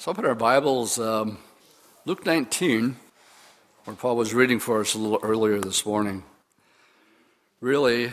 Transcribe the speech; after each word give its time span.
So 0.00 0.12
open 0.12 0.26
our 0.26 0.36
Bibles, 0.36 1.00
um, 1.00 1.38
Luke 2.04 2.24
19, 2.24 2.94
where 3.82 3.96
Paul 3.96 4.14
was 4.14 4.32
reading 4.32 4.60
for 4.60 4.80
us 4.80 4.94
a 4.94 4.98
little 4.98 5.18
earlier 5.24 5.58
this 5.58 5.84
morning. 5.84 6.22
Really, 7.60 8.12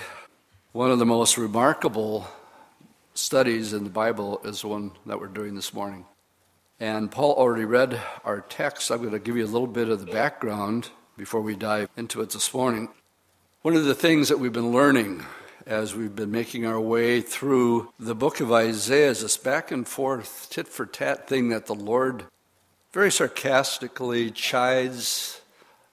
one 0.72 0.90
of 0.90 0.98
the 0.98 1.06
most 1.06 1.38
remarkable 1.38 2.28
studies 3.14 3.72
in 3.72 3.84
the 3.84 3.92
Bible 3.92 4.42
is 4.44 4.62
the 4.62 4.68
one 4.68 4.94
that 5.06 5.20
we're 5.20 5.28
doing 5.28 5.54
this 5.54 5.76
morning. 5.76 6.06
And 6.80 7.12
Paul 7.12 7.34
already 7.34 7.66
read 7.66 8.02
our 8.24 8.42
text. 8.42 8.90
I'm 8.90 9.02
going 9.02 9.12
to 9.12 9.20
give 9.20 9.38
you 9.38 9.46
a 9.46 9.46
little 9.46 9.68
bit 9.68 9.88
of 9.90 10.04
the 10.04 10.12
background 10.12 10.90
before 11.20 11.42
we 11.42 11.56
dive 11.56 11.90
into 11.96 12.20
it 12.22 12.32
this 12.32 12.52
morning. 12.52 12.90
One 13.62 13.76
of 13.76 13.86
the 13.86 13.94
things 13.94 14.30
that 14.30 14.40
we've 14.40 14.52
been 14.52 14.72
learning 14.72 15.24
as 15.66 15.96
we've 15.96 16.16
been 16.16 16.32
making 16.32 16.66
our 16.66 16.80
way 16.80 17.22
through 17.22 17.92
the 18.00 18.14
book 18.14 18.40
of 18.40 18.52
Isaiah 18.52 19.10
is 19.10 19.22
this 19.22 19.36
back 19.36 19.72
and 19.72 19.88
forth, 19.88 20.48
tit 20.52 20.68
for 20.68 20.86
tat 20.86 21.28
thing 21.28 21.50
that 21.50 21.66
the 21.66 21.74
Lord 21.74 22.26
very 22.94 23.12
sarcastically 23.12 24.30
chides, 24.30 25.42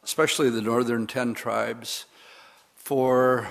especially 0.04 0.50
the 0.50 0.60
northern 0.60 1.06
ten 1.06 1.32
tribes, 1.32 2.04
for 2.76 3.48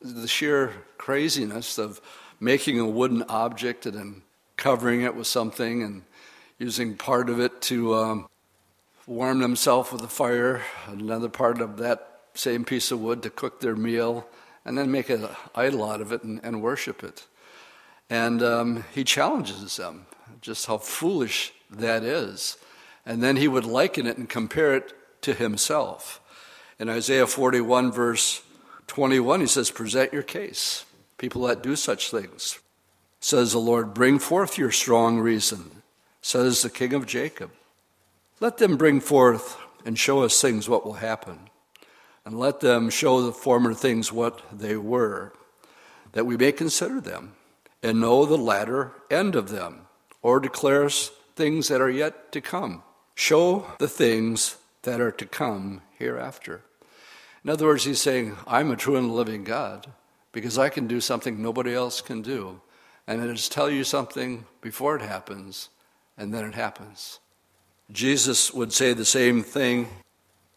the 0.00 0.26
sheer 0.26 0.72
craziness 0.96 1.76
of 1.78 2.00
making 2.40 2.80
a 2.80 2.88
wooden 2.88 3.22
object 3.24 3.84
and 3.84 3.96
then 3.96 4.22
covering 4.56 5.02
it 5.02 5.14
with 5.14 5.26
something 5.26 5.82
and 5.82 6.02
using 6.58 6.96
part 6.96 7.28
of 7.28 7.38
it 7.38 7.60
to 7.60 7.94
um, 7.94 8.28
warm 9.06 9.40
themselves 9.40 9.92
with 9.92 10.00
a 10.02 10.08
fire, 10.08 10.62
another 10.86 11.28
part 11.28 11.60
of 11.60 11.76
that 11.76 12.20
same 12.32 12.64
piece 12.64 12.90
of 12.90 13.00
wood 13.00 13.22
to 13.22 13.30
cook 13.30 13.60
their 13.60 13.76
meal 13.76 14.26
and 14.64 14.78
then 14.78 14.90
make 14.90 15.10
an 15.10 15.28
idol 15.54 15.84
out 15.84 16.00
of 16.00 16.12
it 16.12 16.22
and, 16.22 16.40
and 16.42 16.62
worship 16.62 17.02
it. 17.02 17.26
And 18.08 18.42
um, 18.42 18.84
he 18.94 19.04
challenges 19.04 19.76
them 19.76 20.06
just 20.40 20.66
how 20.66 20.78
foolish 20.78 21.52
that 21.70 22.02
is. 22.02 22.56
And 23.06 23.22
then 23.22 23.36
he 23.36 23.48
would 23.48 23.64
liken 23.64 24.06
it 24.06 24.16
and 24.18 24.28
compare 24.28 24.74
it 24.74 24.92
to 25.22 25.34
himself. 25.34 26.20
In 26.78 26.88
Isaiah 26.88 27.26
41, 27.26 27.92
verse 27.92 28.42
21, 28.86 29.40
he 29.40 29.46
says, 29.46 29.70
Present 29.70 30.12
your 30.12 30.22
case. 30.22 30.84
People 31.18 31.42
that 31.42 31.62
do 31.62 31.76
such 31.76 32.10
things. 32.10 32.58
Says 33.20 33.52
the 33.52 33.58
Lord, 33.58 33.94
Bring 33.94 34.18
forth 34.18 34.58
your 34.58 34.70
strong 34.70 35.18
reason, 35.18 35.82
says 36.20 36.62
the 36.62 36.70
King 36.70 36.92
of 36.92 37.06
Jacob. 37.06 37.50
Let 38.40 38.58
them 38.58 38.76
bring 38.76 39.00
forth 39.00 39.56
and 39.86 39.98
show 39.98 40.22
us 40.22 40.40
things 40.40 40.68
what 40.68 40.84
will 40.84 40.94
happen 40.94 41.48
and 42.24 42.38
let 42.38 42.60
them 42.60 42.90
show 42.90 43.22
the 43.22 43.32
former 43.32 43.74
things 43.74 44.12
what 44.12 44.40
they 44.52 44.76
were, 44.76 45.32
that 46.12 46.26
we 46.26 46.36
may 46.36 46.52
consider 46.52 47.00
them 47.00 47.34
and 47.82 48.00
know 48.00 48.24
the 48.24 48.38
latter 48.38 48.92
end 49.10 49.34
of 49.34 49.50
them, 49.50 49.86
or 50.22 50.40
declare 50.40 50.84
us 50.84 51.10
things 51.36 51.68
that 51.68 51.80
are 51.80 51.90
yet 51.90 52.32
to 52.32 52.40
come. 52.40 52.82
Show 53.14 53.66
the 53.78 53.88
things 53.88 54.56
that 54.82 55.00
are 55.00 55.12
to 55.12 55.26
come 55.26 55.82
hereafter. 55.98 56.62
In 57.44 57.50
other 57.50 57.66
words, 57.66 57.84
he's 57.84 58.00
saying, 58.00 58.36
I'm 58.46 58.70
a 58.70 58.76
true 58.76 58.96
and 58.96 59.14
living 59.14 59.44
God 59.44 59.86
because 60.32 60.58
I 60.58 60.70
can 60.70 60.86
do 60.86 61.00
something 61.00 61.40
nobody 61.40 61.74
else 61.74 62.00
can 62.00 62.22
do. 62.22 62.60
And 63.06 63.22
it 63.22 63.30
is 63.30 63.48
tell 63.50 63.68
you 63.68 63.84
something 63.84 64.46
before 64.62 64.96
it 64.96 65.02
happens, 65.02 65.68
and 66.16 66.32
then 66.32 66.44
it 66.44 66.54
happens. 66.54 67.20
Jesus 67.92 68.52
would 68.54 68.72
say 68.72 68.94
the 68.94 69.04
same 69.04 69.42
thing 69.42 69.88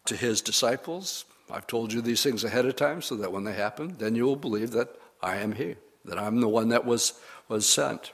to 0.06 0.16
his 0.16 0.40
disciples 0.40 1.26
I've 1.50 1.66
told 1.66 1.92
you 1.92 2.00
these 2.00 2.22
things 2.22 2.44
ahead 2.44 2.66
of 2.66 2.76
time 2.76 3.02
so 3.02 3.14
that 3.16 3.32
when 3.32 3.44
they 3.44 3.54
happen, 3.54 3.96
then 3.98 4.14
you 4.14 4.24
will 4.24 4.36
believe 4.36 4.72
that 4.72 4.94
I 5.22 5.36
am 5.36 5.52
He, 5.52 5.76
that 6.04 6.18
I'm 6.18 6.40
the 6.40 6.48
one 6.48 6.68
that 6.68 6.84
was, 6.84 7.14
was 7.48 7.68
sent. 7.68 8.12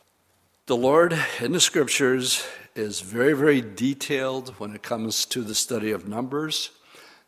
The 0.67 0.77
Lord 0.77 1.19
in 1.41 1.53
the 1.53 1.61
scriptures 1.61 2.47
is 2.75 3.01
very, 3.01 3.35
very 3.35 3.61
detailed 3.61 4.51
when 4.59 4.75
it 4.75 4.83
comes 4.83 5.25
to 5.27 5.43
the 5.43 5.55
study 5.55 5.91
of 5.91 6.09
numbers. 6.09 6.71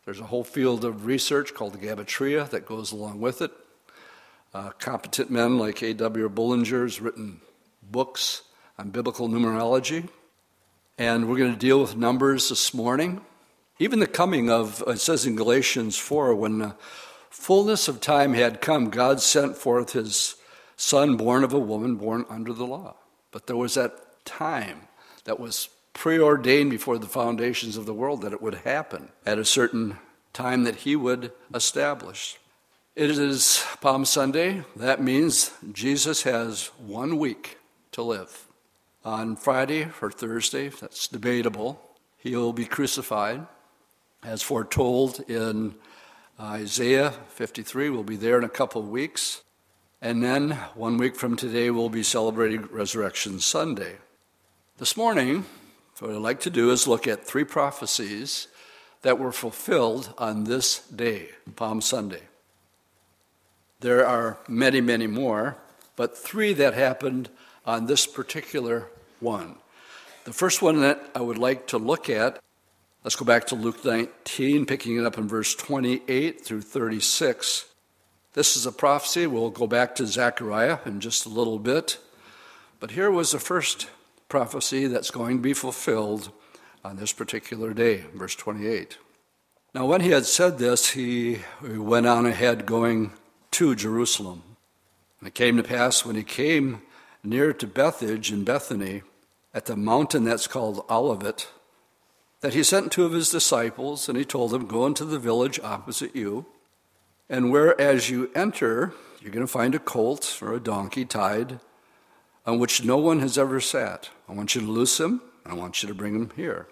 There's 0.05 0.19
a 0.19 0.25
whole 0.25 0.43
field 0.43 0.85
of 0.85 1.05
research 1.05 1.53
called 1.53 1.79
Gematria 1.79 2.49
that 2.49 2.65
goes 2.65 2.91
along 2.91 3.19
with 3.19 3.41
it. 3.41 3.51
Uh, 4.53 4.71
competent 4.79 5.29
men 5.29 5.57
like 5.57 5.83
E.W. 5.83 6.29
Bullinger 6.29 6.83
has 6.83 7.01
written 7.01 7.41
books 7.83 8.43
on 8.79 8.89
biblical 8.89 9.27
numerology. 9.27 10.07
And 10.97 11.29
we're 11.29 11.37
going 11.37 11.53
to 11.53 11.59
deal 11.59 11.79
with 11.79 11.95
numbers 11.95 12.49
this 12.49 12.73
morning. 12.73 13.21
Even 13.79 13.99
the 13.99 14.07
coming 14.07 14.49
of, 14.49 14.83
uh, 14.87 14.91
it 14.91 14.99
says 14.99 15.25
in 15.25 15.35
Galatians 15.35 15.97
4, 15.97 16.33
when 16.33 16.59
the 16.59 16.75
fullness 17.29 17.87
of 17.87 18.01
time 18.01 18.33
had 18.33 18.59
come, 18.59 18.89
God 18.89 19.21
sent 19.21 19.55
forth 19.55 19.93
his 19.93 20.35
son, 20.75 21.15
born 21.15 21.43
of 21.43 21.53
a 21.53 21.59
woman, 21.59 21.95
born 21.95 22.25
under 22.29 22.53
the 22.53 22.65
law. 22.65 22.95
But 23.31 23.45
there 23.45 23.57
was 23.57 23.75
that 23.75 24.25
time 24.25 24.87
that 25.25 25.39
was 25.39 25.69
preordained 25.93 26.71
before 26.71 26.97
the 26.97 27.07
foundations 27.07 27.77
of 27.77 27.85
the 27.85 27.93
world 27.93 28.21
that 28.21 28.33
it 28.33 28.41
would 28.41 28.55
happen 28.55 29.09
at 29.25 29.37
a 29.37 29.45
certain 29.45 29.97
time 30.33 30.63
that 30.63 30.77
he 30.77 30.95
would 30.95 31.31
establish. 31.53 32.37
It 32.95 33.11
is 33.11 33.63
Palm 33.79 34.05
Sunday. 34.05 34.63
That 34.75 35.01
means 35.01 35.51
Jesus 35.71 36.23
has 36.23 36.67
one 36.77 37.19
week 37.19 37.57
to 37.91 38.01
live. 38.01 38.47
On 39.05 39.35
Friday 39.35 39.87
or 40.01 40.11
Thursday, 40.11 40.69
that's 40.69 41.07
debatable, 41.07 41.79
he'll 42.17 42.53
be 42.53 42.65
crucified 42.65 43.45
as 44.23 44.41
foretold 44.41 45.19
in 45.29 45.75
Isaiah 46.39 47.11
53. 47.29 47.89
We'll 47.89 48.03
be 48.03 48.15
there 48.15 48.37
in 48.37 48.43
a 48.43 48.49
couple 48.49 48.81
of 48.81 48.89
weeks. 48.89 49.41
And 50.01 50.23
then, 50.23 50.51
one 50.75 50.97
week 50.97 51.15
from 51.15 51.35
today, 51.35 51.71
we'll 51.71 51.89
be 51.89 52.03
celebrating 52.03 52.67
Resurrection 52.71 53.39
Sunday. 53.39 53.95
This 54.77 54.95
morning, 54.95 55.45
what 55.99 56.11
I'd 56.11 56.17
like 56.17 56.41
to 56.41 56.51
do 56.51 56.69
is 56.69 56.87
look 56.87 57.07
at 57.07 57.25
three 57.25 57.43
prophecies 57.43 58.47
that 59.01 59.17
were 59.17 59.31
fulfilled 59.31 60.13
on 60.17 60.43
this 60.43 60.79
day, 60.89 61.29
Palm 61.55 61.81
Sunday. 61.81 62.21
There 63.79 64.05
are 64.05 64.37
many, 64.47 64.81
many 64.81 65.07
more, 65.07 65.57
but 65.95 66.17
three 66.17 66.53
that 66.53 66.75
happened 66.75 67.29
on 67.65 67.87
this 67.87 68.05
particular 68.05 68.89
one. 69.19 69.55
The 70.25 70.33
first 70.33 70.61
one 70.61 70.81
that 70.81 71.09
I 71.15 71.21
would 71.21 71.37
like 71.37 71.67
to 71.67 71.77
look 71.77 72.09
at 72.09 72.39
Let's 73.07 73.15
go 73.15 73.23
back 73.23 73.47
to 73.47 73.55
Luke 73.55 73.85
19, 73.85 74.65
picking 74.65 74.97
it 74.97 75.05
up 75.05 75.17
in 75.17 75.29
verse 75.29 75.55
28 75.55 76.43
through 76.43 76.59
36. 76.59 77.65
This 78.33 78.57
is 78.57 78.65
a 78.65 78.71
prophecy. 78.73 79.25
We'll 79.25 79.49
go 79.49 79.65
back 79.65 79.95
to 79.95 80.05
Zechariah 80.05 80.79
in 80.85 80.99
just 80.99 81.25
a 81.25 81.29
little 81.29 81.57
bit. 81.57 81.99
But 82.81 82.91
here 82.91 83.09
was 83.09 83.31
the 83.31 83.39
first 83.39 83.89
prophecy 84.27 84.87
that's 84.87 85.09
going 85.09 85.37
to 85.37 85.41
be 85.41 85.53
fulfilled 85.53 86.33
on 86.83 86.97
this 86.97 87.13
particular 87.13 87.73
day, 87.73 88.03
verse 88.13 88.35
28. 88.35 88.97
Now, 89.73 89.85
when 89.85 90.01
he 90.01 90.09
had 90.09 90.25
said 90.25 90.57
this, 90.57 90.89
he 90.89 91.39
went 91.61 92.07
on 92.07 92.25
ahead 92.25 92.65
going 92.65 93.13
to 93.51 93.73
Jerusalem. 93.73 94.43
And 95.21 95.29
it 95.29 95.33
came 95.33 95.55
to 95.55 95.63
pass 95.63 96.05
when 96.05 96.17
he 96.17 96.23
came 96.23 96.81
near 97.23 97.53
to 97.53 97.67
Bethphage 97.67 98.33
in 98.33 98.43
Bethany, 98.43 99.03
at 99.53 99.63
the 99.63 99.77
mountain 99.77 100.25
that's 100.25 100.45
called 100.45 100.83
Olivet, 100.89 101.47
that 102.41 102.53
he 102.53 102.63
sent 102.63 102.91
two 102.91 103.05
of 103.05 103.13
his 103.13 103.29
disciples, 103.29 104.07
and 104.07 104.17
he 104.17 104.25
told 104.25 104.51
them, 104.51 104.67
Go 104.67 104.85
into 104.85 105.05
the 105.05 105.19
village 105.19 105.59
opposite 105.63 106.15
you, 106.15 106.45
and 107.29 107.51
where 107.51 107.79
as 107.79 108.09
you 108.09 108.29
enter, 108.35 108.93
you're 109.21 109.31
going 109.31 109.45
to 109.45 109.51
find 109.51 109.75
a 109.75 109.79
colt 109.79 110.39
or 110.41 110.53
a 110.53 110.59
donkey 110.59 111.05
tied 111.05 111.59
on 112.45 112.59
which 112.59 112.83
no 112.83 112.97
one 112.97 113.19
has 113.19 113.37
ever 113.37 113.59
sat. 113.59 114.09
I 114.29 114.33
want 114.33 114.55
you 114.55 114.61
to 114.61 114.67
loose 114.67 114.99
him, 114.99 115.21
and 115.43 115.53
I 115.53 115.55
want 115.55 115.81
you 115.81 115.89
to 115.89 115.95
bring 115.95 116.15
him 116.15 116.31
here. 116.35 116.67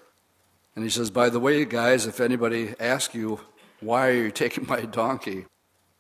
And 0.76 0.84
he 0.84 0.90
says, 0.90 1.10
By 1.10 1.30
the 1.30 1.40
way, 1.40 1.66
guys, 1.66 2.06
if 2.06 2.20
anybody 2.20 2.76
asks 2.80 3.16
you, 3.16 3.40
Why 3.82 4.08
are 4.08 4.14
you 4.14 4.32
taking 4.32 4.68
my 4.68 4.82
donkey? 4.82 5.46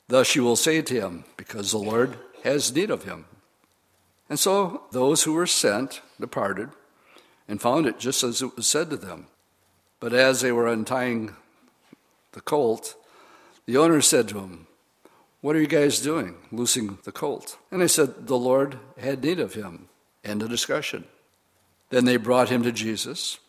Thus 0.07 0.35
you 0.35 0.43
will 0.43 0.55
say 0.55 0.81
to 0.81 0.93
him, 0.93 1.25
Because 1.35 1.71
the 1.71 1.77
Lord 1.77 2.17
has 2.43 2.73
need 2.73 2.91
of 2.91 3.03
him. 3.03 3.25
And 4.29 4.39
so 4.39 4.83
those 4.91 5.23
who 5.23 5.33
were 5.33 5.47
sent 5.47 6.01
departed 6.19 6.69
and 7.47 7.61
found 7.61 7.85
it 7.85 7.99
just 7.99 8.23
as 8.23 8.41
it 8.41 8.55
was 8.55 8.67
said 8.67 8.89
to 8.89 8.97
them. 8.97 9.27
But 10.05 10.13
as 10.13 10.41
they 10.41 10.51
were 10.51 10.67
untying 10.67 11.35
the 12.33 12.41
colt, 12.41 12.93
the 13.65 13.77
owner 13.77 14.01
said 14.01 14.27
to 14.27 14.37
him, 14.37 14.67
What 15.41 15.55
are 15.55 15.59
you 15.59 15.65
guys 15.65 15.99
doing, 15.99 16.35
loosing 16.51 16.99
the 17.05 17.11
colt? 17.11 17.57
And 17.71 17.81
they 17.81 17.87
said, 17.87 18.27
The 18.27 18.37
Lord 18.37 18.77
had 18.99 19.23
need 19.23 19.39
of 19.39 19.55
him. 19.55 19.89
End 20.23 20.43
of 20.43 20.49
discussion. 20.49 21.05
Then 21.89 22.05
they 22.05 22.17
brought 22.17 22.49
him 22.49 22.61
to 22.61 22.71
Jesus. 22.71 23.39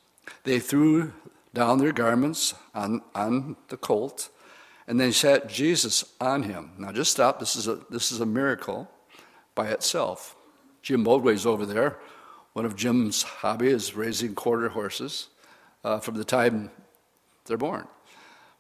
They 0.45 0.59
threw 0.59 1.13
down 1.53 1.77
their 1.77 1.93
garments 1.93 2.55
on, 2.75 3.03
on 3.15 3.57
the 3.69 3.77
colt, 3.77 4.31
and 4.89 4.99
they 4.99 5.13
sat 5.13 5.51
Jesus 5.51 6.07
on 6.23 6.45
him. 6.45 6.71
Now 6.79 6.91
just 6.91 7.13
stop. 7.13 7.39
This 7.39 7.55
is 7.55 7.69
a, 7.69 7.81
this 7.91 8.11
is 8.11 8.21
a 8.21 8.25
miracle 8.25 8.91
by 9.55 9.69
itself. 9.69 10.35
Jim 10.81 11.05
Boldway's 11.05 11.45
over 11.45 11.67
there. 11.67 11.99
One 12.55 12.65
of 12.65 12.77
Jim's 12.77 13.25
hobby 13.25 13.69
is 13.69 13.95
raising 13.95 14.35
quarter 14.35 14.71
horses 14.71 15.29
uh, 15.87 16.01
from 16.01 16.17
the 16.17 16.25
time 16.25 16.71
they're 17.45 17.57
born. 17.57 17.87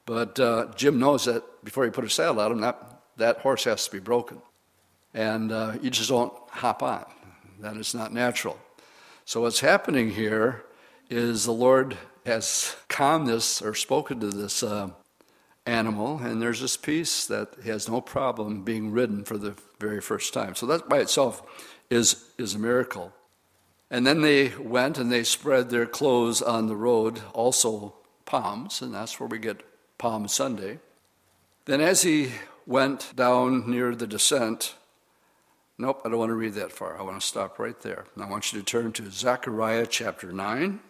But 0.07 0.39
uh, 0.39 0.67
Jim 0.77 1.01
knows 1.01 1.25
that 1.25 1.43
before 1.65 1.85
you 1.85 1.91
put 1.91 2.05
a 2.05 2.11
saddle 2.11 2.41
on 2.41 2.53
him, 2.53 2.61
that, 2.61 3.01
that 3.17 3.39
horse 3.39 3.65
has 3.65 3.85
to 3.87 3.91
be 3.91 3.99
broken. 3.99 4.41
And 5.13 5.51
uh, 5.51 5.75
you 5.83 5.91
just 5.91 6.09
don't 6.09 6.33
hop 6.51 6.83
on. 6.85 7.05
That 7.59 7.77
is 7.77 7.95
not 7.95 8.13
natural. 8.13 8.57
So 9.25 9.41
what's 9.41 9.59
happening 9.59 10.11
here 10.11 10.65
is 11.11 11.45
the 11.45 11.53
Lord 11.53 11.97
has 12.25 12.77
calmed 12.89 13.27
this 13.27 13.61
or 13.61 13.75
spoken 13.75 14.21
to 14.21 14.29
this 14.29 14.63
uh, 14.63 14.91
animal, 15.65 16.19
and 16.19 16.41
there's 16.41 16.61
this 16.61 16.77
peace 16.77 17.27
that 17.27 17.49
has 17.65 17.89
no 17.89 18.01
problem 18.01 18.63
being 18.63 18.93
ridden 18.93 19.25
for 19.25 19.37
the 19.37 19.57
very 19.81 20.01
first 20.01 20.33
time. 20.33 20.55
So 20.55 20.67
that 20.67 20.89
by 20.89 20.99
itself 20.99 21.43
is, 21.91 22.25
is 22.39 22.55
a 22.55 22.59
miracle. 22.59 23.13
And 23.91 24.07
then 24.07 24.21
they 24.21 24.49
went 24.57 24.99
and 24.99 25.13
they 25.13 25.23
spread 25.23 25.71
their 25.71 25.87
clothes 25.87 26.43
on 26.43 26.67
the 26.67 26.77
road, 26.77 27.21
also 27.33 27.95
palms, 28.25 28.83
and 28.83 28.93
that's 28.93 29.21
where 29.21 29.29
we 29.29 29.39
get 29.39 29.63
Palm 29.99 30.27
Sunday. 30.29 30.81
Then, 31.67 31.81
as 31.81 32.03
he 32.03 32.33
went 32.67 33.15
down 33.15 33.71
near 33.71 33.95
the 33.95 34.07
descent, 34.07 34.75
nope, 35.79 36.03
I 36.05 36.09
don't 36.09 36.19
want 36.19 36.31
to 36.31 36.35
read 36.35 36.55
that 36.55 36.73
far. 36.73 36.99
I 36.99 37.03
want 37.03 37.21
to 37.21 37.27
stop 37.27 37.59
right 37.59 37.81
there. 37.81 38.07
I 38.21 38.29
want 38.29 38.53
you 38.53 38.59
to 38.59 38.65
turn 38.65 38.93
to 38.93 39.11
Zechariah 39.11 39.87
chapter 39.87 40.33
9, 40.33 40.81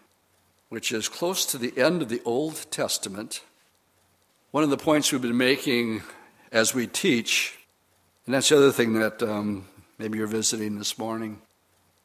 which 0.71 0.91
is 0.91 1.09
close 1.09 1.45
to 1.47 1.59
the 1.59 1.77
end 1.79 2.03
of 2.03 2.09
the 2.09 2.23
Old 2.25 2.67
Testament. 2.71 3.43
One 4.51 4.65
of 4.65 4.71
the 4.71 4.79
points 4.79 5.13
we've 5.13 5.21
been 5.21 5.37
making 5.37 6.03
as 6.51 6.75
we 6.75 6.87
teach, 6.87 7.59
and 8.25 8.35
that's 8.35 8.49
the 8.49 8.57
other 8.57 8.73
thing 8.73 8.95
that 8.95 9.23
um, 9.23 9.69
maybe 9.99 10.17
you're 10.17 10.27
visiting 10.27 10.79
this 10.79 10.99
morning, 10.99 11.43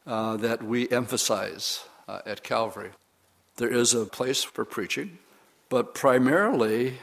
uh, 0.06 0.36
that 0.36 0.62
we 0.62 0.88
emphasize 0.90 1.84
uh, 2.08 2.20
at 2.26 2.42
Calvary. 2.42 2.90
There 3.56 3.72
is 3.72 3.94
a 3.94 4.04
place 4.06 4.42
for 4.42 4.64
preaching, 4.64 5.18
but 5.68 5.94
primarily 5.94 6.98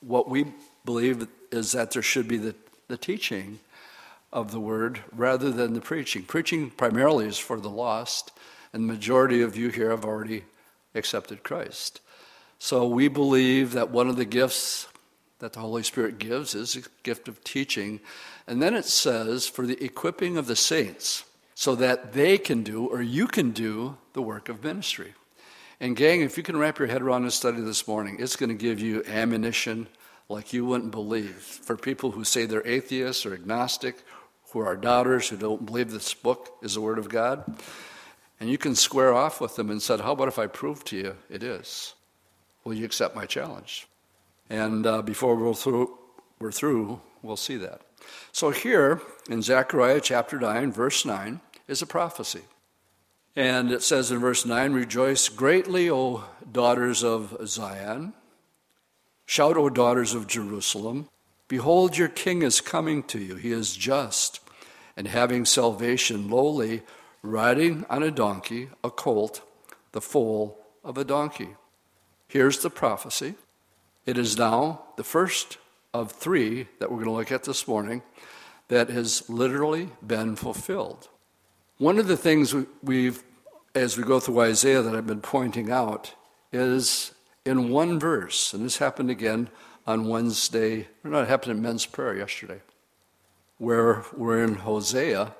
what 0.00 0.28
we 0.28 0.46
believe 0.84 1.26
is 1.50 1.72
that 1.72 1.92
there 1.92 2.02
should 2.02 2.28
be 2.28 2.36
the, 2.36 2.54
the 2.88 2.96
teaching 2.96 3.60
of 4.32 4.50
the 4.50 4.60
word 4.60 5.00
rather 5.12 5.50
than 5.50 5.74
the 5.74 5.80
preaching. 5.80 6.22
Preaching 6.22 6.70
primarily 6.70 7.26
is 7.26 7.38
for 7.38 7.58
the 7.58 7.70
lost, 7.70 8.32
and 8.72 8.82
the 8.82 8.92
majority 8.92 9.40
of 9.40 9.56
you 9.56 9.70
here 9.70 9.90
have 9.90 10.04
already 10.04 10.44
accepted 10.94 11.42
Christ. 11.42 12.00
So 12.58 12.86
we 12.86 13.08
believe 13.08 13.72
that 13.72 13.90
one 13.90 14.08
of 14.08 14.16
the 14.16 14.24
gifts 14.24 14.88
that 15.38 15.52
the 15.52 15.60
Holy 15.60 15.82
Spirit 15.82 16.18
gives 16.18 16.54
is 16.54 16.76
a 16.76 16.82
gift 17.02 17.28
of 17.28 17.42
teaching. 17.44 18.00
And 18.46 18.62
then 18.62 18.74
it 18.74 18.86
says, 18.86 19.46
for 19.46 19.66
the 19.66 19.82
equipping 19.82 20.36
of 20.36 20.46
the 20.46 20.56
saints, 20.56 21.24
so 21.54 21.74
that 21.76 22.12
they 22.12 22.38
can 22.38 22.62
do, 22.62 22.86
or 22.86 23.00
you 23.00 23.26
can 23.26 23.52
do, 23.52 23.96
the 24.12 24.22
work 24.22 24.48
of 24.48 24.62
ministry. 24.62 25.14
And, 25.80 25.96
gang, 25.96 26.20
if 26.20 26.36
you 26.36 26.42
can 26.42 26.56
wrap 26.56 26.78
your 26.78 26.88
head 26.88 27.02
around 27.02 27.24
this 27.24 27.34
study 27.34 27.60
this 27.60 27.86
morning, 27.86 28.16
it's 28.18 28.36
going 28.36 28.48
to 28.48 28.54
give 28.54 28.80
you 28.80 29.04
ammunition 29.06 29.88
like 30.28 30.52
you 30.52 30.64
wouldn't 30.64 30.92
believe. 30.92 31.36
For 31.36 31.76
people 31.76 32.12
who 32.12 32.24
say 32.24 32.46
they're 32.46 32.66
atheists 32.66 33.26
or 33.26 33.34
agnostic, 33.34 34.02
who 34.50 34.60
are 34.60 34.76
doubters, 34.76 35.28
who 35.28 35.36
don't 35.36 35.66
believe 35.66 35.90
this 35.90 36.14
book 36.14 36.56
is 36.62 36.74
the 36.74 36.80
Word 36.80 36.98
of 36.98 37.08
God, 37.08 37.44
and 38.40 38.50
you 38.50 38.58
can 38.58 38.74
square 38.74 39.12
off 39.12 39.40
with 39.40 39.56
them 39.56 39.70
and 39.70 39.82
said, 39.82 40.00
How 40.00 40.12
about 40.12 40.28
if 40.28 40.38
I 40.38 40.46
prove 40.46 40.84
to 40.84 40.96
you 40.96 41.16
it 41.28 41.42
is? 41.42 41.94
Will 42.64 42.74
you 42.74 42.84
accept 42.84 43.14
my 43.14 43.26
challenge? 43.26 43.86
And 44.50 44.86
uh, 44.86 45.02
before 45.02 45.36
we're 45.36 45.54
through, 45.54 45.98
we're 46.38 46.52
through, 46.52 47.00
we'll 47.22 47.36
see 47.36 47.56
that. 47.58 47.80
So 48.32 48.50
here 48.50 49.00
in 49.28 49.42
Zechariah 49.42 50.00
chapter 50.00 50.38
9, 50.38 50.72
verse 50.72 51.04
9, 51.04 51.40
is 51.68 51.82
a 51.82 51.86
prophecy. 51.86 52.42
And 53.36 53.72
it 53.72 53.82
says 53.82 54.10
in 54.10 54.18
verse 54.18 54.46
9, 54.46 54.72
Rejoice 54.72 55.28
greatly, 55.28 55.90
O 55.90 56.24
daughters 56.50 57.02
of 57.02 57.36
Zion. 57.46 58.14
Shout, 59.26 59.56
O 59.56 59.68
daughters 59.68 60.14
of 60.14 60.26
Jerusalem. 60.26 61.08
Behold, 61.48 61.96
your 61.96 62.08
king 62.08 62.42
is 62.42 62.60
coming 62.60 63.02
to 63.04 63.18
you. 63.18 63.36
He 63.36 63.52
is 63.52 63.76
just 63.76 64.40
and 64.96 65.08
having 65.08 65.44
salvation, 65.44 66.28
lowly, 66.28 66.82
riding 67.22 67.84
on 67.90 68.02
a 68.02 68.10
donkey, 68.10 68.68
a 68.82 68.90
colt, 68.90 69.42
the 69.92 70.00
foal 70.00 70.64
of 70.84 70.96
a 70.96 71.04
donkey. 71.04 71.56
Here's 72.28 72.58
the 72.58 72.70
prophecy. 72.70 73.34
It 74.06 74.18
is 74.18 74.38
now 74.38 74.82
the 74.96 75.04
first 75.04 75.58
of 75.94 76.10
three 76.10 76.66
that 76.80 76.90
we're 76.90 76.96
going 76.96 77.06
to 77.06 77.12
look 77.12 77.32
at 77.32 77.44
this 77.44 77.66
morning 77.66 78.02
that 78.68 78.90
has 78.90 79.28
literally 79.30 79.88
been 80.04 80.34
fulfilled. 80.36 81.08
One 81.78 81.98
of 81.98 82.08
the 82.08 82.16
things 82.16 82.54
we've, 82.82 83.22
as 83.74 83.96
we 83.96 84.02
go 84.02 84.18
through 84.18 84.40
Isaiah, 84.40 84.82
that 84.82 84.94
I've 84.94 85.06
been 85.06 85.20
pointing 85.20 85.70
out 85.70 86.12
is 86.52 87.12
in 87.46 87.70
one 87.70 88.00
verse, 88.00 88.52
and 88.52 88.64
this 88.64 88.78
happened 88.78 89.10
again 89.10 89.48
on 89.86 90.08
Wednesday, 90.08 90.88
or 91.04 91.10
not, 91.10 91.22
it 91.22 91.28
happened 91.28 91.52
in 91.56 91.62
men's 91.62 91.86
prayer 91.86 92.16
yesterday, 92.16 92.60
where 93.58 94.04
we're 94.16 94.42
in 94.42 94.54
Hosea. 94.56 95.34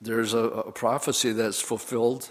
There's 0.00 0.34
a, 0.34 0.38
a 0.38 0.72
prophecy 0.72 1.32
that's 1.32 1.60
fulfilled 1.60 2.28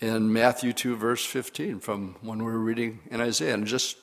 in 0.00 0.32
Matthew 0.32 0.72
2, 0.72 0.96
verse 0.96 1.24
15, 1.24 1.80
from 1.80 2.16
when 2.22 2.38
we 2.38 2.44
were 2.44 2.58
reading 2.58 3.00
in 3.10 3.20
Isaiah, 3.20 3.54
and 3.54 3.66
just 3.66 3.96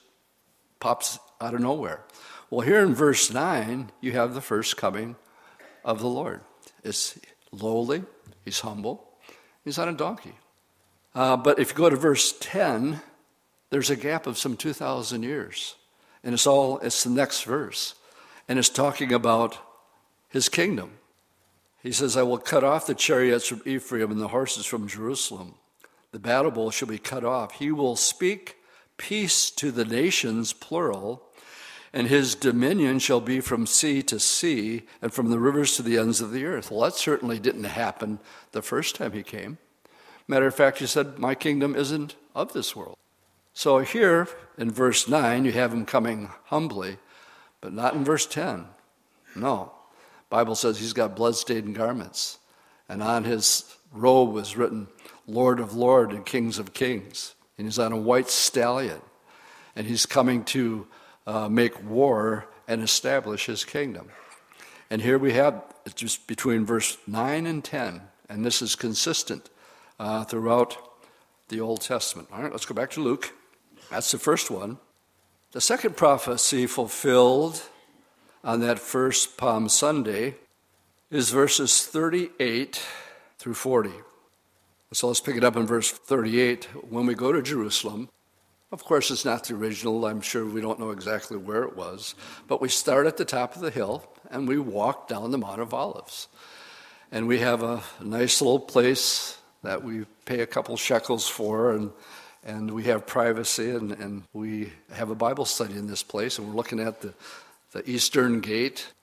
pops 0.80 1.18
out 1.42 1.54
of 1.54 1.62
nowhere. 1.62 2.04
Well, 2.50 2.66
here 2.66 2.80
in 2.80 2.96
verse 2.96 3.32
9, 3.32 3.92
you 4.02 4.14
have 4.14 4.34
the 4.34 4.42
first 4.42 4.76
coming 4.76 5.16
of 5.86 6.00
the 6.00 6.08
Lord. 6.08 6.42
It's 6.84 7.20
lowly, 7.52 8.04
he's 8.44 8.62
humble, 8.62 9.08
he's 9.64 9.78
on 9.78 9.88
a 9.88 9.94
donkey. 9.94 10.34
Uh, 11.14 11.38
but 11.38 11.60
if 11.60 11.70
you 11.70 11.76
go 11.76 11.92
to 11.92 11.96
verse 11.96 12.34
10, 12.40 13.02
there's 13.70 13.92
a 13.92 13.96
gap 13.96 14.26
of 14.26 14.40
some 14.40 14.58
2,000 14.58 15.22
years. 15.22 15.76
And 16.24 16.34
it's 16.34 16.48
all, 16.48 16.80
it's 16.80 17.04
the 17.04 17.12
next 17.12 17.44
verse. 17.44 17.94
And 18.48 18.58
it's 18.58 18.70
talking 18.70 19.14
about 19.14 19.60
his 20.30 20.50
kingdom. 20.50 20.94
He 21.84 21.92
says, 21.92 22.18
I 22.18 22.24
will 22.24 22.40
cut 22.40 22.64
off 22.64 22.88
the 22.88 22.96
chariots 22.96 23.48
from 23.48 23.62
Ephraim 23.66 24.12
and 24.12 24.20
the 24.20 24.30
horses 24.30 24.66
from 24.66 24.88
Jerusalem. 24.88 25.54
The 26.12 26.20
battle 26.20 26.50
bow 26.50 26.72
shall 26.72 26.88
be 26.88 26.98
cut 26.98 27.24
off. 27.24 27.54
He 27.54 27.72
will 27.72 27.96
speak 27.96 28.58
peace 28.98 29.52
to 29.52 29.72
the 29.72 29.86
nations, 29.86 30.52
plural, 30.52 31.24
and 31.94 32.08
his 32.08 32.36
dominion 32.36 33.00
shall 33.00 33.22
be 33.22 33.40
from 33.40 33.66
sea 33.66 34.02
to 34.04 34.20
sea 34.20 34.84
and 35.02 35.14
from 35.14 35.30
the 35.30 35.40
rivers 35.40 35.76
to 35.76 35.82
the 35.82 35.98
ends 35.98 36.22
of 36.22 36.32
the 36.32 36.46
earth. 36.46 36.70
Well, 36.70 36.82
that 36.82 36.96
certainly 36.96 37.40
didn't 37.40 37.64
happen 37.64 38.20
the 38.52 38.62
first 38.62 38.96
time 38.96 39.14
he 39.14 39.24
came. 39.24 39.58
Matter 40.28 40.48
of 40.48 40.56
fact, 40.56 40.78
he 40.80 40.86
said, 40.86 41.18
My 41.18 41.34
kingdom 41.34 41.76
isn't 41.76 42.16
of 42.36 42.54
this 42.54 42.76
world. 42.76 42.98
So 43.54 43.80
here 43.80 44.28
in 44.58 44.70
verse 44.72 45.08
9, 45.08 45.46
you 45.46 45.52
have 45.54 45.74
him 45.74 45.86
coming 45.86 46.30
humbly, 46.46 46.98
but 47.62 47.74
not 47.74 47.96
in 47.96 48.06
verse 48.06 48.28
10. 48.28 48.66
No. 49.36 49.72
Bible 50.30 50.56
says 50.56 50.80
he's 50.80 50.94
got 50.94 51.16
blood-stained 51.16 51.74
garments, 51.74 52.38
and 52.88 53.02
on 53.02 53.24
his 53.24 53.76
robe 53.92 54.32
was 54.32 54.56
written, 54.56 54.88
Lord 55.28 55.60
of 55.60 55.74
Lords 55.74 56.14
and 56.14 56.26
Kings 56.26 56.60
of 56.60 56.74
Kings. 56.74 57.34
And 57.58 57.66
he's 57.66 57.80
on 57.80 57.92
a 57.92 57.98
white 57.98 58.30
stallion, 58.30 59.02
and 59.76 59.88
he's 59.88 60.06
coming 60.06 60.44
to 60.46 60.88
uh, 61.30 61.48
make 61.48 61.84
war 61.88 62.48
and 62.68 62.82
establish 62.82 63.46
his 63.46 63.64
kingdom. 63.64 64.10
And 64.90 65.00
here 65.00 65.20
we 65.20 65.34
have 65.34 65.64
just 65.94 66.26
between 66.26 66.66
verse 66.66 66.98
9 67.06 67.46
and 67.46 67.64
10, 67.64 68.02
and 68.28 68.44
this 68.44 68.64
is 68.64 68.76
consistent 68.76 69.48
uh, 70.00 70.24
throughout 70.24 70.78
the 71.50 71.62
Old 71.62 71.82
Testament. 71.82 72.30
All 72.34 72.42
right, 72.42 72.52
let's 72.52 72.66
go 72.66 72.74
back 72.74 72.90
to 72.92 73.02
Luke. 73.02 73.32
That's 73.92 74.12
the 74.12 74.18
first 74.18 74.50
one. 74.50 74.80
The 75.52 75.62
second 75.62 75.96
prophecy 75.96 76.66
fulfilled 76.66 77.62
on 78.44 78.60
that 78.62 78.80
first 78.80 79.38
Palm 79.38 79.70
Sunday 79.70 80.34
is 81.12 81.30
verses 81.30 81.86
38 81.86 82.82
through 83.38 83.54
40. 83.54 83.92
So 84.94 85.08
let's 85.08 85.22
pick 85.22 85.36
it 85.36 85.44
up 85.44 85.56
in 85.56 85.68
verse 85.68 85.92
38. 85.92 86.66
When 86.90 87.06
we 87.06 87.14
go 87.14 87.32
to 87.32 87.44
Jerusalem, 87.44 88.10
of 88.72 88.84
course, 88.84 89.10
it's 89.10 89.26
not 89.26 89.46
the 89.46 89.56
original. 89.56 90.06
I'm 90.06 90.22
sure 90.22 90.46
we 90.46 90.62
don't 90.62 90.80
know 90.80 90.92
exactly 90.92 91.38
where 91.38 91.64
it 91.64 91.76
was. 91.76 92.14
But 92.48 92.62
we 92.62 92.70
start 92.70 93.08
at 93.08 93.18
the 93.18 93.26
top 93.26 93.56
of 93.56 93.62
the 93.62 93.72
hill 93.72 94.08
and 94.30 94.48
we 94.48 94.60
walk 94.60 95.08
down 95.08 95.32
the 95.32 95.38
Mount 95.38 95.62
of 95.62 95.74
Olives. 95.74 96.28
And 97.12 97.28
we 97.28 97.40
have 97.40 97.64
a 97.64 97.82
nice 98.02 98.42
little 98.42 98.60
place 98.60 99.38
that 99.64 99.84
we 99.84 100.06
pay 100.26 100.42
a 100.42 100.46
couple 100.46 100.78
shekels 100.78 101.28
for, 101.28 101.72
and, 101.72 101.92
and 102.44 102.72
we 102.72 102.84
have 102.84 103.08
privacy, 103.08 103.72
and, 103.72 103.92
and 103.94 104.24
we 104.32 104.72
have 104.92 105.10
a 105.10 105.16
Bible 105.16 105.46
study 105.46 105.74
in 105.74 105.88
this 105.88 106.04
place. 106.04 106.38
And 106.38 106.48
we're 106.48 106.56
looking 106.56 106.80
at 106.80 107.02
the, 107.02 107.14
the 107.72 107.90
Eastern 107.90 108.40
Gate. 108.40 108.94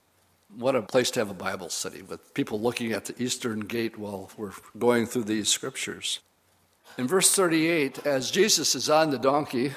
What 0.55 0.75
a 0.75 0.81
place 0.81 1.11
to 1.11 1.19
have 1.19 1.29
a 1.29 1.33
Bible 1.33 1.69
study 1.69 2.01
with 2.01 2.33
people 2.33 2.61
looking 2.61 2.93
at 2.93 3.05
the 3.05 3.21
Eastern 3.21 3.59
Gate 3.59 3.99
while 3.99 4.31
we're 4.37 4.53
going 4.77 5.05
through 5.05 5.25
these 5.25 5.49
scriptures. 5.49 6.21
In 6.97 7.07
verse 7.07 7.31
38, 7.31 8.07
as 8.07 8.31
Jesus 8.31 8.73
is 8.73 8.89
on 8.89 9.11
the 9.11 9.19
donkey, 9.19 9.73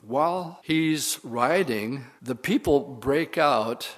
while 0.00 0.60
he's 0.62 1.18
riding, 1.24 2.04
the 2.22 2.36
people 2.36 2.78
break 2.78 3.36
out 3.36 3.88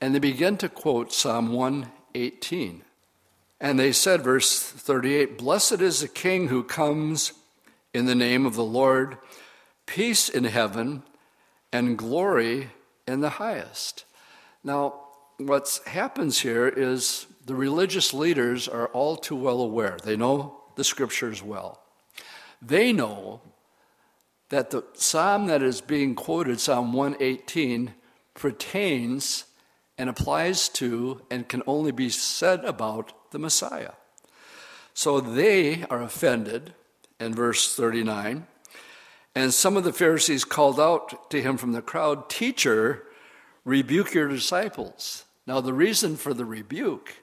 and 0.00 0.14
they 0.14 0.20
begin 0.20 0.56
to 0.58 0.68
quote 0.68 1.12
Psalm 1.12 1.52
118. 1.52 2.82
And 3.60 3.80
they 3.80 3.90
said, 3.90 4.22
verse 4.22 4.62
38, 4.62 5.38
Blessed 5.38 5.80
is 5.80 5.98
the 5.98 6.06
King 6.06 6.46
who 6.46 6.62
comes 6.62 7.32
in 7.92 8.06
the 8.06 8.14
name 8.14 8.46
of 8.46 8.54
the 8.54 8.62
Lord, 8.62 9.18
peace 9.84 10.28
in 10.28 10.44
heaven 10.44 11.02
and 11.72 11.98
glory 11.98 12.70
in 13.08 13.22
the 13.22 13.30
highest. 13.30 14.04
Now, 14.62 15.00
what 15.38 15.80
happens 15.84 16.38
here 16.38 16.68
is 16.68 17.26
the 17.44 17.56
religious 17.56 18.14
leaders 18.14 18.68
are 18.68 18.86
all 18.88 19.16
too 19.16 19.34
well 19.34 19.60
aware. 19.60 19.96
They 20.00 20.16
know 20.16 20.60
the 20.76 20.84
scriptures 20.84 21.42
well. 21.42 21.82
They 22.60 22.92
know 22.92 23.40
that 24.50 24.70
the 24.70 24.84
psalm 24.94 25.46
that 25.46 25.62
is 25.62 25.80
being 25.80 26.14
quoted, 26.14 26.60
Psalm 26.60 26.92
118, 26.92 27.94
pertains 28.34 29.44
and 29.98 30.08
applies 30.08 30.68
to 30.68 31.22
and 31.30 31.48
can 31.48 31.62
only 31.66 31.92
be 31.92 32.08
said 32.08 32.64
about 32.64 33.30
the 33.30 33.38
Messiah. 33.38 33.92
So 34.94 35.20
they 35.20 35.84
are 35.84 36.02
offended 36.02 36.74
in 37.20 37.34
verse 37.34 37.74
39. 37.74 38.46
And 39.34 39.54
some 39.54 39.76
of 39.76 39.84
the 39.84 39.92
Pharisees 39.92 40.44
called 40.44 40.80
out 40.80 41.30
to 41.30 41.42
him 41.42 41.56
from 41.56 41.72
the 41.72 41.82
crowd, 41.82 42.28
Teacher, 42.30 43.04
rebuke 43.64 44.14
your 44.14 44.28
disciples. 44.28 45.24
Now, 45.46 45.60
the 45.60 45.72
reason 45.72 46.16
for 46.16 46.34
the 46.34 46.44
rebuke 46.44 47.16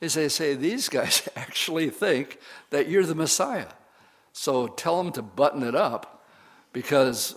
is 0.00 0.14
they 0.14 0.28
say 0.28 0.54
these 0.54 0.88
guys 0.88 1.28
actually 1.36 1.90
think 1.90 2.38
that 2.70 2.88
you're 2.88 3.06
the 3.06 3.14
Messiah. 3.14 3.72
So 4.38 4.68
tell 4.68 5.02
them 5.02 5.12
to 5.14 5.22
button 5.22 5.64
it 5.64 5.74
up 5.74 6.24
because 6.72 7.34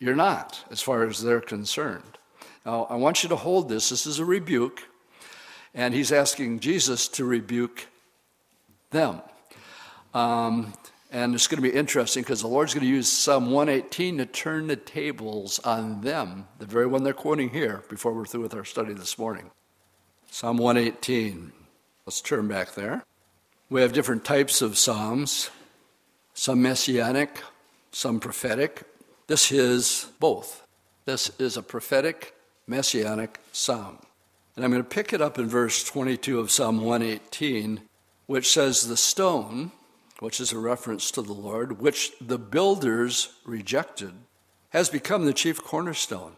you're 0.00 0.16
not, 0.16 0.64
as 0.68 0.82
far 0.82 1.06
as 1.06 1.22
they're 1.22 1.40
concerned. 1.40 2.18
Now, 2.66 2.88
I 2.90 2.96
want 2.96 3.22
you 3.22 3.28
to 3.28 3.36
hold 3.36 3.68
this. 3.68 3.90
This 3.90 4.04
is 4.04 4.18
a 4.18 4.24
rebuke, 4.24 4.82
and 5.74 5.94
he's 5.94 6.10
asking 6.10 6.58
Jesus 6.58 7.06
to 7.10 7.24
rebuke 7.24 7.86
them. 8.90 9.22
Um, 10.12 10.72
and 11.12 11.36
it's 11.36 11.46
going 11.46 11.62
to 11.62 11.70
be 11.70 11.74
interesting 11.74 12.24
because 12.24 12.40
the 12.40 12.48
Lord's 12.48 12.74
going 12.74 12.84
to 12.84 12.92
use 12.92 13.08
Psalm 13.08 13.52
118 13.52 14.18
to 14.18 14.26
turn 14.26 14.66
the 14.66 14.74
tables 14.74 15.60
on 15.60 16.00
them, 16.00 16.48
the 16.58 16.66
very 16.66 16.88
one 16.88 17.04
they're 17.04 17.12
quoting 17.12 17.50
here, 17.50 17.84
before 17.88 18.12
we're 18.12 18.26
through 18.26 18.42
with 18.42 18.54
our 18.54 18.64
study 18.64 18.92
this 18.92 19.16
morning. 19.16 19.52
Psalm 20.32 20.56
118. 20.56 21.52
Let's 22.06 22.20
turn 22.20 22.48
back 22.48 22.74
there. 22.74 23.04
We 23.68 23.82
have 23.82 23.92
different 23.92 24.24
types 24.24 24.62
of 24.62 24.76
Psalms, 24.76 25.48
some 26.40 26.62
messianic, 26.62 27.42
some 27.92 28.18
prophetic. 28.18 28.84
This 29.26 29.52
is 29.52 30.06
both. 30.20 30.66
This 31.04 31.30
is 31.38 31.58
a 31.58 31.62
prophetic, 31.62 32.34
messianic 32.66 33.38
psalm. 33.52 33.98
And 34.56 34.64
I'm 34.64 34.70
going 34.70 34.82
to 34.82 34.88
pick 34.88 35.12
it 35.12 35.20
up 35.20 35.38
in 35.38 35.48
verse 35.48 35.84
22 35.84 36.40
of 36.40 36.50
Psalm 36.50 36.80
118, 36.80 37.82
which 38.24 38.50
says, 38.50 38.88
The 38.88 38.96
stone, 38.96 39.72
which 40.20 40.40
is 40.40 40.50
a 40.50 40.58
reference 40.58 41.10
to 41.10 41.20
the 41.20 41.34
Lord, 41.34 41.78
which 41.78 42.12
the 42.22 42.38
builders 42.38 43.34
rejected, 43.44 44.14
has 44.70 44.88
become 44.88 45.26
the 45.26 45.34
chief 45.34 45.62
cornerstone. 45.62 46.36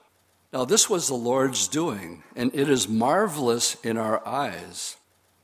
Now, 0.52 0.64
this 0.64 0.90
was 0.90 1.06
the 1.06 1.14
Lord's 1.14 1.68
doing, 1.68 2.24
and 2.34 2.52
it 2.52 2.68
is 2.68 2.88
marvelous 2.88 3.76
in 3.84 3.96
our 3.96 4.26
eyes. 4.26 4.96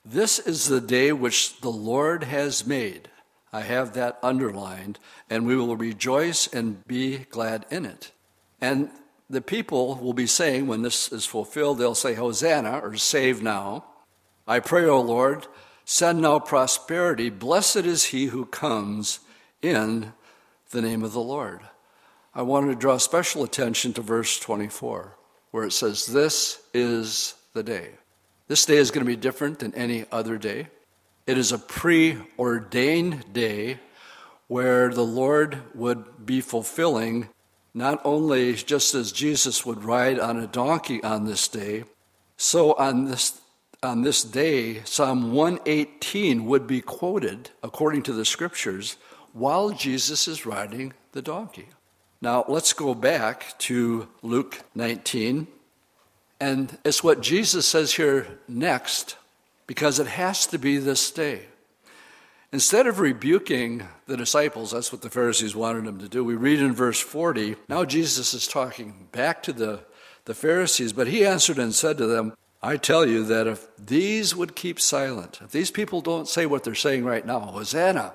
This 0.05 0.41
is 0.41 0.67
the 0.67 0.81
day 0.81 1.13
which 1.13 1.61
the 1.61 1.71
Lord 1.71 2.25
has 2.25 2.67
made. 2.67 3.09
I 3.53 3.63
have 3.63 3.95
that 3.95 4.19
underlined, 4.23 4.99
and 5.31 5.47
we 5.47 5.57
will 5.57 5.77
rejoice 5.77 6.47
and 6.47 6.87
be 6.87 7.19
glad 7.31 7.67
in 7.71 7.87
it. 7.87 8.13
And 8.61 8.91
the 9.31 9.41
people 9.41 9.95
will 9.97 10.13
be 10.13 10.27
saying, 10.27 10.67
when 10.67 10.83
this 10.83 11.13
is 11.13 11.27
fulfilled, 11.27 11.79
they'll 11.79 11.95
say, 11.95 12.15
Hosanna, 12.15 12.79
or 12.79 12.97
save 12.97 13.43
now. 13.43 13.85
I 14.47 14.61
pray, 14.61 14.87
O 14.87 15.01
Lord, 15.01 15.47
send 15.85 16.23
now 16.23 16.39
prosperity. 16.39 17.31
Blessed 17.31 17.77
is 17.77 18.07
he 18.07 18.27
who 18.27 18.47
comes 18.47 19.21
in 19.63 20.13
the 20.71 20.83
name 20.83 21.03
of 21.03 21.13
the 21.13 21.21
Lord. 21.21 21.61
I 22.35 22.43
wanted 22.43 22.69
to 22.69 22.77
draw 22.77 22.99
special 22.99 23.43
attention 23.43 23.93
to 23.95 24.03
verse 24.03 24.39
24, 24.39 25.17
where 25.51 25.65
it 25.65 25.73
says, 25.73 26.07
This 26.07 26.63
is 26.73 27.35
the 27.53 27.63
day. 27.63 27.91
This 28.47 28.65
day 28.65 28.77
is 28.77 28.91
going 28.91 29.05
to 29.05 29.11
be 29.11 29.17
different 29.17 29.59
than 29.59 29.75
any 29.75 30.07
other 30.11 30.39
day. 30.39 30.69
It 31.29 31.37
is 31.37 31.53
a 31.53 31.59
preordained 31.59 33.35
day 33.35 33.81
where 34.47 34.89
the 34.89 35.05
Lord 35.05 35.59
would 35.75 36.25
be 36.25 36.41
fulfilling 36.41 37.29
not 37.75 38.01
only 38.03 38.55
just 38.55 38.95
as 38.95 39.13
Jesus 39.13 39.67
would 39.67 39.85
ride 39.85 40.19
on 40.19 40.39
a 40.39 40.47
donkey 40.47 41.03
on 41.03 41.27
this 41.27 41.47
day, 41.47 41.85
so 42.39 42.73
on 42.73 43.05
this 43.05 43.43
on 43.83 44.01
this 44.01 44.25
day, 44.25 44.83
Psalm 44.85 45.35
118 45.35 46.47
would 46.47 46.67
be 46.67 46.81
quoted 46.81 47.51
according 47.63 48.05
to 48.05 48.15
the 48.15 48.25
scriptures 48.25 48.97
while 49.35 49.69
Jesus 49.69 50.29
is 50.29 50.47
riding 50.47 50.95
the 51.13 51.21
donkey. 51.21 51.69
Now, 52.23 52.47
let's 52.49 52.73
go 52.73 52.95
back 52.95 53.57
to 53.59 54.09
Luke 54.23 54.61
19. 54.75 55.47
And 56.41 56.79
it's 56.87 57.05
what 57.05 57.21
Jesus 57.21 57.69
says 57.69 57.93
here 57.93 58.39
next, 58.49 59.18
because 59.69 60.01
it 60.01 60.09
has 60.09 60.47
to 60.49 60.59
be 60.59 60.79
this 60.79 61.13
day. 61.13 61.43
Instead 62.51 62.87
of 62.87 62.99
rebuking 62.99 63.87
the 64.07 64.17
disciples, 64.17 64.71
that's 64.73 64.91
what 64.91 65.03
the 65.03 65.11
Pharisees 65.11 65.55
wanted 65.55 65.87
him 65.87 65.99
to 65.99 66.09
do, 66.09 66.25
we 66.25 66.35
read 66.35 66.59
in 66.59 66.73
verse 66.73 66.99
40. 66.99 67.55
Now 67.69 67.85
Jesus 67.85 68.33
is 68.33 68.49
talking 68.49 69.07
back 69.13 69.43
to 69.45 69.53
the, 69.53 69.85
the 70.25 70.35
Pharisees, 70.35 70.95
but 70.95 71.07
he 71.07 71.25
answered 71.25 71.59
and 71.59 71.75
said 71.75 71.99
to 71.99 72.07
them, 72.07 72.33
I 72.63 72.79
tell 72.79 73.07
you 73.07 73.23
that 73.25 73.47
if 73.47 73.69
these 73.77 74.35
would 74.35 74.57
keep 74.57 74.81
silent, 74.81 75.41
if 75.45 75.51
these 75.51 75.71
people 75.71 76.01
don't 76.01 76.27
say 76.27 76.47
what 76.47 76.65
they're 76.65 76.75
saying 76.75 77.05
right 77.05 77.25
now, 77.25 77.39
Hosanna, 77.39 78.15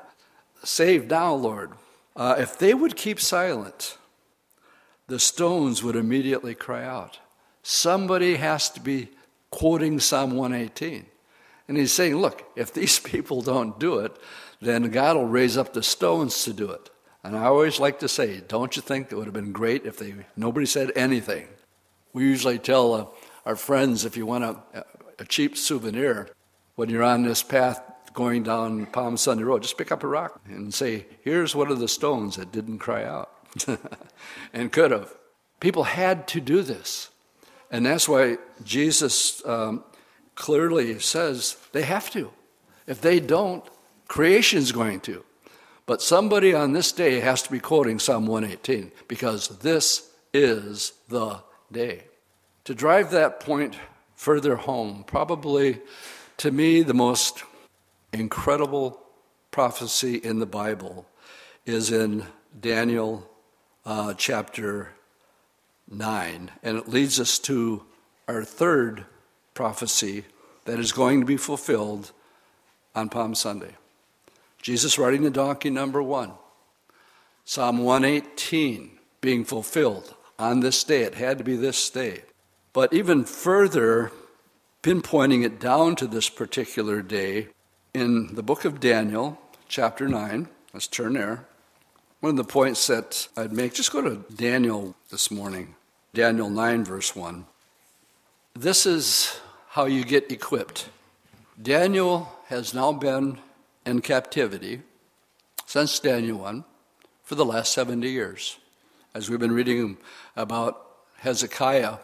save 0.63 1.07
now, 1.07 1.35
Lord, 1.35 1.71
uh, 2.15 2.35
if 2.39 2.57
they 2.57 2.73
would 2.73 2.95
keep 2.95 3.19
silent, 3.19 3.97
the 5.07 5.19
stones 5.19 5.83
would 5.83 5.95
immediately 5.95 6.55
cry 6.55 6.83
out. 6.83 7.19
Somebody 7.61 8.37
has 8.37 8.69
to 8.71 8.79
be 8.81 9.09
quoting 9.51 9.99
Psalm 9.99 10.35
118. 10.35 11.05
And 11.67 11.77
he's 11.77 11.93
saying, 11.93 12.15
look, 12.17 12.43
if 12.55 12.73
these 12.73 12.99
people 13.13 13.41
don't 13.41 13.79
do 13.79 13.99
it, 13.99 14.15
then 14.61 14.89
God 14.89 15.15
will 15.15 15.27
raise 15.27 15.57
up 15.57 15.73
the 15.73 15.83
stones 15.83 16.43
to 16.43 16.53
do 16.53 16.69
it. 16.69 16.89
And 17.23 17.37
I 17.37 17.45
always 17.45 17.79
like 17.79 17.99
to 17.99 18.09
say, 18.09 18.41
don't 18.41 18.75
you 18.75 18.81
think 18.81 19.11
it 19.11 19.15
would 19.15 19.25
have 19.25 19.33
been 19.33 19.53
great 19.53 19.85
if 19.85 19.97
they 19.97 20.13
nobody 20.35 20.65
said 20.65 20.91
anything? 20.95 21.47
We 22.11 22.23
usually 22.23 22.59
tell 22.59 22.93
uh, 22.93 23.05
our 23.45 23.55
friends 23.55 24.03
if 24.03 24.17
you 24.17 24.25
want 24.25 24.43
a, 24.43 24.85
a 25.19 25.25
cheap 25.25 25.57
souvenir 25.57 26.29
when 26.75 26.89
you're 26.89 27.03
on 27.03 27.23
this 27.23 27.41
path 27.41 27.81
going 28.13 28.43
down 28.43 28.85
Palm 28.87 29.17
Sunday 29.17 29.43
Road, 29.43 29.63
just 29.63 29.77
pick 29.77 29.91
up 29.91 30.03
a 30.03 30.07
rock 30.07 30.41
and 30.45 30.73
say, 30.73 31.05
here's 31.23 31.55
one 31.55 31.71
of 31.71 31.79
the 31.79 31.87
stones 31.87 32.35
that 32.35 32.51
didn't 32.51 32.79
cry 32.79 33.03
out 33.03 33.31
and 34.53 34.71
could 34.71 34.91
have. 34.91 35.13
People 35.59 35.83
had 35.83 36.27
to 36.29 36.41
do 36.41 36.61
this. 36.61 37.09
And 37.71 37.85
that's 37.85 38.07
why 38.07 38.37
Jesus 38.63 39.43
um, 39.45 39.83
clearly 40.35 40.99
says 40.99 41.57
they 41.71 41.83
have 41.83 42.09
to. 42.11 42.31
If 42.87 43.01
they 43.01 43.19
don't, 43.19 43.63
creation's 44.07 44.71
going 44.71 44.99
to. 45.01 45.23
But 45.85 46.01
somebody 46.01 46.53
on 46.53 46.71
this 46.71 46.91
day 46.91 47.19
has 47.19 47.41
to 47.43 47.51
be 47.51 47.59
quoting 47.59 47.99
Psalm 47.99 48.25
118 48.25 48.91
because 49.07 49.49
this 49.59 50.11
is 50.33 50.93
the 51.09 51.39
day. 51.71 52.05
To 52.65 52.73
drive 52.73 53.11
that 53.11 53.39
point 53.39 53.75
further 54.15 54.55
home, 54.55 55.03
probably 55.05 55.81
to 56.37 56.51
me 56.51 56.81
the 56.81 56.93
most 56.93 57.43
incredible 58.13 59.01
prophecy 59.51 60.15
in 60.15 60.39
the 60.39 60.45
Bible 60.45 61.05
is 61.65 61.91
in 61.91 62.25
Daniel 62.59 63.29
uh, 63.85 64.13
chapter 64.13 64.93
9. 65.89 66.51
And 66.63 66.77
it 66.77 66.87
leads 66.87 67.19
us 67.19 67.39
to 67.39 67.83
our 68.27 68.43
third 68.43 69.05
prophecy 69.53 70.25
that 70.65 70.79
is 70.79 70.91
going 70.91 71.19
to 71.19 71.25
be 71.25 71.37
fulfilled 71.37 72.11
on 72.95 73.09
Palm 73.09 73.35
Sunday. 73.35 73.75
Jesus 74.61 74.97
riding 74.97 75.23
the 75.23 75.29
donkey, 75.29 75.69
number 75.69 76.01
one. 76.01 76.31
Psalm 77.45 77.79
118 77.79 78.91
being 79.19 79.43
fulfilled 79.43 80.15
on 80.39 80.61
this 80.61 80.83
day. 80.83 81.01
It 81.01 81.15
had 81.15 81.37
to 81.37 81.43
be 81.43 81.55
this 81.55 81.89
day. 81.89 82.23
But 82.71 82.93
even 82.93 83.25
further, 83.25 84.11
pinpointing 84.81 85.43
it 85.43 85.59
down 85.59 85.95
to 85.97 86.07
this 86.07 86.29
particular 86.29 87.01
day, 87.01 87.49
in 87.93 88.33
the 88.35 88.43
book 88.43 88.65
of 88.65 88.79
Daniel, 88.79 89.39
chapter 89.67 90.07
9, 90.07 90.47
let's 90.73 90.87
turn 90.87 91.13
there. 91.13 91.45
One 92.21 92.31
of 92.31 92.37
the 92.37 92.43
points 92.43 92.87
that 92.87 93.27
I'd 93.37 93.51
make, 93.51 93.73
just 93.73 93.91
go 93.91 94.01
to 94.01 94.23
Daniel 94.33 94.95
this 95.11 95.29
morning, 95.29 95.75
Daniel 96.13 96.49
9, 96.49 96.85
verse 96.85 97.15
1. 97.15 97.45
This 98.55 98.85
is 98.85 99.39
how 99.73 99.85
you 99.85 100.03
get 100.03 100.31
equipped. 100.31 100.87
Daniel 101.59 102.31
has 102.45 102.75
now 102.75 102.91
been 102.91 103.39
in 103.87 103.99
captivity 103.99 104.79
since 105.65 105.97
Daniel 105.97 106.37
1 106.37 106.63
for 107.23 107.33
the 107.33 107.43
last 107.43 107.73
70 107.73 108.07
years. 108.07 108.59
As 109.15 109.31
we've 109.31 109.39
been 109.39 109.51
reading 109.51 109.97
about 110.35 110.79
Hezekiah, 111.17 111.97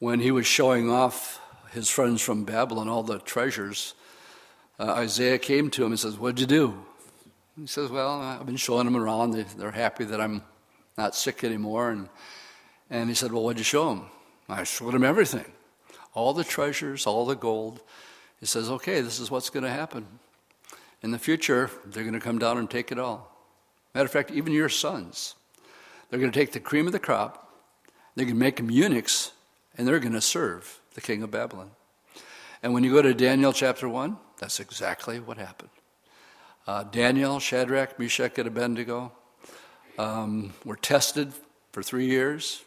when 0.00 0.18
he 0.18 0.32
was 0.32 0.44
showing 0.44 0.90
off 0.90 1.40
his 1.70 1.88
friends 1.88 2.20
from 2.20 2.42
Babylon 2.42 2.88
all 2.88 3.04
the 3.04 3.20
treasures 3.20 3.94
uh, 4.80 4.94
Isaiah 4.94 5.38
came 5.38 5.70
to 5.70 5.84
him 5.84 5.92
and 5.92 6.00
says, 6.00 6.18
What'd 6.18 6.40
you 6.40 6.46
do? 6.46 6.84
He 7.60 7.68
says, 7.68 7.90
Well, 7.90 8.20
I've 8.20 8.46
been 8.46 8.56
showing 8.56 8.86
them 8.86 8.96
around. 8.96 9.34
They're 9.56 9.70
happy 9.70 10.04
that 10.06 10.20
I'm 10.20 10.42
not 10.98 11.14
sick 11.14 11.44
anymore. 11.44 11.90
And, 11.90 12.08
and 12.88 13.08
he 13.08 13.14
said, 13.14 13.30
Well, 13.30 13.44
what'd 13.44 13.58
you 13.60 13.64
show 13.64 13.90
them? 13.90 14.06
I 14.48 14.64
showed 14.64 14.94
them 14.94 15.04
everything 15.04 15.44
all 16.14 16.32
the 16.32 16.44
treasures, 16.44 17.06
all 17.06 17.26
the 17.26 17.36
gold. 17.36 17.80
He 18.38 18.46
says, 18.46 18.70
Okay, 18.70 19.00
this 19.00 19.20
is 19.20 19.30
what's 19.30 19.50
going 19.50 19.64
to 19.64 19.70
happen. 19.70 20.06
In 21.02 21.10
the 21.10 21.18
future, 21.18 21.70
they're 21.86 22.04
going 22.04 22.14
to 22.14 22.20
come 22.20 22.38
down 22.38 22.58
and 22.58 22.68
take 22.68 22.92
it 22.92 22.98
all. 22.98 23.30
Matter 23.94 24.06
of 24.06 24.12
fact, 24.12 24.30
even 24.30 24.52
your 24.52 24.68
sons. 24.68 25.34
They're 26.08 26.20
going 26.20 26.32
to 26.32 26.38
take 26.38 26.52
the 26.52 26.60
cream 26.60 26.86
of 26.86 26.92
the 26.92 26.98
crop, 26.98 27.54
they're 28.14 28.24
going 28.24 28.36
to 28.36 28.40
make 28.40 28.56
them 28.56 28.70
eunuchs, 28.70 29.32
and 29.78 29.86
they're 29.86 30.00
going 30.00 30.12
to 30.12 30.20
serve 30.20 30.80
the 30.94 31.00
king 31.00 31.22
of 31.22 31.30
Babylon. 31.30 31.70
And 32.62 32.74
when 32.74 32.84
you 32.84 32.92
go 32.92 33.00
to 33.00 33.14
Daniel 33.14 33.52
chapter 33.52 33.88
1, 33.88 34.18
that's 34.38 34.60
exactly 34.60 35.20
what 35.20 35.38
happened. 35.38 35.70
Uh, 36.66 36.82
Daniel, 36.82 37.38
Shadrach, 37.40 37.98
Meshach, 37.98 38.38
and 38.38 38.48
Abednego 38.48 39.12
um, 39.98 40.52
were 40.64 40.76
tested 40.76 41.32
for 41.72 41.82
three 41.82 42.06
years, 42.06 42.62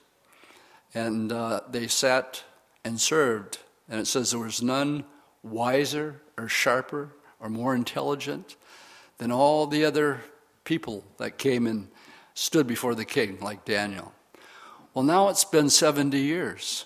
and 0.93 1.31
uh, 1.31 1.62
they 1.69 1.88
sat 1.88 2.43
and 2.84 3.00
served. 3.00 3.60
And 3.90 4.00
it 4.00 4.08
says 4.08 4.32
there 4.32 4.40
was 4.40 4.62
none 4.62 5.06
wiser 5.42 6.22
or 6.38 6.48
sharper 6.48 7.16
or 7.40 7.50
more 7.50 7.75
intelligent 7.75 8.56
than 9.18 9.32
all 9.32 9.68
the 9.68 9.86
other 9.86 10.22
people 10.63 11.04
that 11.18 11.38
came 11.38 11.68
and 11.68 11.90
stood 12.34 12.68
before 12.68 12.96
the 12.96 13.06
king, 13.06 13.38
like 13.42 13.66
Daniel. 13.66 14.13
Well, 14.94 15.04
now 15.04 15.30
it's 15.30 15.46
been 15.46 15.70
70 15.70 16.18
years. 16.20 16.86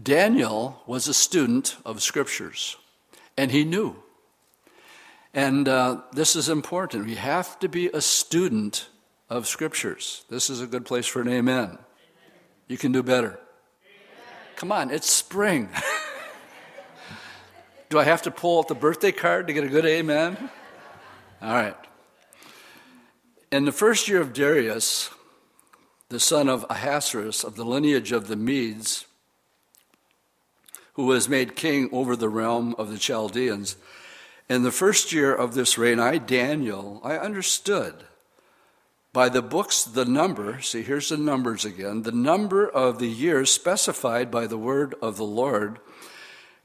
Daniel 0.00 0.82
was 0.86 1.06
a 1.06 1.14
student 1.14 1.76
of 1.84 2.02
scriptures, 2.02 2.76
and 3.36 3.50
he 3.50 3.64
knew. 3.64 3.96
And 5.34 5.68
uh, 5.68 6.02
this 6.12 6.36
is 6.36 6.48
important. 6.48 7.06
We 7.06 7.16
have 7.16 7.58
to 7.60 7.68
be 7.68 7.88
a 7.88 8.00
student 8.00 8.88
of 9.28 9.46
scriptures. 9.46 10.24
This 10.28 10.50
is 10.50 10.60
a 10.60 10.66
good 10.66 10.84
place 10.84 11.06
for 11.06 11.22
an 11.22 11.28
amen. 11.28 11.78
You 12.68 12.78
can 12.78 12.92
do 12.92 13.02
better. 13.02 13.38
Come 14.62 14.70
on, 14.70 14.92
it's 14.92 15.10
spring. 15.10 15.68
do 17.88 17.98
I 17.98 18.04
have 18.04 18.22
to 18.22 18.30
pull 18.30 18.60
out 18.60 18.68
the 18.68 18.76
birthday 18.76 19.10
card 19.10 19.48
to 19.48 19.52
get 19.52 19.64
a 19.64 19.68
good 19.68 19.84
amen? 19.84 20.36
All 21.42 21.52
right. 21.52 21.74
In 23.50 23.64
the 23.64 23.72
first 23.72 24.06
year 24.06 24.20
of 24.20 24.32
Darius, 24.32 25.10
the 26.10 26.20
son 26.20 26.48
of 26.48 26.64
Ahasuerus 26.70 27.42
of 27.42 27.56
the 27.56 27.64
lineage 27.64 28.12
of 28.12 28.28
the 28.28 28.36
Medes, 28.36 29.04
who 30.92 31.06
was 31.06 31.28
made 31.28 31.56
king 31.56 31.88
over 31.90 32.14
the 32.14 32.28
realm 32.28 32.76
of 32.78 32.88
the 32.88 32.98
Chaldeans, 32.98 33.74
in 34.48 34.62
the 34.62 34.70
first 34.70 35.12
year 35.12 35.34
of 35.34 35.54
this 35.54 35.76
reign, 35.76 35.98
I, 35.98 36.18
Daniel, 36.18 37.00
I 37.02 37.18
understood 37.18 38.04
by 39.12 39.28
the 39.28 39.42
books 39.42 39.84
the 39.84 40.06
number, 40.06 40.60
see, 40.62 40.82
here's 40.82 41.10
the 41.10 41.18
numbers 41.18 41.64
again, 41.64 42.02
the 42.02 42.12
number 42.12 42.66
of 42.66 42.98
the 42.98 43.08
years 43.08 43.50
specified 43.50 44.30
by 44.30 44.46
the 44.46 44.56
word 44.56 44.94
of 45.02 45.16
the 45.16 45.24
Lord, 45.24 45.78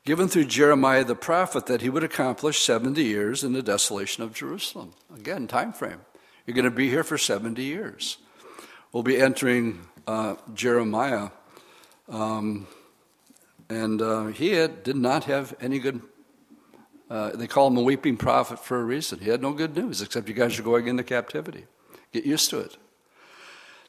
given 0.06 0.30
through 0.30 0.46
Jeremiah 0.46 1.04
the 1.04 1.16
prophet, 1.16 1.66
that 1.66 1.82
he 1.82 1.89
would 1.89 2.06
accomplish 2.06 2.62
70 2.62 3.04
years 3.04 3.44
in 3.44 3.51
the 3.51 3.62
desolation 3.62 4.24
of 4.24 4.34
Jerusalem. 4.34 4.94
Again, 5.13 5.48
time 5.48 5.74
frame. 5.74 6.00
You're 6.46 6.56
going 6.56 6.63
to 6.63 6.72
be 6.72 6.89
here 6.89 7.04
for 7.04 7.18
70 7.18 7.62
years. 7.62 8.18
We'll 8.94 9.04
be 9.04 9.20
entering 9.20 9.82
uh, 10.08 10.36
Jeremiah. 10.54 11.32
Um, 12.08 12.68
and 13.70 14.01
uh, 14.01 14.27
he 14.27 14.51
had, 14.51 14.84
did 14.84 14.96
not 14.96 15.25
have 15.25 15.54
any 15.60 15.80
good, 15.80 16.01
uh, 17.10 17.32
they 17.32 17.48
call 17.48 17.68
him 17.68 17.75
a 17.75 17.82
weeping 17.82 18.16
prophet 18.16 18.60
for 18.60 18.80
a 18.80 18.84
reason. 18.86 19.20
He 19.20 19.30
had 19.30 19.42
no 19.42 19.51
good 19.51 19.75
news, 19.75 20.01
except 20.01 20.30
you 20.30 20.34
guys 20.34 20.58
are 20.58 20.63
going 20.63 20.88
into 20.88 21.04
captivity. 21.04 21.66
Get 22.12 22.26
used 22.26 22.50
to 22.52 22.60
it. 22.60 22.78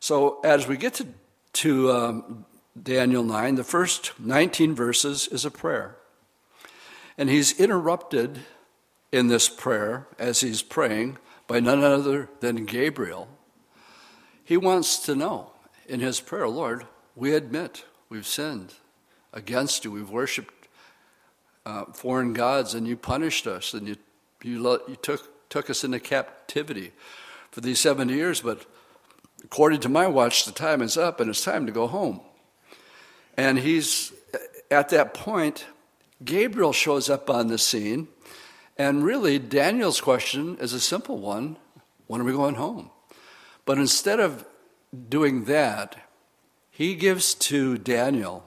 So 0.01 0.41
as 0.45 0.67
we 0.67 0.77
get 0.77 0.95
to, 0.95 1.07
to 1.55 1.93
um, 1.93 2.45
Daniel 2.81 3.23
9, 3.23 3.57
the 3.57 3.65
first 3.65 4.19
19 4.21 4.75
verses 4.75 5.29
is 5.29 5.45
a 5.45 5.51
prayer. 5.51 5.97
And 7.17 7.29
he's 7.29 7.59
interrupted 7.59 8.41
in 9.11 9.29
this 9.29 9.49
prayer 9.49 10.07
as 10.19 10.41
he's 10.41 10.63
praying 10.63 11.19
by 11.47 11.61
none 11.61 11.83
other 11.83 12.29
than 12.41 12.65
Gabriel. 12.65 13.29
He 14.45 14.57
wants 14.57 14.99
to 15.01 15.15
know 15.15 15.51
in 15.89 16.01
his 16.01 16.21
prayer, 16.21 16.49
Lord, 16.49 16.87
we 17.17 17.35
admit 17.35 17.85
we've 18.09 18.27
sinned 18.27 18.75
against 19.33 19.85
you. 19.85 19.91
We've 19.91 20.11
worshiped 20.11 20.69
uh, 21.67 21.87
foreign 21.87 22.33
gods, 22.33 22.75
and 22.75 22.87
you 22.87 22.97
punished 22.97 23.47
us, 23.47 23.75
and 23.75 23.89
you, 23.89 23.97
you, 24.43 24.81
you 24.89 24.97
took, 24.97 25.49
took 25.51 25.69
us 25.69 25.85
into 25.85 25.99
captivity 25.99 26.93
for 27.51 27.61
these 27.61 27.81
70 27.81 28.13
years. 28.13 28.41
But 28.41 28.67
according 29.45 29.81
to 29.81 29.89
my 29.89 30.07
watch, 30.07 30.45
the 30.45 30.53
time 30.53 30.83
is 30.83 30.97
up, 30.97 31.21
and 31.21 31.31
it's 31.31 31.45
time 31.45 31.67
to 31.67 31.73
go 31.73 31.87
home. 31.87 32.21
And 33.37 33.59
he's 33.59 34.13
at 34.71 34.89
that 34.91 35.15
point, 35.15 35.67
Gabriel 36.25 36.73
shows 36.73 37.09
up 37.09 37.31
on 37.31 37.47
the 37.47 37.59
scene 37.59 38.09
and 38.79 39.05
really, 39.05 39.41
Daniel's 39.41 40.01
question 40.01 40.57
is 40.61 40.73
a 40.73 40.79
simple 40.81 41.19
one 41.19 41.57
when 42.07 42.21
are 42.21 42.25
we 42.25 42.33
going 42.33 42.55
home? 42.55 42.91
But 43.65 43.79
instead 43.79 44.21
of 44.21 44.47
doing 45.09 45.45
that, 45.45 45.97
he 46.71 46.95
gives 46.95 47.35
to 47.35 47.77
Daniel 47.77 48.45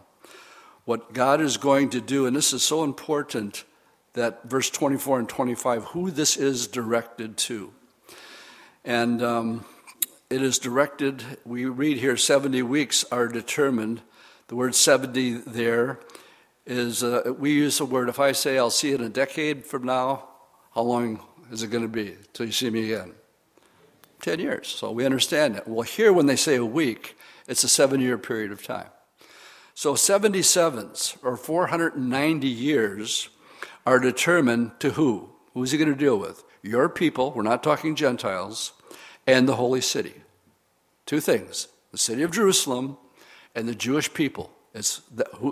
what 0.86 1.14
God 1.14 1.42
is 1.42 1.58
going 1.58 1.90
to 1.90 2.02
do. 2.02 2.26
And 2.26 2.36
this 2.36 2.54
is 2.54 2.64
so 2.64 2.84
important 2.84 3.66
that 4.14 4.50
verse 4.50 4.70
24 4.70 5.20
and 5.20 5.30
25, 5.30 5.84
who 5.86 6.10
this 6.10 6.38
is 6.38 6.66
directed 6.66 7.38
to. 7.38 7.74
And 8.84 9.22
um, 9.22 9.66
it 10.30 10.42
is 10.42 10.58
directed, 10.58 11.24
we 11.46 11.66
read 11.66 11.98
here 11.98 12.18
70 12.18 12.64
weeks 12.64 13.04
are 13.12 13.28
determined. 13.28 14.02
The 14.48 14.56
word 14.56 14.74
70 14.74 15.34
there 15.46 16.00
is 16.66 17.04
uh, 17.04 17.34
we 17.38 17.52
use 17.52 17.78
the 17.78 17.86
word, 17.86 18.10
if 18.10 18.20
I 18.20 18.32
say 18.32 18.58
I'll 18.58 18.70
see 18.72 18.90
you 18.90 18.96
in 18.96 19.02
a 19.02 19.10
decade 19.10 19.66
from 19.66 19.84
now, 19.84 20.30
how 20.74 20.82
long 20.82 21.20
is 21.52 21.64
it 21.64 21.68
going 21.68 21.84
to 21.84 21.90
be 21.90 22.16
till 22.34 22.46
you 22.46 22.52
see 22.52 22.70
me 22.70 22.92
again? 22.92 23.14
10 24.22 24.40
years. 24.40 24.68
So 24.68 24.92
we 24.92 25.06
understand 25.06 25.56
that. 25.56 25.68
Well, 25.68 25.82
here 25.82 26.14
when 26.14 26.28
they 26.28 26.36
say 26.36 26.56
a 26.56 26.66
week, 26.66 27.18
it's 27.48 27.64
a 27.64 27.70
seven 27.70 28.00
year 28.00 28.18
period 28.18 28.52
of 28.52 28.64
time. 28.64 28.90
So 29.74 29.94
77s 29.94 31.18
or 31.24 31.38
490 31.38 32.48
years 32.48 33.30
are 33.86 34.00
determined 34.00 34.80
to 34.80 34.92
who? 34.92 35.30
Who's 35.54 35.72
he 35.72 35.78
going 35.78 35.92
to 35.92 35.96
deal 35.96 36.18
with? 36.18 36.44
Your 36.62 36.90
people, 36.90 37.32
we're 37.32 37.44
not 37.44 37.64
talking 37.64 37.96
Gentiles, 37.96 38.74
and 39.28 39.48
the 39.48 39.56
holy 39.56 39.82
city. 39.82 40.16
Two 41.06 41.20
things 41.20 41.68
the 41.92 41.98
city 41.98 42.22
of 42.24 42.32
Jerusalem 42.32 42.98
and 43.54 43.68
the 43.68 43.76
Jewish 43.76 44.14
people 44.14 44.52
is 44.74 45.02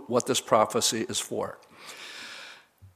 what 0.08 0.26
this 0.26 0.39
prophecy 0.39 1.06
is 1.10 1.19
for. 1.19 1.60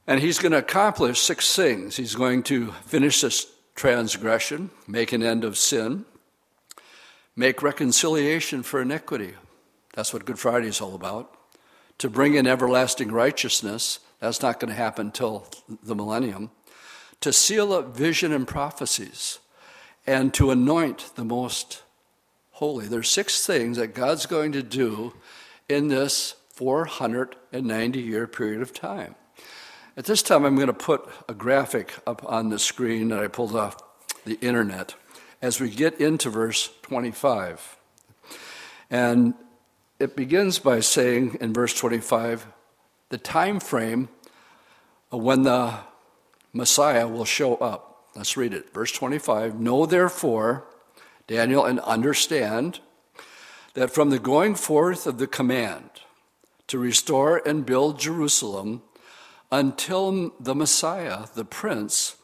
And 0.06 0.20
he's 0.20 0.38
going 0.38 0.52
to 0.52 0.58
accomplish 0.58 1.20
six 1.20 1.54
things. 1.54 1.96
He's 1.96 2.14
going 2.14 2.42
to 2.44 2.72
finish 2.86 3.20
this 3.20 3.46
transgression, 3.74 4.70
make 4.86 5.12
an 5.12 5.22
end 5.22 5.44
of 5.44 5.58
sin, 5.58 6.04
make 7.36 7.62
reconciliation 7.62 8.62
for 8.62 8.80
iniquity. 8.80 9.34
That's 9.94 10.12
what 10.12 10.24
Good 10.24 10.38
Friday 10.38 10.68
is 10.68 10.80
all 10.80 10.94
about. 10.94 11.36
To 11.98 12.10
bring 12.10 12.34
in 12.34 12.46
everlasting 12.46 13.12
righteousness. 13.12 14.00
That's 14.20 14.42
not 14.42 14.58
going 14.58 14.70
to 14.70 14.76
happen 14.76 15.06
until 15.06 15.46
the 15.82 15.94
millennium. 15.94 16.50
To 17.24 17.32
seal 17.32 17.72
up 17.72 17.96
vision 17.96 18.32
and 18.32 18.46
prophecies. 18.46 19.38
And 20.06 20.34
to 20.34 20.50
anoint 20.50 21.12
the 21.14 21.24
most 21.24 21.82
holy. 22.50 22.86
There's 22.86 23.08
six 23.08 23.46
things 23.46 23.78
that 23.78 23.94
God's 23.94 24.26
going 24.26 24.52
to 24.52 24.62
do 24.62 25.14
in 25.66 25.88
this 25.88 26.34
490 26.50 27.98
year 27.98 28.26
period 28.26 28.60
of 28.60 28.74
time. 28.74 29.14
At 29.96 30.04
this 30.04 30.20
time, 30.20 30.44
I'm 30.44 30.56
going 30.56 30.66
to 30.66 30.74
put 30.74 31.08
a 31.26 31.32
graphic 31.32 31.94
up 32.06 32.22
on 32.30 32.50
the 32.50 32.58
screen 32.58 33.08
that 33.08 33.20
I 33.20 33.28
pulled 33.28 33.56
off 33.56 33.78
the 34.26 34.38
internet 34.42 34.94
as 35.40 35.58
we 35.58 35.70
get 35.70 35.98
into 35.98 36.28
verse 36.28 36.68
25. 36.82 37.78
And 38.90 39.32
it 39.98 40.14
begins 40.14 40.58
by 40.58 40.80
saying 40.80 41.38
in 41.40 41.54
verse 41.54 41.72
25 41.72 42.48
the 43.08 43.16
time 43.16 43.60
frame 43.60 44.10
when 45.08 45.44
the 45.44 45.78
Messiah 46.54 47.06
will 47.08 47.24
show 47.24 47.56
up. 47.56 48.06
Let's 48.14 48.36
read 48.36 48.54
it. 48.54 48.72
Verse 48.72 48.92
25 48.92 49.60
Know 49.60 49.84
therefore, 49.84 50.64
Daniel, 51.26 51.66
and 51.66 51.80
understand 51.80 52.80
that 53.74 53.90
from 53.90 54.10
the 54.10 54.20
going 54.20 54.54
forth 54.54 55.06
of 55.06 55.18
the 55.18 55.26
command 55.26 55.90
to 56.68 56.78
restore 56.78 57.42
and 57.44 57.66
build 57.66 57.98
Jerusalem, 57.98 58.82
until 59.50 60.32
the 60.40 60.54
Messiah, 60.54 61.26
the 61.34 61.44
Prince, 61.44 62.16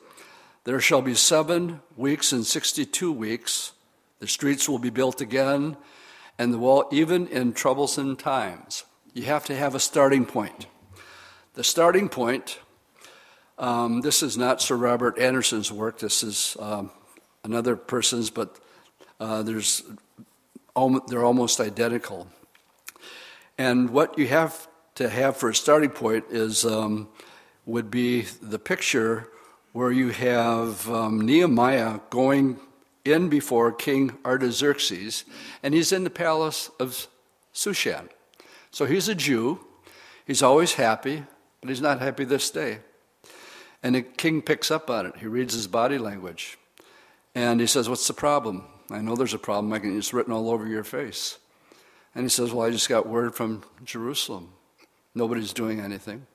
there 0.64 0.80
shall 0.80 1.02
be 1.02 1.14
seven 1.14 1.80
weeks 1.96 2.32
and 2.32 2.46
62 2.46 3.12
weeks. 3.12 3.72
The 4.20 4.28
streets 4.28 4.68
will 4.68 4.78
be 4.78 4.90
built 4.90 5.20
again, 5.20 5.76
and 6.38 6.54
the 6.54 6.58
wall, 6.58 6.88
even 6.92 7.26
in 7.26 7.52
troublesome 7.52 8.16
times. 8.16 8.84
You 9.12 9.24
have 9.24 9.44
to 9.46 9.56
have 9.56 9.74
a 9.74 9.80
starting 9.80 10.24
point. 10.24 10.66
The 11.54 11.64
starting 11.64 12.08
point, 12.08 12.60
um, 13.60 14.00
this 14.00 14.22
is 14.22 14.36
not 14.36 14.60
Sir 14.60 14.74
Robert 14.74 15.18
Anderson's 15.18 15.70
work, 15.70 15.98
this 15.98 16.22
is 16.22 16.56
um, 16.58 16.90
another 17.44 17.76
person's, 17.76 18.30
but 18.30 18.58
uh, 19.20 19.42
there's, 19.42 19.82
they're 21.06 21.24
almost 21.24 21.60
identical. 21.60 22.26
And 23.58 23.90
what 23.90 24.18
you 24.18 24.26
have 24.28 24.66
to 24.94 25.08
have 25.10 25.36
for 25.36 25.50
a 25.50 25.54
starting 25.54 25.90
point 25.90 26.24
is 26.30 26.64
um, 26.64 27.08
would 27.66 27.90
be 27.90 28.22
the 28.40 28.58
picture 28.58 29.28
where 29.72 29.92
you 29.92 30.08
have 30.08 30.88
um, 30.90 31.20
Nehemiah 31.20 32.00
going 32.08 32.58
in 33.04 33.28
before 33.28 33.72
King 33.72 34.16
Artaxerxes, 34.24 35.24
and 35.62 35.74
he's 35.74 35.92
in 35.92 36.04
the 36.04 36.10
palace 36.10 36.70
of 36.80 37.06
Shushan. 37.54 38.08
So 38.70 38.86
he's 38.86 39.08
a 39.08 39.14
Jew. 39.14 39.60
He's 40.26 40.42
always 40.42 40.74
happy, 40.74 41.24
but 41.60 41.68
he's 41.68 41.80
not 41.80 42.00
happy 42.00 42.24
this 42.24 42.50
day. 42.50 42.78
And 43.82 43.94
the 43.94 44.02
king 44.02 44.42
picks 44.42 44.70
up 44.70 44.90
on 44.90 45.06
it. 45.06 45.16
He 45.16 45.26
reads 45.26 45.54
his 45.54 45.66
body 45.66 45.98
language. 45.98 46.58
And 47.34 47.60
he 47.60 47.66
says, 47.66 47.88
What's 47.88 48.06
the 48.06 48.14
problem? 48.14 48.64
I 48.90 49.00
know 49.00 49.16
there's 49.16 49.34
a 49.34 49.38
problem. 49.38 49.72
I 49.72 49.78
can, 49.78 49.96
it's 49.96 50.12
written 50.12 50.32
all 50.32 50.50
over 50.50 50.66
your 50.66 50.84
face. 50.84 51.38
And 52.14 52.24
he 52.24 52.28
says, 52.28 52.52
Well, 52.52 52.66
I 52.66 52.70
just 52.70 52.88
got 52.88 53.08
word 53.08 53.34
from 53.34 53.62
Jerusalem. 53.84 54.52
Nobody's 55.14 55.52
doing 55.52 55.80
anything. 55.80 56.26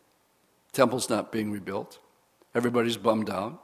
Temple's 0.71 1.09
not 1.09 1.31
being 1.31 1.51
rebuilt. 1.51 1.99
Everybody's 2.53 2.97
bummed 2.97 3.29
out. 3.29 3.61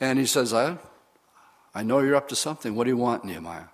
And 0.00 0.18
he 0.18 0.26
says, 0.26 0.52
I, 0.52 0.78
I 1.74 1.82
know 1.82 2.00
you're 2.00 2.16
up 2.16 2.28
to 2.28 2.36
something. 2.36 2.74
What 2.74 2.84
do 2.84 2.90
you 2.90 2.96
want, 2.96 3.24
Nehemiah? 3.24 3.66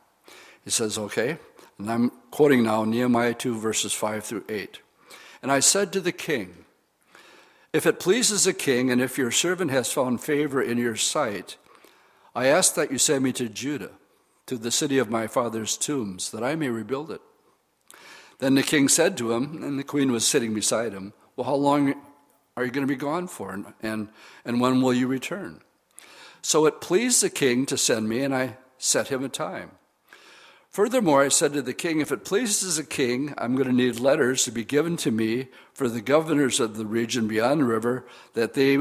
He 0.64 0.70
says, 0.70 0.98
Okay. 0.98 1.38
And 1.78 1.90
I'm 1.90 2.10
quoting 2.32 2.64
now 2.64 2.84
Nehemiah 2.84 3.34
2, 3.34 3.56
verses 3.56 3.92
5 3.92 4.24
through 4.24 4.44
8. 4.48 4.80
And 5.42 5.52
I 5.52 5.60
said 5.60 5.92
to 5.92 6.00
the 6.00 6.12
king, 6.12 6.64
If 7.72 7.84
it 7.84 8.00
pleases 8.00 8.44
the 8.44 8.54
king, 8.54 8.90
and 8.90 9.00
if 9.00 9.18
your 9.18 9.30
servant 9.30 9.70
has 9.70 9.92
found 9.92 10.22
favor 10.22 10.62
in 10.62 10.78
your 10.78 10.96
sight, 10.96 11.58
I 12.34 12.46
ask 12.46 12.74
that 12.74 12.90
you 12.90 12.98
send 12.98 13.24
me 13.24 13.32
to 13.34 13.48
Judah, 13.48 13.90
to 14.46 14.56
the 14.56 14.70
city 14.70 14.98
of 14.98 15.10
my 15.10 15.26
father's 15.26 15.76
tombs, 15.76 16.30
that 16.30 16.42
I 16.42 16.54
may 16.54 16.68
rebuild 16.68 17.10
it. 17.10 17.20
Then 18.38 18.54
the 18.54 18.62
king 18.62 18.88
said 18.88 19.18
to 19.18 19.32
him, 19.32 19.62
and 19.62 19.78
the 19.78 19.84
queen 19.84 20.12
was 20.12 20.26
sitting 20.26 20.54
beside 20.54 20.92
him, 20.92 21.12
Well, 21.36 21.44
how 21.44 21.56
long 21.56 21.94
are 22.56 22.64
you 22.64 22.70
going 22.70 22.86
to 22.86 22.92
be 22.92 22.98
gone 22.98 23.26
for, 23.26 23.52
and, 23.52 23.66
and, 23.82 24.08
and 24.44 24.60
when 24.60 24.80
will 24.80 24.94
you 24.94 25.06
return? 25.06 25.60
So 26.40 26.64
it 26.66 26.80
pleased 26.80 27.22
the 27.22 27.30
king 27.30 27.66
to 27.66 27.76
send 27.76 28.08
me, 28.08 28.22
and 28.22 28.34
I 28.34 28.56
set 28.78 29.08
him 29.08 29.24
a 29.24 29.28
time. 29.28 29.72
Furthermore, 30.70 31.22
I 31.22 31.28
said 31.28 31.54
to 31.54 31.62
the 31.62 31.72
king, 31.72 32.00
If 32.00 32.12
it 32.12 32.24
pleases 32.24 32.76
the 32.76 32.84
king, 32.84 33.34
I'm 33.38 33.56
going 33.56 33.68
to 33.68 33.74
need 33.74 33.98
letters 33.98 34.44
to 34.44 34.52
be 34.52 34.64
given 34.64 34.96
to 34.98 35.10
me 35.10 35.48
for 35.72 35.88
the 35.88 36.02
governors 36.02 36.60
of 36.60 36.76
the 36.76 36.86
region 36.86 37.26
beyond 37.26 37.60
the 37.60 37.64
river, 37.64 38.06
that 38.34 38.54
they 38.54 38.78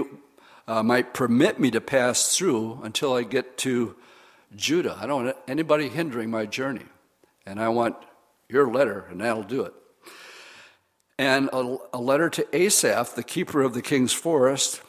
uh, 0.68 0.84
might 0.84 1.14
permit 1.14 1.60
me 1.60 1.72
to 1.72 1.82
pass 1.82 2.36
through 2.38 2.82
until 2.84 3.14
I 3.14 3.24
get 3.24 3.58
to 3.60 3.96
Judah. 4.56 4.98
I 5.00 5.08
don't 5.08 5.26
want 5.26 5.38
anybody 5.48 5.90
hindering 5.90 6.30
my 6.30 6.46
journey. 6.46 6.86
And 7.46 7.60
I 7.60 7.70
want 7.70 7.96
your 8.50 8.70
letter, 8.70 9.06
and 9.10 9.22
that'll 9.22 9.44
do 9.44 9.64
it. 9.64 9.74
And 11.18 11.50
a, 11.52 11.78
a 11.94 12.02
letter 12.02 12.30
to 12.30 12.56
Asaph, 12.56 13.16
the 13.16 13.24
keeper 13.24 13.62
of 13.62 13.74
the 13.74 13.82
king's 13.82 14.14
forest, 14.14 14.82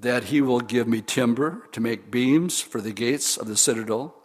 that 0.00 0.24
he 0.24 0.40
will 0.40 0.60
give 0.60 0.88
me 0.88 1.00
timber 1.00 1.68
to 1.72 1.80
make 1.80 2.10
beams 2.10 2.60
for 2.60 2.80
the 2.80 2.92
gates 2.92 3.36
of 3.36 3.46
the 3.46 3.56
citadel, 3.56 4.19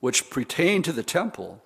which 0.00 0.30
pertain 0.30 0.82
to 0.82 0.92
the 0.92 1.02
temple, 1.02 1.62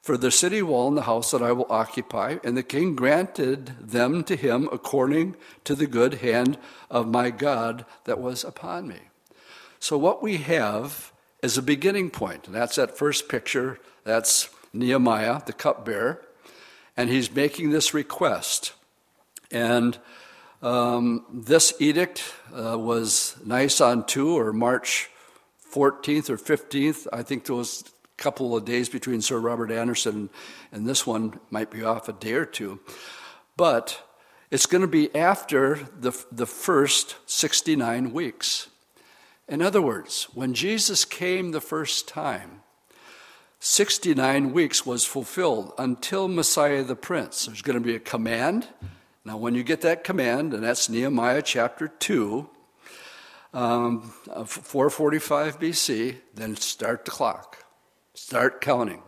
for 0.00 0.16
the 0.16 0.30
city 0.30 0.62
wall 0.62 0.88
and 0.88 0.96
the 0.96 1.02
house 1.02 1.32
that 1.32 1.42
I 1.42 1.52
will 1.52 1.66
occupy. 1.68 2.38
And 2.42 2.56
the 2.56 2.62
king 2.62 2.94
granted 2.96 3.72
them 3.80 4.24
to 4.24 4.36
him 4.36 4.68
according 4.72 5.36
to 5.64 5.74
the 5.74 5.86
good 5.86 6.14
hand 6.14 6.56
of 6.90 7.06
my 7.08 7.30
God 7.30 7.84
that 8.04 8.20
was 8.20 8.44
upon 8.44 8.88
me. 8.88 9.00
So, 9.80 9.98
what 9.98 10.22
we 10.22 10.38
have 10.38 11.12
is 11.42 11.58
a 11.58 11.62
beginning 11.62 12.10
point. 12.10 12.46
And 12.46 12.54
that's 12.54 12.76
that 12.76 12.96
first 12.96 13.28
picture. 13.28 13.78
That's 14.04 14.48
Nehemiah, 14.72 15.42
the 15.44 15.52
cupbearer. 15.52 16.24
And 16.96 17.10
he's 17.10 17.32
making 17.32 17.70
this 17.70 17.94
request. 17.94 18.72
And 19.50 19.98
um, 20.62 21.24
this 21.32 21.72
edict 21.78 22.24
uh, 22.52 22.76
was 22.78 23.36
Nisan 23.44 24.04
2 24.04 24.36
or 24.36 24.52
March 24.52 25.10
14th 25.72 26.30
or 26.30 26.36
15th. 26.36 27.06
I 27.12 27.22
think 27.22 27.48
a 27.48 27.64
couple 28.16 28.56
of 28.56 28.64
days 28.64 28.88
between 28.88 29.20
Sir 29.20 29.38
Robert 29.38 29.70
Anderson 29.70 30.30
and 30.72 30.86
this 30.86 31.06
one 31.06 31.38
might 31.50 31.70
be 31.70 31.84
off 31.84 32.08
a 32.08 32.12
day 32.12 32.32
or 32.32 32.44
two. 32.44 32.80
But 33.56 34.02
it's 34.50 34.66
going 34.66 34.82
to 34.82 34.88
be 34.88 35.14
after 35.14 35.88
the, 35.98 36.12
the 36.30 36.46
first 36.46 37.16
69 37.26 38.12
weeks. 38.12 38.68
In 39.48 39.62
other 39.62 39.82
words, 39.82 40.28
when 40.34 40.54
Jesus 40.54 41.04
came 41.04 41.52
the 41.52 41.60
first 41.60 42.06
time, 42.06 42.62
69 43.60 44.52
weeks 44.52 44.86
was 44.86 45.04
fulfilled 45.04 45.72
until 45.78 46.28
Messiah 46.28 46.82
the 46.84 46.94
Prince. 46.94 47.46
There's 47.46 47.62
going 47.62 47.78
to 47.78 47.84
be 47.84 47.96
a 47.96 48.00
command 48.00 48.68
now, 49.28 49.36
when 49.36 49.54
you 49.54 49.62
get 49.62 49.82
that 49.82 50.04
command, 50.04 50.54
and 50.54 50.64
that's 50.64 50.88
Nehemiah 50.88 51.42
chapter 51.42 51.86
2, 51.86 52.48
um, 53.54 54.02
445 54.02 55.58
BC, 55.58 56.16
then 56.34 56.56
start 56.56 57.04
the 57.04 57.10
clock. 57.10 57.64
Start 58.14 58.60
counting. 58.60 59.02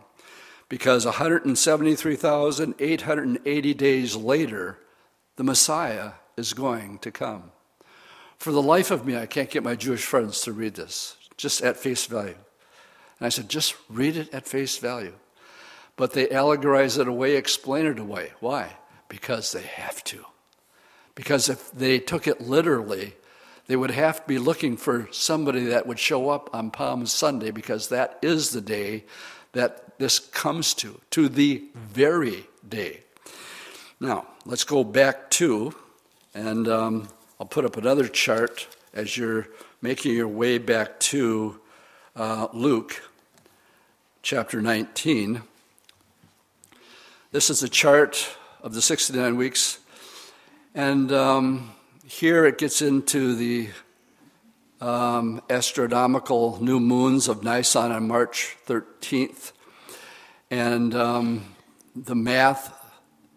Because 0.69 1.05
173,880 1.05 3.73
days 3.73 4.15
later, 4.15 4.79
the 5.35 5.43
Messiah 5.43 6.11
is 6.37 6.53
going 6.53 6.99
to 6.99 7.11
come. 7.11 7.51
For 8.37 8.51
the 8.51 8.61
life 8.61 8.89
of 8.89 9.05
me, 9.05 9.17
I 9.17 9.25
can't 9.25 9.51
get 9.51 9.63
my 9.63 9.75
Jewish 9.75 10.03
friends 10.03 10.41
to 10.41 10.53
read 10.53 10.75
this, 10.75 11.17
just 11.37 11.61
at 11.61 11.77
face 11.77 12.05
value. 12.05 12.35
And 13.19 13.27
I 13.27 13.29
said, 13.29 13.49
just 13.49 13.75
read 13.89 14.17
it 14.17 14.33
at 14.33 14.47
face 14.47 14.77
value. 14.77 15.13
But 15.95 16.13
they 16.13 16.27
allegorize 16.27 16.97
it 16.97 17.07
away, 17.07 17.35
explain 17.35 17.85
it 17.85 17.99
away. 17.99 18.31
Why? 18.39 18.77
Because 19.09 19.51
they 19.51 19.61
have 19.61 20.03
to. 20.05 20.25
Because 21.13 21.49
if 21.49 21.71
they 21.71 21.99
took 21.99 22.27
it 22.27 22.41
literally, 22.41 23.13
they 23.71 23.77
would 23.77 23.91
have 23.91 24.19
to 24.19 24.27
be 24.27 24.37
looking 24.37 24.75
for 24.75 25.07
somebody 25.13 25.67
that 25.67 25.87
would 25.87 25.97
show 25.97 26.29
up 26.29 26.49
on 26.53 26.71
Palm 26.71 27.05
Sunday 27.05 27.51
because 27.51 27.87
that 27.87 28.19
is 28.21 28.49
the 28.49 28.59
day 28.59 29.05
that 29.53 29.97
this 29.97 30.19
comes 30.19 30.73
to, 30.73 30.99
to 31.11 31.29
the 31.29 31.63
very 31.73 32.47
day. 32.67 32.99
Now, 33.97 34.27
let's 34.45 34.65
go 34.65 34.83
back 34.83 35.29
to, 35.29 35.73
and 36.33 36.67
um, 36.67 37.07
I'll 37.39 37.45
put 37.45 37.63
up 37.63 37.77
another 37.77 38.09
chart 38.09 38.67
as 38.93 39.15
you're 39.15 39.47
making 39.81 40.15
your 40.15 40.27
way 40.27 40.57
back 40.57 40.99
to 40.99 41.61
uh, 42.17 42.49
Luke 42.51 43.01
chapter 44.21 44.61
19. 44.61 45.43
This 47.31 47.49
is 47.49 47.63
a 47.63 47.69
chart 47.69 48.35
of 48.61 48.73
the 48.73 48.81
69 48.81 49.37
weeks. 49.37 49.79
And 50.75 51.09
um, 51.13 51.71
here 52.11 52.45
it 52.45 52.57
gets 52.57 52.81
into 52.81 53.35
the 53.35 53.69
um, 54.81 55.41
astronomical 55.49 56.61
new 56.61 56.77
moons 56.77 57.29
of 57.29 57.41
Nisan 57.41 57.89
on 57.89 58.09
March 58.09 58.57
13th 58.67 59.53
and 60.51 60.93
um, 60.93 61.45
the 61.95 62.13
math 62.13 62.77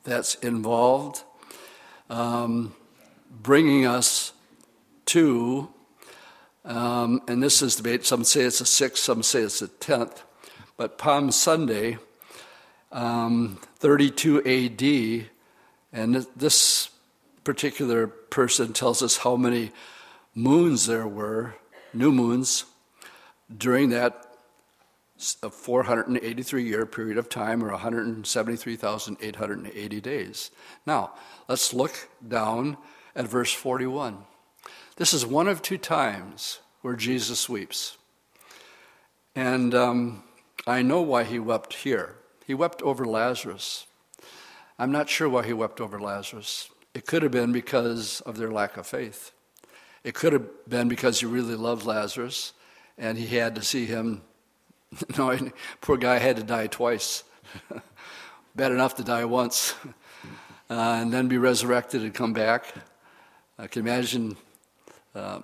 that's 0.03 0.35
involved, 0.37 1.23
um, 2.11 2.75
bringing 3.31 3.87
us 3.87 4.33
to, 5.07 5.73
um, 6.65 7.23
and 7.29 7.41
this 7.41 7.63
is 7.63 7.77
debate, 7.77 8.05
some 8.05 8.25
say 8.25 8.41
it's 8.41 8.59
the 8.59 8.65
6th, 8.65 8.97
some 8.97 9.23
say 9.23 9.43
it's 9.43 9.61
the 9.61 9.69
10th, 9.69 10.23
but 10.77 10.99
Palm 10.99 11.31
Sunday 11.31 11.97
um, 12.91 13.61
32 13.79 14.39
AD, 14.41 15.31
and 15.93 16.27
this 16.35 16.91
particular 17.45 18.07
person 18.07 18.73
tells 18.73 19.03
us 19.03 19.19
how 19.19 19.37
many 19.37 19.73
moons 20.35 20.87
there 20.87 21.07
were, 21.07 21.57
new 21.93 22.11
moons, 22.11 22.65
during 23.57 23.91
that 23.91 24.25
483 25.17 26.65
year 26.65 26.85
period 26.87 27.19
of 27.19 27.29
time, 27.29 27.63
or 27.63 27.71
173,880 27.71 30.01
days. 30.01 30.51
Now, 30.87 31.13
let's 31.49 31.73
look 31.73 32.09
down 32.27 32.77
at 33.15 33.29
verse 33.29 33.53
41. 33.53 34.25
This 34.97 35.15
is 35.15 35.27
one 35.27 35.49
of 35.49 35.63
two 35.63 35.79
times 35.79 36.59
where 36.83 36.97
Jesus 36.97 37.49
weeps. 37.49 37.97
And 39.35 39.75
um, 39.75 40.23
I 40.67 40.83
know 40.83 41.01
why 41.03 41.25
he 41.25 41.39
wept 41.39 41.75
here. 41.75 42.17
He 42.47 42.55
wept 42.55 42.81
over 42.83 43.05
Lazarus. 43.05 43.87
I'm 44.79 44.93
not 44.93 45.09
sure 45.09 45.29
why 45.29 45.47
he 45.47 45.53
wept 45.53 45.81
over 45.81 46.01
Lazarus. 46.01 46.69
It 46.95 47.07
could 47.07 47.23
have 47.23 47.33
been 47.33 47.53
because 47.53 48.21
of 48.21 48.37
their 48.37 48.51
lack 48.51 48.77
of 48.77 48.87
faith. 48.87 49.33
It 50.05 50.15
could 50.15 50.33
have 50.33 50.69
been 50.69 50.89
because 50.89 51.21
he 51.21 51.27
really 51.27 51.57
loved 51.57 51.85
Lazarus 51.85 52.53
and 52.97 53.19
he 53.19 53.37
had 53.37 53.55
to 53.57 53.63
see 53.63 53.87
him. 53.87 54.23
No, 55.19 55.37
poor 55.81 55.97
guy 55.97 56.19
had 56.19 56.37
to 56.37 56.45
die 56.45 56.69
twice. 56.69 57.25
Bad 58.55 58.71
enough 58.71 58.95
to 58.95 59.03
die 59.03 59.25
once 59.25 59.75
uh, 60.71 60.99
and 61.01 61.13
then 61.13 61.27
be 61.27 61.37
resurrected 61.37 62.03
and 62.03 62.15
come 62.15 62.33
back. 62.33 62.73
I 63.59 63.67
can 63.67 63.83
imagine 63.83 64.37
uh, 65.17 65.41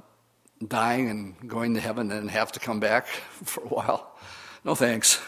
dying 0.67 1.11
and 1.11 1.49
going 1.49 1.75
to 1.75 1.81
heaven 1.81 2.13
and 2.13 2.31
have 2.31 2.53
to 2.53 2.61
come 2.61 2.79
back 2.79 3.09
for 3.09 3.65
a 3.65 3.67
while. 3.67 4.17
No 4.65 4.77
thanks. 4.77 5.21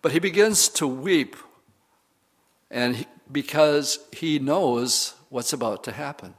But 0.00 0.12
he 0.12 0.20
begins 0.20 0.68
to 0.70 0.86
weep, 0.86 1.34
and 2.70 2.96
he, 2.96 3.06
because 3.32 3.98
he 4.12 4.38
knows 4.38 5.14
what's 5.34 5.52
about 5.52 5.82
to 5.82 5.90
happen. 5.90 6.32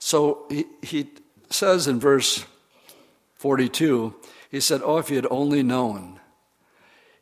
So 0.00 0.46
he, 0.50 0.64
he 0.82 1.10
says 1.48 1.86
in 1.86 2.00
verse 2.00 2.44
42, 3.34 4.16
He 4.50 4.58
said, 4.58 4.80
Oh, 4.84 4.98
if 4.98 5.10
you 5.10 5.16
had 5.16 5.28
only 5.30 5.62
known, 5.62 6.18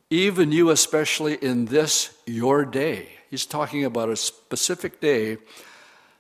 even 0.09 0.51
you, 0.51 0.71
especially 0.71 1.35
in 1.35 1.67
this 1.67 2.17
your 2.25 2.65
day. 2.65 3.11
He's 3.29 3.45
talking 3.45 3.85
about 3.85 4.09
a 4.09 4.17
specific 4.17 4.99
day, 4.99 5.37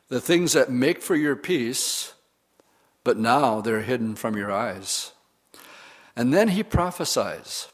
the 0.08 0.20
things 0.20 0.52
that 0.52 0.70
make 0.70 1.00
for 1.00 1.16
your 1.16 1.34
peace, 1.34 2.12
but 3.04 3.16
now 3.16 3.62
they're 3.62 3.80
hidden 3.80 4.16
from 4.16 4.36
your 4.36 4.52
eyes. 4.52 5.12
And 6.14 6.34
then 6.34 6.48
he 6.48 6.62
prophesies 6.62 7.68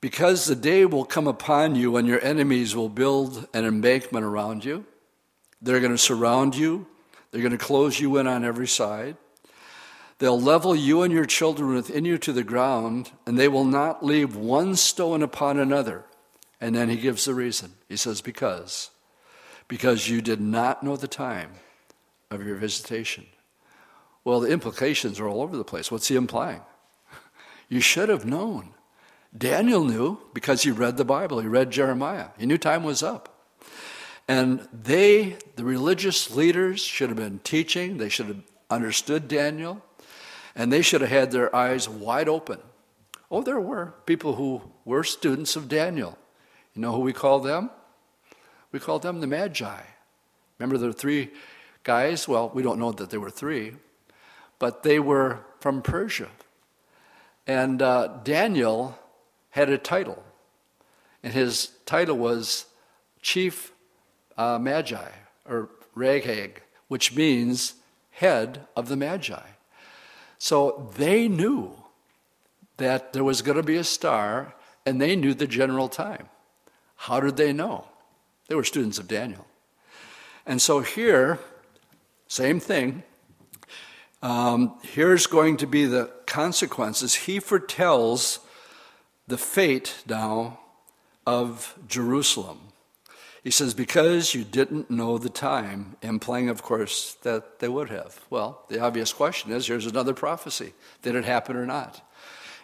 because 0.00 0.46
the 0.46 0.54
day 0.54 0.84
will 0.84 1.04
come 1.04 1.26
upon 1.26 1.74
you 1.74 1.90
when 1.90 2.06
your 2.06 2.22
enemies 2.24 2.76
will 2.76 2.90
build 2.90 3.48
an 3.52 3.64
embankment 3.64 4.24
around 4.24 4.64
you. 4.64 4.84
They're 5.62 5.80
going 5.80 5.92
to 5.92 5.98
surround 5.98 6.54
you, 6.54 6.86
they're 7.30 7.42
going 7.42 7.52
to 7.52 7.58
close 7.58 8.00
you 8.00 8.16
in 8.18 8.26
on 8.26 8.44
every 8.44 8.68
side. 8.68 9.16
They'll 10.18 10.40
level 10.40 10.74
you 10.74 11.02
and 11.02 11.12
your 11.12 11.26
children 11.26 11.74
within 11.74 12.06
you 12.06 12.16
to 12.18 12.32
the 12.32 12.42
ground, 12.42 13.10
and 13.26 13.38
they 13.38 13.48
will 13.48 13.66
not 13.66 14.04
leave 14.04 14.34
one 14.34 14.74
stone 14.76 15.22
upon 15.22 15.58
another. 15.58 16.04
And 16.60 16.74
then 16.74 16.88
he 16.88 16.96
gives 16.96 17.26
the 17.26 17.34
reason. 17.34 17.72
He 17.88 17.96
says, 17.96 18.22
Because. 18.22 18.90
Because 19.68 20.08
you 20.08 20.22
did 20.22 20.40
not 20.40 20.82
know 20.82 20.96
the 20.96 21.08
time 21.08 21.50
of 22.30 22.46
your 22.46 22.56
visitation. 22.56 23.26
Well, 24.24 24.40
the 24.40 24.50
implications 24.50 25.20
are 25.20 25.28
all 25.28 25.42
over 25.42 25.56
the 25.56 25.64
place. 25.64 25.90
What's 25.90 26.08
he 26.08 26.16
implying? 26.16 26.62
You 27.68 27.80
should 27.80 28.08
have 28.08 28.24
known. 28.24 28.74
Daniel 29.36 29.84
knew 29.84 30.18
because 30.32 30.62
he 30.62 30.70
read 30.70 30.96
the 30.96 31.04
Bible, 31.04 31.40
he 31.40 31.48
read 31.48 31.72
Jeremiah. 31.72 32.28
He 32.38 32.46
knew 32.46 32.58
time 32.58 32.84
was 32.84 33.02
up. 33.02 33.35
And 34.28 34.68
they, 34.72 35.36
the 35.54 35.64
religious 35.64 36.34
leaders, 36.34 36.80
should 36.80 37.10
have 37.10 37.18
been 37.18 37.38
teaching, 37.40 37.98
they 37.98 38.08
should 38.08 38.26
have 38.26 38.42
understood 38.68 39.28
Daniel, 39.28 39.82
and 40.54 40.72
they 40.72 40.82
should 40.82 41.00
have 41.00 41.10
had 41.10 41.30
their 41.30 41.54
eyes 41.54 41.88
wide 41.88 42.28
open. 42.28 42.58
Oh, 43.30 43.42
there 43.42 43.60
were 43.60 43.94
people 44.04 44.34
who 44.34 44.62
were 44.84 45.04
students 45.04 45.54
of 45.54 45.68
Daniel. 45.68 46.18
You 46.74 46.82
know 46.82 46.92
who 46.92 47.00
we 47.00 47.12
call 47.12 47.40
them? 47.40 47.70
We 48.72 48.80
call 48.80 48.98
them 48.98 49.20
the 49.20 49.26
Magi. 49.26 49.80
Remember 50.58 50.78
the 50.78 50.92
three 50.92 51.30
guys? 51.84 52.26
Well, 52.26 52.50
we 52.52 52.62
don't 52.62 52.78
know 52.78 52.92
that 52.92 53.10
there 53.10 53.20
were 53.20 53.30
three, 53.30 53.74
but 54.58 54.82
they 54.82 54.98
were 54.98 55.40
from 55.60 55.82
Persia. 55.82 56.28
And 57.46 57.80
uh, 57.80 58.18
Daniel 58.24 58.98
had 59.50 59.70
a 59.70 59.78
title, 59.78 60.22
and 61.22 61.32
his 61.32 61.70
title 61.86 62.18
was 62.18 62.66
Chief 63.22 63.72
uh, 64.36 64.58
Magi, 64.58 65.10
or 65.48 65.70
Raghag, 65.96 66.58
which 66.88 67.14
means 67.14 67.74
head 68.10 68.66
of 68.76 68.88
the 68.88 68.96
Magi. 68.96 69.46
So 70.38 70.90
they 70.96 71.28
knew 71.28 71.72
that 72.76 73.12
there 73.12 73.24
was 73.24 73.42
going 73.42 73.56
to 73.56 73.62
be 73.62 73.76
a 73.76 73.84
star, 73.84 74.54
and 74.84 75.00
they 75.00 75.16
knew 75.16 75.34
the 75.34 75.46
general 75.46 75.88
time. 75.88 76.28
How 76.96 77.20
did 77.20 77.36
they 77.36 77.52
know? 77.52 77.86
They 78.48 78.54
were 78.54 78.64
students 78.64 78.98
of 78.98 79.08
Daniel. 79.08 79.46
And 80.44 80.62
so 80.62 80.80
here, 80.80 81.38
same 82.28 82.60
thing. 82.60 83.02
Um, 84.22 84.78
here's 84.82 85.26
going 85.26 85.56
to 85.58 85.66
be 85.66 85.86
the 85.86 86.10
consequences. 86.26 87.14
He 87.14 87.40
foretells 87.40 88.40
the 89.26 89.38
fate 89.38 90.02
now 90.08 90.60
of 91.26 91.76
Jerusalem. 91.88 92.65
He 93.46 93.52
says, 93.52 93.74
Because 93.74 94.34
you 94.34 94.42
didn't 94.42 94.90
know 94.90 95.18
the 95.18 95.28
time, 95.28 95.94
implying, 96.02 96.48
of 96.48 96.64
course, 96.64 97.14
that 97.22 97.60
they 97.60 97.68
would 97.68 97.90
have. 97.90 98.18
Well, 98.28 98.64
the 98.68 98.80
obvious 98.80 99.12
question 99.12 99.52
is 99.52 99.68
here's 99.68 99.86
another 99.86 100.14
prophecy. 100.14 100.72
Did 101.02 101.14
it 101.14 101.24
happen 101.24 101.54
or 101.54 101.64
not? 101.64 102.02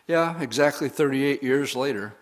Yeah, 0.09 0.43
exactly 0.43 0.89
38 0.89 1.41
years 1.41 1.77
later, 1.77 2.15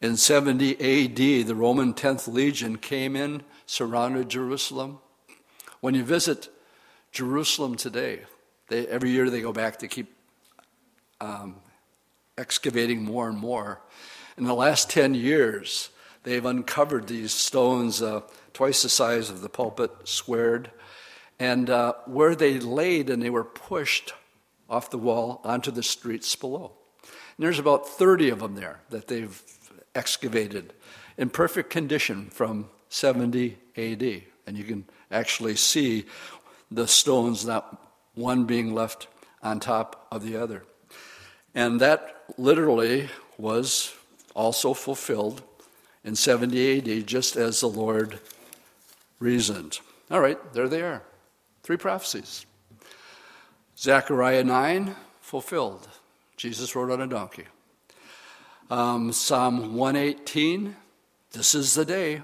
in 0.00 0.16
70 0.16 0.74
AD, 0.74 1.48
the 1.48 1.56
Roman 1.56 1.92
10th 1.92 2.32
Legion 2.32 2.78
came 2.78 3.16
in, 3.16 3.42
surrounded 3.66 4.28
Jerusalem. 4.28 5.00
When 5.80 5.96
you 5.96 6.04
visit 6.04 6.50
Jerusalem 7.10 7.74
today, 7.74 8.20
they, 8.68 8.86
every 8.86 9.10
year 9.10 9.28
they 9.28 9.40
go 9.40 9.52
back 9.52 9.80
to 9.80 9.88
keep 9.88 10.14
um, 11.20 11.56
excavating 12.38 13.02
more 13.02 13.28
and 13.28 13.40
more. 13.40 13.80
In 14.38 14.44
the 14.44 14.54
last 14.54 14.88
10 14.88 15.16
years, 15.16 15.88
they've 16.22 16.44
uncovered 16.44 17.08
these 17.08 17.32
stones 17.32 18.02
uh, 18.02 18.22
twice 18.52 18.82
the 18.82 18.88
size 18.88 19.30
of 19.30 19.40
the 19.40 19.48
pulpit, 19.48 19.90
squared, 20.04 20.70
and 21.38 21.70
uh, 21.70 21.94
where 22.06 22.34
they 22.34 22.58
laid 22.58 23.10
and 23.10 23.22
they 23.22 23.30
were 23.30 23.44
pushed 23.44 24.14
off 24.68 24.90
the 24.90 24.98
wall 24.98 25.40
onto 25.44 25.70
the 25.70 25.82
streets 25.82 26.34
below. 26.36 26.72
And 27.02 27.44
there's 27.44 27.58
about 27.58 27.88
30 27.88 28.30
of 28.30 28.40
them 28.40 28.54
there 28.54 28.80
that 28.90 29.08
they've 29.08 29.42
excavated 29.94 30.72
in 31.18 31.30
perfect 31.30 31.70
condition 31.70 32.30
from 32.30 32.68
70 32.88 33.58
AD. 33.76 34.22
And 34.46 34.56
you 34.56 34.64
can 34.64 34.84
actually 35.10 35.56
see 35.56 36.06
the 36.70 36.88
stones, 36.88 37.44
not 37.44 37.90
one 38.14 38.44
being 38.44 38.74
left 38.74 39.08
on 39.42 39.60
top 39.60 40.06
of 40.10 40.24
the 40.24 40.36
other. 40.36 40.64
And 41.54 41.80
that 41.80 42.24
literally 42.38 43.08
was 43.36 43.94
also 44.34 44.72
fulfilled 44.72 45.42
in 46.04 46.16
70 46.16 46.78
AD, 46.78 47.06
just 47.06 47.36
as 47.36 47.60
the 47.60 47.68
Lord 47.68 48.18
reasoned. 49.18 49.80
All 50.10 50.20
right, 50.20 50.38
there 50.52 50.68
they 50.68 50.82
are. 50.82 51.02
Three 51.62 51.76
prophecies. 51.76 52.44
Zechariah 53.78 54.44
9, 54.44 54.94
fulfilled. 55.20 55.88
Jesus 56.36 56.74
rode 56.74 56.90
on 56.90 57.00
a 57.00 57.06
donkey. 57.06 57.44
Um, 58.70 59.12
Psalm 59.12 59.74
118, 59.74 60.76
this 61.32 61.54
is 61.54 61.74
the 61.74 61.84
day. 61.84 62.22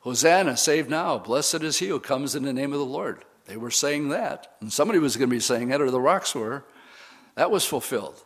Hosanna, 0.00 0.56
save 0.56 0.88
now. 0.88 1.18
Blessed 1.18 1.62
is 1.62 1.78
he 1.78 1.88
who 1.88 2.00
comes 2.00 2.34
in 2.34 2.42
the 2.42 2.52
name 2.52 2.72
of 2.72 2.78
the 2.78 2.84
Lord. 2.84 3.24
They 3.46 3.56
were 3.56 3.70
saying 3.70 4.08
that, 4.08 4.56
and 4.60 4.72
somebody 4.72 4.98
was 4.98 5.16
going 5.16 5.28
to 5.28 5.36
be 5.36 5.40
saying 5.40 5.68
that, 5.68 5.80
or 5.80 5.90
the 5.90 6.00
rocks 6.00 6.34
were. 6.34 6.64
That 7.34 7.50
was 7.50 7.64
fulfilled. 7.64 8.22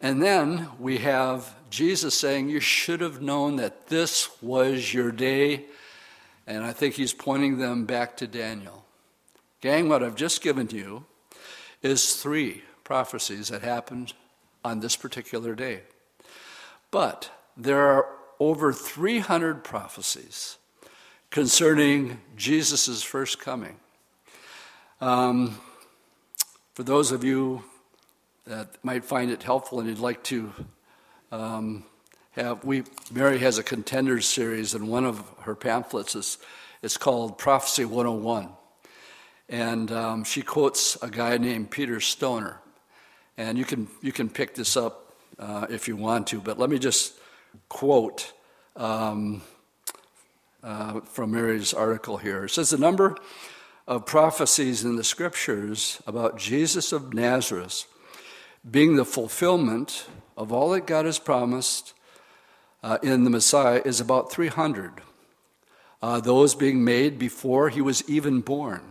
And 0.00 0.22
then 0.22 0.68
we 0.78 0.98
have 0.98 1.54
Jesus 1.70 2.16
saying, 2.16 2.48
You 2.48 2.60
should 2.60 3.00
have 3.00 3.22
known 3.22 3.56
that 3.56 3.88
this 3.88 4.30
was 4.42 4.92
your 4.92 5.10
day. 5.10 5.64
And 6.46 6.64
I 6.64 6.72
think 6.72 6.94
he's 6.94 7.12
pointing 7.12 7.58
them 7.58 7.86
back 7.86 8.16
to 8.18 8.26
Daniel. 8.26 8.84
Gang, 9.60 9.88
what 9.88 10.02
I've 10.02 10.16
just 10.16 10.42
given 10.42 10.68
you 10.70 11.06
is 11.82 12.16
three 12.16 12.62
prophecies 12.84 13.48
that 13.48 13.62
happened 13.62 14.12
on 14.64 14.80
this 14.80 14.96
particular 14.96 15.54
day. 15.54 15.80
But 16.90 17.30
there 17.56 17.86
are 17.88 18.06
over 18.38 18.72
300 18.72 19.64
prophecies 19.64 20.58
concerning 21.30 22.20
Jesus' 22.36 23.02
first 23.02 23.40
coming. 23.40 23.76
Um, 25.00 25.58
for 26.74 26.82
those 26.82 27.12
of 27.12 27.24
you 27.24 27.64
that 28.46 28.82
might 28.84 29.04
find 29.04 29.30
it 29.30 29.42
helpful 29.42 29.80
and 29.80 29.88
you'd 29.88 29.98
like 29.98 30.22
to 30.24 30.52
um, 31.32 31.84
have, 32.32 32.64
we 32.64 32.84
Mary 33.10 33.38
has 33.38 33.58
a 33.58 33.62
contenders 33.62 34.26
series, 34.26 34.74
and 34.74 34.88
one 34.88 35.04
of 35.04 35.24
her 35.40 35.54
pamphlets 35.54 36.14
is 36.14 36.38
it's 36.82 36.96
called 36.96 37.38
Prophecy 37.38 37.84
101, 37.84 38.50
and 39.48 39.90
um, 39.90 40.24
she 40.24 40.42
quotes 40.42 41.02
a 41.02 41.08
guy 41.08 41.38
named 41.38 41.70
Peter 41.70 41.98
Stoner, 41.98 42.60
and 43.36 43.58
you 43.58 43.64
can 43.64 43.88
you 44.02 44.12
can 44.12 44.28
pick 44.28 44.54
this 44.54 44.76
up 44.76 45.16
uh, 45.38 45.66
if 45.70 45.88
you 45.88 45.96
want 45.96 46.28
to, 46.28 46.40
but 46.40 46.58
let 46.58 46.70
me 46.70 46.78
just 46.78 47.14
quote. 47.68 48.32
Um, 48.76 49.42
uh, 50.62 51.00
from 51.02 51.30
Mary's 51.30 51.72
article 51.72 52.16
here. 52.16 52.44
It 52.44 52.50
says 52.50 52.70
the 52.70 52.78
number 52.78 53.16
of 53.86 54.04
prophecies 54.04 54.84
in 54.84 54.96
the 54.96 55.04
scriptures 55.04 56.02
about 56.08 56.38
Jesus 56.38 56.92
of 56.92 57.14
Nazareth 57.14 57.86
being 58.68 58.96
the 58.96 59.04
fulfillment 59.04 60.06
of 60.36 60.52
all 60.52 60.70
that 60.70 60.86
God 60.86 61.06
has 61.06 61.18
promised 61.18 61.94
uh, 62.82 62.98
in 63.02 63.24
the 63.24 63.30
Messiah 63.30 63.80
is 63.84 64.00
about 64.00 64.30
300. 64.30 65.02
Uh, 66.02 66.20
those 66.20 66.54
being 66.54 66.84
made 66.84 67.18
before 67.18 67.68
he 67.68 67.80
was 67.80 68.08
even 68.08 68.40
born. 68.40 68.82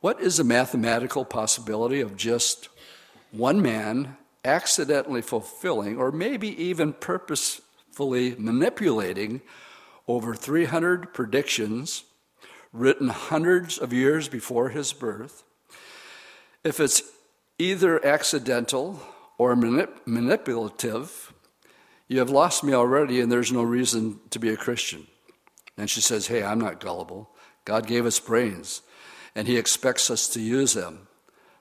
What 0.00 0.20
is 0.20 0.36
the 0.36 0.44
mathematical 0.44 1.24
possibility 1.24 2.00
of 2.00 2.16
just 2.16 2.68
one 3.30 3.62
man 3.62 4.16
accidentally 4.44 5.22
fulfilling, 5.22 5.96
or 5.96 6.10
maybe 6.10 6.48
even 6.62 6.92
purposefully 6.92 8.34
manipulating, 8.36 9.40
over 10.08 10.34
300 10.34 11.14
predictions 11.14 12.02
written 12.72 13.08
hundreds 13.08 13.78
of 13.78 13.92
years 13.92 14.28
before 14.28 14.70
his 14.70 14.92
birth? 14.92 15.44
If 16.64 16.80
it's 16.80 17.02
either 17.62 18.04
accidental 18.04 19.00
or 19.38 19.54
manip- 19.54 20.00
manipulative, 20.04 21.32
you 22.08 22.18
have 22.18 22.30
lost 22.30 22.64
me 22.64 22.74
already, 22.74 23.20
and 23.20 23.30
there's 23.30 23.52
no 23.52 23.62
reason 23.62 24.18
to 24.30 24.38
be 24.38 24.50
a 24.50 24.56
Christian. 24.56 25.06
And 25.78 25.88
she 25.88 26.00
says, 26.00 26.26
Hey, 26.26 26.42
I'm 26.42 26.60
not 26.60 26.80
gullible. 26.80 27.30
God 27.64 27.86
gave 27.86 28.04
us 28.04 28.18
brains, 28.18 28.82
and 29.34 29.46
He 29.46 29.56
expects 29.56 30.10
us 30.10 30.28
to 30.30 30.40
use 30.40 30.74
them. 30.74 31.06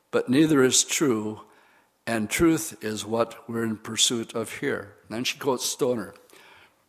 But 0.10 0.28
neither 0.28 0.64
is 0.64 0.84
true, 0.84 1.42
and 2.08 2.30
truth 2.30 2.84
is 2.84 3.06
what 3.06 3.48
we're 3.48 3.64
in 3.64 3.78
pursuit 3.78 4.34
of 4.34 4.58
here. 4.58 4.96
Then 5.10 5.24
she 5.24 5.38
quotes 5.38 5.66
Stoner. 5.66 6.14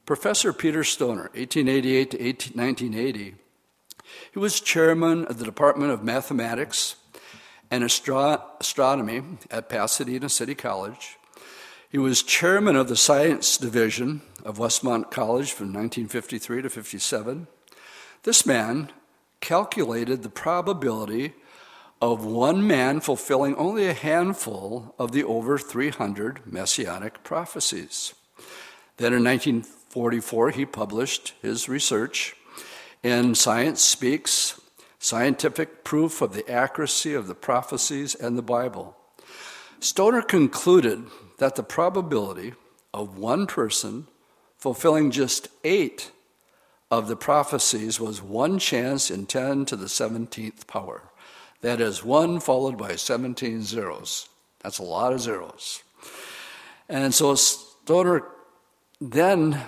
Professor 0.06 0.52
Peter 0.52 0.82
Stoner, 0.82 1.30
1888 1.34 2.10
to 2.10 2.16
1980, 2.18 3.34
he 4.32 4.38
was 4.38 4.60
chairman 4.60 5.26
of 5.26 5.38
the 5.38 5.44
Department 5.44 5.92
of 5.92 6.02
Mathematics 6.02 6.96
and 7.72 7.82
Astro- 7.82 8.44
Astronomy 8.60 9.22
at 9.50 9.70
Pasadena 9.70 10.28
City 10.28 10.54
College. 10.54 11.16
He 11.88 11.96
was 11.96 12.22
chairman 12.22 12.76
of 12.76 12.86
the 12.86 12.96
Science 12.96 13.56
Division 13.56 14.20
of 14.44 14.58
Westmont 14.58 15.10
College 15.10 15.52
from 15.52 15.68
1953 15.68 16.62
to 16.62 16.68
57. 16.68 17.46
This 18.24 18.44
man 18.44 18.92
calculated 19.40 20.22
the 20.22 20.28
probability 20.28 21.32
of 22.02 22.26
one 22.26 22.66
man 22.66 23.00
fulfilling 23.00 23.54
only 23.56 23.86
a 23.86 23.94
handful 23.94 24.94
of 24.98 25.12
the 25.12 25.24
over 25.24 25.56
300 25.56 26.40
messianic 26.44 27.24
prophecies. 27.24 28.12
Then 28.98 29.14
in 29.14 29.24
1944, 29.24 30.50
he 30.50 30.66
published 30.66 31.32
his 31.40 31.70
research 31.70 32.36
in 33.02 33.34
Science 33.34 33.82
Speaks 33.82 34.60
Scientific 35.02 35.82
Proof 35.82 36.22
of 36.22 36.32
the 36.32 36.48
Accuracy 36.48 37.12
of 37.12 37.26
the 37.26 37.34
Prophecies 37.34 38.14
and 38.14 38.38
the 38.38 38.42
Bible. 38.42 38.96
Stoner 39.80 40.22
concluded 40.22 41.06
that 41.38 41.56
the 41.56 41.64
probability 41.64 42.54
of 42.94 43.18
one 43.18 43.48
person 43.48 44.06
fulfilling 44.56 45.10
just 45.10 45.48
eight 45.64 46.12
of 46.88 47.08
the 47.08 47.16
prophecies 47.16 47.98
was 47.98 48.22
one 48.22 48.60
chance 48.60 49.10
in 49.10 49.26
10 49.26 49.64
to 49.64 49.74
the 49.74 49.86
17th 49.86 50.68
power. 50.68 51.10
That 51.62 51.80
is, 51.80 52.04
one 52.04 52.38
followed 52.38 52.78
by 52.78 52.94
17 52.94 53.64
zeros. 53.64 54.28
That's 54.60 54.78
a 54.78 54.84
lot 54.84 55.12
of 55.12 55.20
zeros. 55.20 55.82
And 56.88 57.12
so 57.12 57.34
Stoner 57.34 58.22
then 59.00 59.62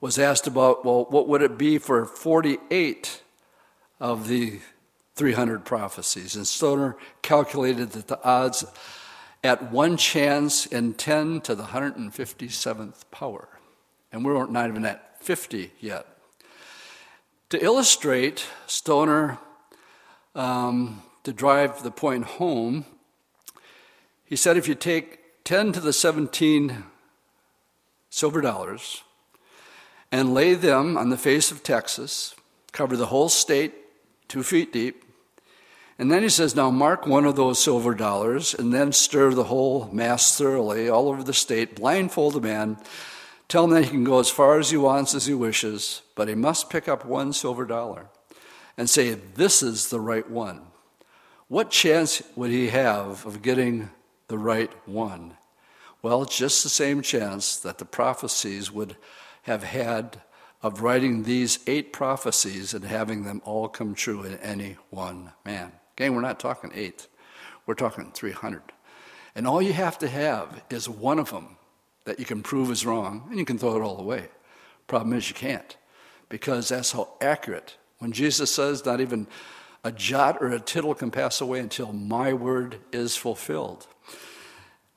was 0.00 0.20
asked 0.20 0.46
about, 0.46 0.84
well, 0.84 1.06
what 1.10 1.26
would 1.26 1.42
it 1.42 1.58
be 1.58 1.78
for 1.78 2.06
48 2.06 3.22
of 4.00 4.28
the 4.28 4.60
300 5.14 5.64
prophecies? 5.64 6.36
And 6.36 6.46
Stoner 6.46 6.96
calculated 7.22 7.92
that 7.92 8.08
the 8.08 8.22
odds 8.22 8.64
at 9.42 9.70
one 9.70 9.96
chance 9.96 10.66
in 10.66 10.94
10 10.94 11.40
to 11.42 11.54
the 11.54 11.64
157th 11.64 13.04
power. 13.10 13.48
And 14.12 14.24
we're 14.24 14.46
not 14.46 14.68
even 14.68 14.84
at 14.84 15.22
50 15.22 15.72
yet. 15.80 16.06
To 17.50 17.62
illustrate 17.62 18.46
Stoner, 18.66 19.38
um, 20.34 21.02
to 21.22 21.32
drive 21.32 21.82
the 21.82 21.90
point 21.90 22.24
home, 22.24 22.84
he 24.24 24.36
said 24.36 24.56
if 24.56 24.68
you 24.68 24.74
take 24.74 25.20
10 25.44 25.72
to 25.72 25.80
the 25.80 25.92
17 25.92 26.84
silver 28.10 28.40
dollars 28.40 29.02
and 30.10 30.34
lay 30.34 30.54
them 30.54 30.96
on 30.96 31.10
the 31.10 31.16
face 31.16 31.50
of 31.50 31.62
Texas, 31.62 32.34
cover 32.72 32.96
the 32.96 33.06
whole 33.06 33.28
state 33.28 33.74
two 34.28 34.42
feet 34.42 34.72
deep, 34.72 35.04
and 35.98 36.10
then 36.10 36.22
he 36.22 36.28
says, 36.28 36.54
Now 36.54 36.70
mark 36.70 37.06
one 37.06 37.24
of 37.24 37.36
those 37.36 37.58
silver 37.58 37.94
dollars, 37.94 38.54
and 38.54 38.72
then 38.72 38.92
stir 38.92 39.32
the 39.32 39.44
whole 39.44 39.88
mass 39.92 40.36
thoroughly 40.36 40.88
all 40.88 41.08
over 41.08 41.22
the 41.22 41.32
state, 41.32 41.76
blindfold 41.76 42.34
the 42.34 42.40
man, 42.40 42.78
tell 43.48 43.64
him 43.64 43.70
that 43.70 43.84
he 43.84 43.90
can 43.90 44.04
go 44.04 44.18
as 44.18 44.30
far 44.30 44.58
as 44.58 44.70
he 44.70 44.76
wants, 44.76 45.14
as 45.14 45.26
he 45.26 45.34
wishes, 45.34 46.02
but 46.14 46.28
he 46.28 46.34
must 46.34 46.70
pick 46.70 46.86
up 46.88 47.04
one 47.04 47.32
silver 47.32 47.64
dollar 47.64 48.08
and 48.76 48.90
say, 48.90 49.14
This 49.14 49.62
is 49.62 49.88
the 49.88 50.00
right 50.00 50.28
one. 50.28 50.62
What 51.48 51.70
chance 51.70 52.22
would 52.34 52.50
he 52.50 52.68
have 52.68 53.24
of 53.24 53.40
getting 53.40 53.90
the 54.28 54.38
right 54.38 54.72
one? 54.86 55.36
Well, 56.02 56.24
just 56.24 56.62
the 56.62 56.68
same 56.68 57.02
chance 57.02 57.56
that 57.58 57.78
the 57.78 57.84
prophecies 57.84 58.70
would 58.70 58.96
have 59.42 59.62
had 59.62 60.20
of 60.62 60.82
writing 60.82 61.22
these 61.22 61.58
eight 61.66 61.92
prophecies 61.92 62.74
and 62.74 62.84
having 62.84 63.24
them 63.24 63.42
all 63.44 63.68
come 63.68 63.94
true 63.94 64.22
in 64.22 64.34
any 64.38 64.76
one 64.90 65.32
man. 65.44 65.72
Again, 65.96 66.14
we're 66.14 66.20
not 66.20 66.40
talking 66.40 66.70
eight, 66.74 67.06
we're 67.66 67.74
talking 67.74 68.10
300. 68.12 68.62
And 69.34 69.46
all 69.46 69.60
you 69.60 69.72
have 69.72 69.98
to 69.98 70.08
have 70.08 70.62
is 70.70 70.88
one 70.88 71.18
of 71.18 71.30
them 71.30 71.56
that 72.04 72.18
you 72.18 72.24
can 72.24 72.42
prove 72.42 72.70
is 72.70 72.86
wrong, 72.86 73.26
and 73.28 73.38
you 73.38 73.44
can 73.44 73.58
throw 73.58 73.76
it 73.76 73.82
all 73.82 74.00
away. 74.00 74.28
Problem 74.86 75.12
is, 75.14 75.28
you 75.28 75.34
can't, 75.34 75.76
because 76.28 76.68
that's 76.68 76.92
how 76.92 77.14
accurate. 77.20 77.76
When 77.98 78.12
Jesus 78.12 78.54
says, 78.54 78.84
not 78.84 79.00
even 79.00 79.26
a 79.84 79.92
jot 79.92 80.38
or 80.40 80.48
a 80.48 80.60
tittle 80.60 80.94
can 80.94 81.10
pass 81.10 81.40
away 81.40 81.60
until 81.60 81.92
my 81.92 82.32
word 82.32 82.78
is 82.92 83.16
fulfilled. 83.16 83.86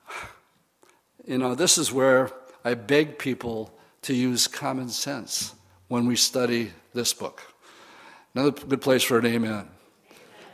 You 1.28 1.38
know, 1.38 1.54
this 1.54 1.78
is 1.78 1.92
where 1.92 2.32
I 2.66 2.74
beg 2.74 3.20
people 3.20 3.72
to 4.10 4.16
use 4.16 4.48
common 4.48 4.90
sense 4.90 5.54
when 5.88 6.08
we 6.08 6.16
study 6.16 6.72
this 6.96 7.14
book. 7.14 7.44
Another 8.34 8.50
good 8.50 8.82
place 8.82 9.04
for 9.04 9.20
an 9.20 9.28
amen. 9.28 9.68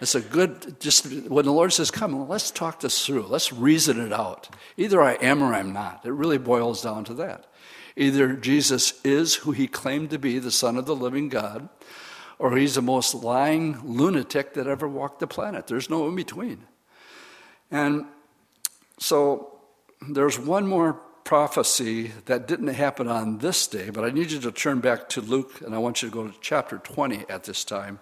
It's 0.01 0.13
a 0.13 0.19
good, 0.19 0.81
just 0.81 1.05
when 1.29 1.45
the 1.45 1.53
Lord 1.53 1.71
says, 1.71 1.89
Come, 1.89 2.27
let's 2.27 2.51
talk 2.51 2.81
this 2.81 3.05
through. 3.05 3.27
Let's 3.27 3.53
reason 3.53 3.97
it 4.05 4.11
out. 4.11 4.49
Either 4.75 5.01
I 5.01 5.13
am 5.13 5.41
or 5.41 5.53
I'm 5.53 5.71
not. 5.71 6.05
It 6.05 6.11
really 6.11 6.37
boils 6.37 6.81
down 6.81 7.05
to 7.05 7.13
that. 7.13 7.45
Either 7.95 8.33
Jesus 8.33 8.99
is 9.05 9.35
who 9.35 9.53
he 9.53 9.67
claimed 9.67 10.09
to 10.09 10.19
be, 10.19 10.37
the 10.37 10.51
Son 10.51 10.75
of 10.75 10.85
the 10.85 10.95
living 10.95 11.29
God, 11.29 11.69
or 12.37 12.57
he's 12.57 12.75
the 12.75 12.81
most 12.81 13.15
lying 13.15 13.79
lunatic 13.85 14.53
that 14.55 14.67
ever 14.67 14.85
walked 14.85 15.21
the 15.21 15.27
planet. 15.27 15.67
There's 15.67 15.89
no 15.89 16.09
in 16.09 16.15
between. 16.17 16.65
And 17.71 18.03
so 18.99 19.61
there's 20.09 20.37
one 20.37 20.67
more 20.67 20.99
prophecy 21.25 22.11
that 22.25 22.47
didn't 22.47 22.67
happen 22.67 23.07
on 23.09 23.39
this 23.39 23.67
day, 23.67 23.89
but 23.89 24.05
I 24.05 24.11
need 24.11 24.31
you 24.31 24.39
to 24.39 24.51
turn 24.51 24.79
back 24.79 25.09
to 25.09 25.21
Luke, 25.21 25.59
and 25.61 25.75
I 25.75 25.79
want 25.79 26.01
you 26.01 26.09
to 26.09 26.13
go 26.13 26.27
to 26.27 26.33
chapter 26.39 26.77
20 26.77 27.25
at 27.27 27.43
this 27.43 27.65
time. 27.65 27.99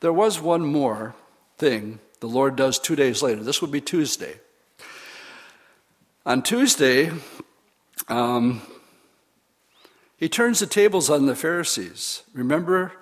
There 0.00 0.12
was 0.12 0.40
one 0.40 0.62
more 0.62 1.14
thing 1.58 2.00
the 2.20 2.26
Lord 2.26 2.56
does 2.56 2.78
two 2.78 2.96
days 2.96 3.22
later. 3.22 3.42
This 3.42 3.60
would 3.60 3.70
be 3.70 3.82
Tuesday. 3.82 4.40
On 6.24 6.42
Tuesday, 6.42 7.10
um, 8.08 8.62
he 10.16 10.28
turns 10.28 10.60
the 10.60 10.66
tables 10.66 11.10
on 11.10 11.26
the 11.26 11.36
Pharisees. 11.36 12.22
Remember, 12.32 12.92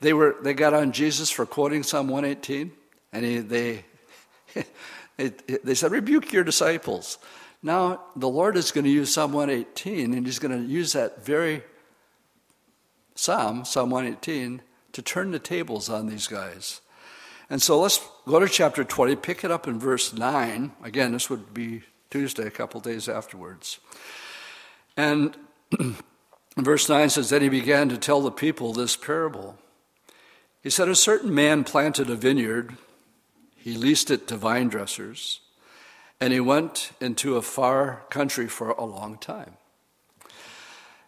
they 0.00 0.12
were 0.12 0.36
they 0.42 0.54
got 0.54 0.74
on 0.74 0.92
Jesus 0.92 1.30
for 1.30 1.46
quoting 1.46 1.82
Psalm 1.82 2.08
118, 2.08 2.72
and 3.12 3.24
he, 3.24 3.38
they 3.38 3.84
they 5.16 5.74
said, 5.74 5.90
"Rebuke 5.90 6.32
your 6.32 6.44
disciples." 6.44 7.18
Now 7.62 8.02
the 8.14 8.28
Lord 8.28 8.56
is 8.56 8.70
going 8.70 8.84
to 8.84 8.90
use 8.90 9.12
Psalm 9.12 9.32
118, 9.32 10.14
and 10.14 10.26
He's 10.26 10.38
going 10.38 10.56
to 10.56 10.68
use 10.68 10.92
that 10.92 11.24
very 11.24 11.62
Psalm, 13.14 13.64
Psalm 13.64 13.90
118, 13.90 14.62
to 14.92 15.02
turn 15.02 15.32
the 15.32 15.38
tables 15.38 15.88
on 15.88 16.06
these 16.06 16.26
guys. 16.26 16.80
And 17.50 17.62
so 17.62 17.80
let's 17.80 18.00
go 18.26 18.38
to 18.40 18.48
chapter 18.48 18.84
20, 18.84 19.16
pick 19.16 19.42
it 19.42 19.50
up 19.50 19.66
in 19.66 19.78
verse 19.78 20.12
9. 20.12 20.72
Again, 20.84 21.12
this 21.12 21.30
would 21.30 21.54
be 21.54 21.82
Tuesday, 22.10 22.46
a 22.46 22.50
couple 22.50 22.80
days 22.80 23.08
afterwards. 23.08 23.80
And 24.96 25.36
verse 26.56 26.88
9 26.88 27.10
says, 27.10 27.30
Then 27.30 27.42
he 27.42 27.48
began 27.48 27.88
to 27.88 27.98
tell 27.98 28.20
the 28.20 28.30
people 28.30 28.72
this 28.72 28.96
parable. 28.96 29.58
He 30.62 30.70
said, 30.70 30.88
A 30.88 30.94
certain 30.94 31.34
man 31.34 31.64
planted 31.64 32.10
a 32.10 32.16
vineyard, 32.16 32.76
he 33.56 33.74
leased 33.74 34.10
it 34.10 34.28
to 34.28 34.36
vine 34.36 34.68
dressers, 34.68 35.40
and 36.20 36.32
he 36.32 36.40
went 36.40 36.92
into 37.00 37.36
a 37.36 37.42
far 37.42 38.02
country 38.10 38.48
for 38.48 38.70
a 38.70 38.84
long 38.84 39.18
time. 39.18 39.56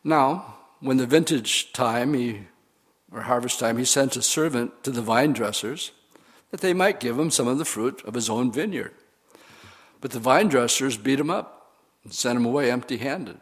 Now, 0.04 0.56
when 0.80 0.96
the 0.96 1.06
vintage 1.06 1.72
time, 1.72 2.14
he 2.14 2.42
or 3.12 3.22
harvest 3.22 3.58
time, 3.58 3.76
he 3.76 3.84
sent 3.84 4.16
a 4.16 4.22
servant 4.22 4.84
to 4.84 4.90
the 4.90 5.02
vine 5.02 5.32
dressers 5.32 5.92
that 6.50 6.60
they 6.60 6.72
might 6.72 7.00
give 7.00 7.18
him 7.18 7.30
some 7.30 7.48
of 7.48 7.58
the 7.58 7.64
fruit 7.64 8.02
of 8.04 8.14
his 8.14 8.30
own 8.30 8.50
vineyard. 8.52 8.94
But 10.00 10.12
the 10.12 10.20
vine 10.20 10.48
dressers 10.48 10.96
beat 10.96 11.20
him 11.20 11.30
up 11.30 11.72
and 12.04 12.12
sent 12.12 12.38
him 12.38 12.46
away 12.46 12.70
empty 12.70 12.96
handed. 12.96 13.38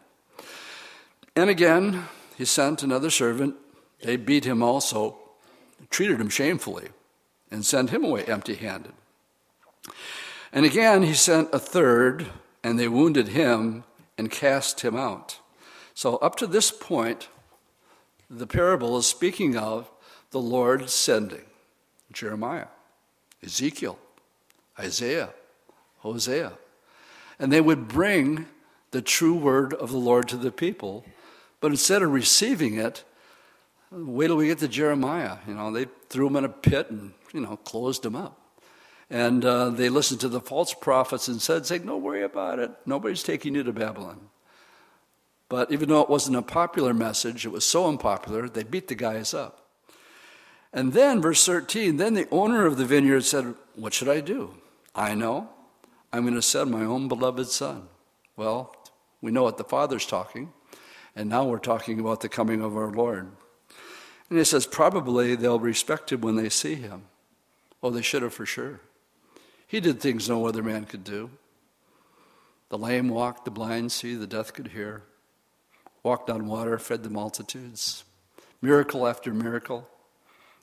And 1.35 1.49
again, 1.49 2.05
he 2.37 2.45
sent 2.45 2.83
another 2.83 3.09
servant. 3.09 3.55
They 4.03 4.17
beat 4.17 4.45
him 4.45 4.61
also, 4.61 5.17
treated 5.89 6.19
him 6.19 6.29
shamefully, 6.29 6.89
and 7.51 7.65
sent 7.65 7.91
him 7.91 8.03
away 8.03 8.25
empty 8.25 8.55
handed. 8.55 8.93
And 10.51 10.65
again, 10.65 11.03
he 11.03 11.13
sent 11.13 11.49
a 11.53 11.59
third, 11.59 12.27
and 12.63 12.79
they 12.79 12.87
wounded 12.87 13.29
him 13.29 13.83
and 14.17 14.31
cast 14.31 14.81
him 14.81 14.95
out. 14.95 15.39
So, 15.93 16.17
up 16.17 16.35
to 16.37 16.47
this 16.47 16.71
point, 16.71 17.27
the 18.29 18.47
parable 18.47 18.97
is 18.97 19.05
speaking 19.05 19.57
of 19.57 19.91
the 20.31 20.39
Lord 20.39 20.89
sending 20.89 21.45
Jeremiah, 22.11 22.67
Ezekiel, 23.43 23.99
Isaiah, 24.79 25.29
Hosea. 25.99 26.53
And 27.37 27.51
they 27.51 27.61
would 27.61 27.87
bring 27.87 28.47
the 28.91 29.01
true 29.01 29.35
word 29.35 29.73
of 29.73 29.91
the 29.91 29.97
Lord 29.97 30.27
to 30.29 30.37
the 30.37 30.51
people. 30.51 31.05
But 31.61 31.71
instead 31.71 32.01
of 32.01 32.11
receiving 32.11 32.75
it, 32.75 33.03
wait 33.91 34.27
till 34.27 34.37
we 34.37 34.47
get 34.47 34.59
to 34.59 34.67
Jeremiah. 34.67 35.37
You 35.47 35.55
know, 35.55 35.71
they 35.71 35.87
threw 36.09 36.27
him 36.27 36.35
in 36.37 36.45
a 36.45 36.49
pit 36.49 36.89
and, 36.89 37.13
you 37.33 37.41
know, 37.41 37.57
closed 37.57 38.05
him 38.05 38.15
up. 38.15 38.38
And 39.09 39.43
uh, 39.43 39.71
they 39.71 39.89
listened 39.89 40.19
to 40.21 40.29
the 40.29 40.39
false 40.39 40.73
prophets 40.73 41.27
and 41.27 41.41
said, 41.41 41.65
saying, 41.65 41.85
Don't 41.85 42.03
worry 42.03 42.23
about 42.23 42.59
it. 42.59 42.71
Nobody's 42.85 43.23
taking 43.23 43.55
you 43.55 43.63
to 43.63 43.73
Babylon. 43.73 44.29
But 45.49 45.71
even 45.71 45.89
though 45.89 46.01
it 46.01 46.09
wasn't 46.09 46.37
a 46.37 46.43
popular 46.43 46.93
message, 46.93 47.45
it 47.45 47.51
was 47.51 47.65
so 47.65 47.87
unpopular, 47.87 48.47
they 48.47 48.63
beat 48.63 48.87
the 48.87 48.95
guys 48.95 49.33
up. 49.33 49.65
And 50.71 50.93
then, 50.93 51.21
verse 51.21 51.43
13, 51.43 51.97
then 51.97 52.13
the 52.13 52.29
owner 52.29 52.67
of 52.67 52.77
the 52.77 52.85
vineyard 52.85 53.21
said, 53.21 53.55
What 53.75 53.93
should 53.93 54.09
I 54.09 54.21
do? 54.21 54.53
I 54.93 55.15
know. 55.15 55.49
I'm 56.13 56.23
going 56.23 56.35
to 56.35 56.41
send 56.41 56.71
my 56.71 56.83
own 56.83 57.07
beloved 57.07 57.47
son. 57.47 57.87
Well, 58.35 58.75
we 59.21 59.31
know 59.31 59.43
what 59.43 59.57
the 59.57 59.63
Father's 59.63 60.05
talking, 60.05 60.53
and 61.15 61.29
now 61.29 61.45
we're 61.45 61.59
talking 61.59 61.99
about 61.99 62.21
the 62.21 62.29
coming 62.29 62.61
of 62.61 62.77
our 62.77 62.91
Lord. 62.91 63.31
And 64.29 64.37
he 64.37 64.45
says, 64.45 64.67
Probably 64.67 65.35
they'll 65.35 65.59
respect 65.59 66.11
him 66.11 66.21
when 66.21 66.35
they 66.35 66.49
see 66.49 66.75
him. 66.75 67.03
Oh, 67.81 67.89
they 67.89 68.03
should 68.03 68.21
have 68.21 68.33
for 68.33 68.45
sure. 68.45 68.81
He 69.69 69.79
did 69.79 70.01
things 70.01 70.27
no 70.27 70.47
other 70.47 70.63
man 70.63 70.85
could 70.85 71.03
do. 71.03 71.29
The 72.69 72.77
lame 72.79 73.07
walked, 73.07 73.45
the 73.45 73.51
blind 73.51 73.91
see, 73.91 74.15
the 74.15 74.25
deaf 74.25 74.51
could 74.51 74.69
hear. 74.69 75.03
Walked 76.01 76.31
on 76.31 76.47
water, 76.47 76.79
fed 76.79 77.03
the 77.03 77.09
multitudes. 77.11 78.03
Miracle 78.63 79.05
after 79.05 79.31
miracle. 79.31 79.87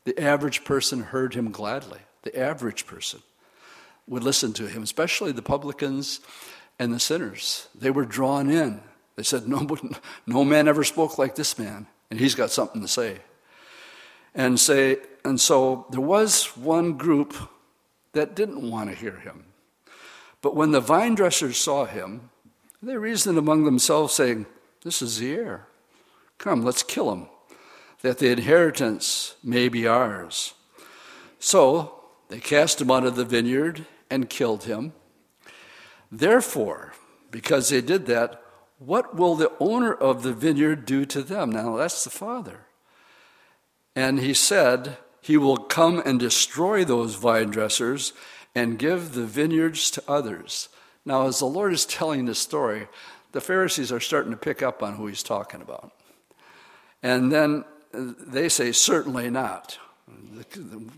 The 0.06 0.20
average 0.20 0.64
person 0.64 1.04
heard 1.04 1.34
him 1.34 1.52
gladly. 1.52 2.00
The 2.22 2.36
average 2.36 2.84
person 2.84 3.22
would 4.08 4.24
listen 4.24 4.52
to 4.54 4.66
him, 4.66 4.82
especially 4.82 5.30
the 5.30 5.40
publicans 5.40 6.18
and 6.76 6.92
the 6.92 6.98
sinners. 6.98 7.68
They 7.76 7.92
were 7.92 8.06
drawn 8.06 8.50
in. 8.50 8.80
They 9.14 9.22
said, 9.22 9.46
No, 9.46 9.68
no 10.26 10.44
man 10.44 10.66
ever 10.66 10.82
spoke 10.82 11.16
like 11.16 11.36
this 11.36 11.60
man, 11.60 11.86
and 12.10 12.18
he's 12.18 12.34
got 12.34 12.50
something 12.50 12.80
to 12.82 12.88
say. 12.88 13.18
And 14.34 14.58
say, 14.58 14.98
and 15.24 15.40
so 15.40 15.86
there 15.90 16.00
was 16.00 16.56
one 16.56 16.94
group 16.94 17.36
that 18.16 18.34
didn't 18.34 18.70
want 18.70 18.90
to 18.90 18.96
hear 18.96 19.16
him. 19.16 19.44
But 20.42 20.56
when 20.56 20.72
the 20.72 20.80
vine 20.80 21.14
dressers 21.14 21.56
saw 21.56 21.86
him, 21.86 22.30
they 22.82 22.96
reasoned 22.96 23.38
among 23.38 23.64
themselves, 23.64 24.14
saying, 24.14 24.46
This 24.82 25.00
is 25.00 25.18
the 25.18 25.32
heir. 25.32 25.66
Come, 26.38 26.62
let's 26.62 26.82
kill 26.82 27.12
him 27.12 27.28
that 28.02 28.18
the 28.18 28.30
inheritance 28.30 29.34
may 29.42 29.68
be 29.68 29.86
ours. 29.86 30.54
So 31.38 32.04
they 32.28 32.38
cast 32.38 32.80
him 32.80 32.90
out 32.90 33.04
of 33.04 33.16
the 33.16 33.24
vineyard 33.24 33.86
and 34.10 34.30
killed 34.30 34.64
him. 34.64 34.92
Therefore, 36.10 36.92
because 37.30 37.68
they 37.68 37.80
did 37.80 38.06
that, 38.06 38.40
what 38.78 39.16
will 39.16 39.34
the 39.34 39.50
owner 39.58 39.92
of 39.92 40.22
the 40.22 40.32
vineyard 40.32 40.84
do 40.86 41.04
to 41.06 41.22
them? 41.22 41.50
Now, 41.50 41.76
that's 41.76 42.04
the 42.04 42.10
father. 42.10 42.66
And 43.94 44.20
he 44.20 44.34
said, 44.34 44.98
He 45.26 45.36
will 45.36 45.56
come 45.56 46.00
and 46.06 46.20
destroy 46.20 46.84
those 46.84 47.16
vine 47.16 47.50
dressers 47.50 48.12
and 48.54 48.78
give 48.78 49.12
the 49.12 49.24
vineyards 49.24 49.90
to 49.90 50.02
others. 50.06 50.68
Now, 51.04 51.26
as 51.26 51.40
the 51.40 51.46
Lord 51.46 51.72
is 51.72 51.84
telling 51.84 52.26
this 52.26 52.38
story, 52.38 52.86
the 53.32 53.40
Pharisees 53.40 53.90
are 53.90 53.98
starting 53.98 54.30
to 54.30 54.36
pick 54.36 54.62
up 54.62 54.84
on 54.84 54.94
who 54.94 55.08
he's 55.08 55.24
talking 55.24 55.62
about. 55.62 55.90
And 57.02 57.32
then 57.32 57.64
they 57.92 58.48
say, 58.48 58.70
certainly 58.70 59.28
not. 59.28 59.80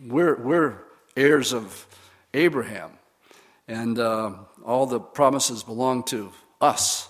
We're, 0.07 0.37
we're 0.37 0.75
heirs 1.17 1.55
of 1.55 1.87
Abraham, 2.35 2.91
and 3.67 3.99
uh, 3.99 4.33
all 4.63 4.85
the 4.85 5.01
promises 5.01 5.63
belong 5.63 6.03
to 6.05 6.33
us. 6.61 7.09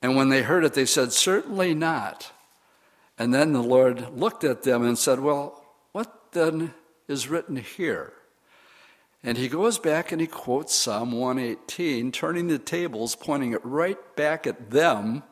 And 0.00 0.16
when 0.16 0.30
they 0.30 0.40
heard 0.40 0.64
it, 0.64 0.72
they 0.72 0.86
said, 0.86 1.12
certainly 1.12 1.74
not. 1.74 2.32
And 3.18 3.34
then 3.34 3.52
the 3.52 3.62
Lord 3.62 4.18
looked 4.18 4.44
at 4.44 4.62
them 4.62 4.82
and 4.82 4.96
said, 4.96 5.20
Well, 5.20 5.59
then 6.32 6.74
is 7.08 7.28
written 7.28 7.56
here? 7.56 8.12
And 9.22 9.36
he 9.36 9.48
goes 9.48 9.78
back 9.78 10.12
and 10.12 10.20
he 10.20 10.26
quotes 10.26 10.74
Psalm 10.74 11.12
118, 11.12 12.10
turning 12.12 12.48
the 12.48 12.58
tables, 12.58 13.14
pointing 13.14 13.52
it 13.52 13.60
right 13.64 13.98
back 14.16 14.46
at 14.46 14.70
them 14.70 15.22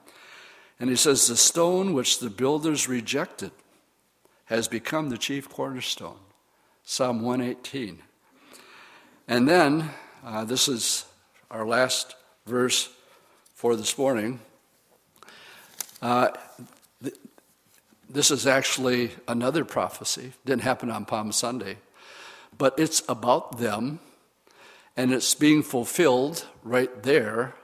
and 0.80 0.90
he 0.90 0.96
says, 0.96 1.26
The 1.26 1.36
stone 1.36 1.92
which 1.92 2.20
the 2.20 2.30
builders 2.30 2.88
rejected 2.88 3.50
has 4.46 4.68
become 4.68 5.10
the 5.10 5.18
chief 5.18 5.48
cornerstone. 5.48 6.18
Psalm 6.84 7.20
118. 7.20 7.98
And 9.26 9.48
then, 9.48 9.90
uh, 10.24 10.44
this 10.44 10.68
is 10.68 11.04
our 11.50 11.66
last 11.66 12.14
verse 12.46 12.88
for 13.54 13.76
this 13.76 13.98
morning. 13.98 14.40
Uh, 16.00 16.28
this 18.08 18.30
is 18.30 18.46
actually 18.46 19.10
another 19.26 19.64
prophecy. 19.64 20.32
Didn't 20.44 20.62
happen 20.62 20.90
on 20.90 21.04
Palm 21.04 21.32
Sunday, 21.32 21.78
but 22.56 22.78
it's 22.78 23.02
about 23.08 23.58
them, 23.58 24.00
and 24.96 25.12
it's 25.12 25.34
being 25.34 25.62
fulfilled 25.62 26.46
right 26.62 27.02
there. 27.02 27.54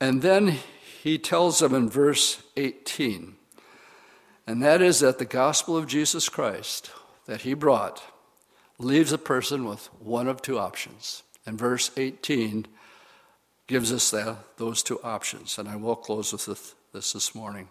And 0.00 0.22
then 0.22 0.58
he 1.02 1.18
tells 1.18 1.58
them 1.58 1.74
in 1.74 1.88
verse 1.88 2.42
18, 2.56 3.36
and 4.46 4.62
that 4.62 4.82
is 4.82 5.00
that 5.00 5.18
the 5.18 5.24
gospel 5.24 5.76
of 5.76 5.86
Jesus 5.86 6.28
Christ 6.28 6.90
that 7.26 7.42
he 7.42 7.54
brought 7.54 8.02
leaves 8.78 9.12
a 9.12 9.18
person 9.18 9.64
with 9.64 9.86
one 10.00 10.28
of 10.28 10.42
two 10.42 10.58
options. 10.58 11.22
And 11.46 11.58
verse 11.58 11.90
18 11.96 12.66
gives 13.66 13.92
us 13.92 14.10
that, 14.10 14.36
those 14.56 14.82
two 14.82 15.00
options. 15.02 15.58
And 15.58 15.68
I 15.68 15.76
will 15.76 15.96
close 15.96 16.32
with 16.32 16.46
this, 16.46 16.74
this 16.92 17.12
this 17.12 17.34
morning. 17.34 17.68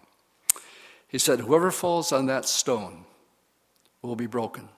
He 1.14 1.20
said, 1.20 1.38
Whoever 1.38 1.70
falls 1.70 2.10
on 2.10 2.26
that 2.26 2.44
stone 2.44 3.04
will 4.02 4.16
be 4.16 4.26
broken. 4.26 4.68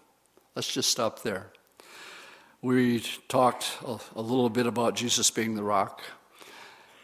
Let's 0.54 0.70
just 0.70 0.90
stop 0.90 1.22
there. 1.22 1.50
We 2.60 3.02
talked 3.26 3.78
a, 3.82 4.20
little 4.20 4.50
bit 4.50 4.66
about 4.66 4.96
Jesus 4.96 5.30
being 5.30 5.54
the 5.54 5.62
rock 5.62 6.02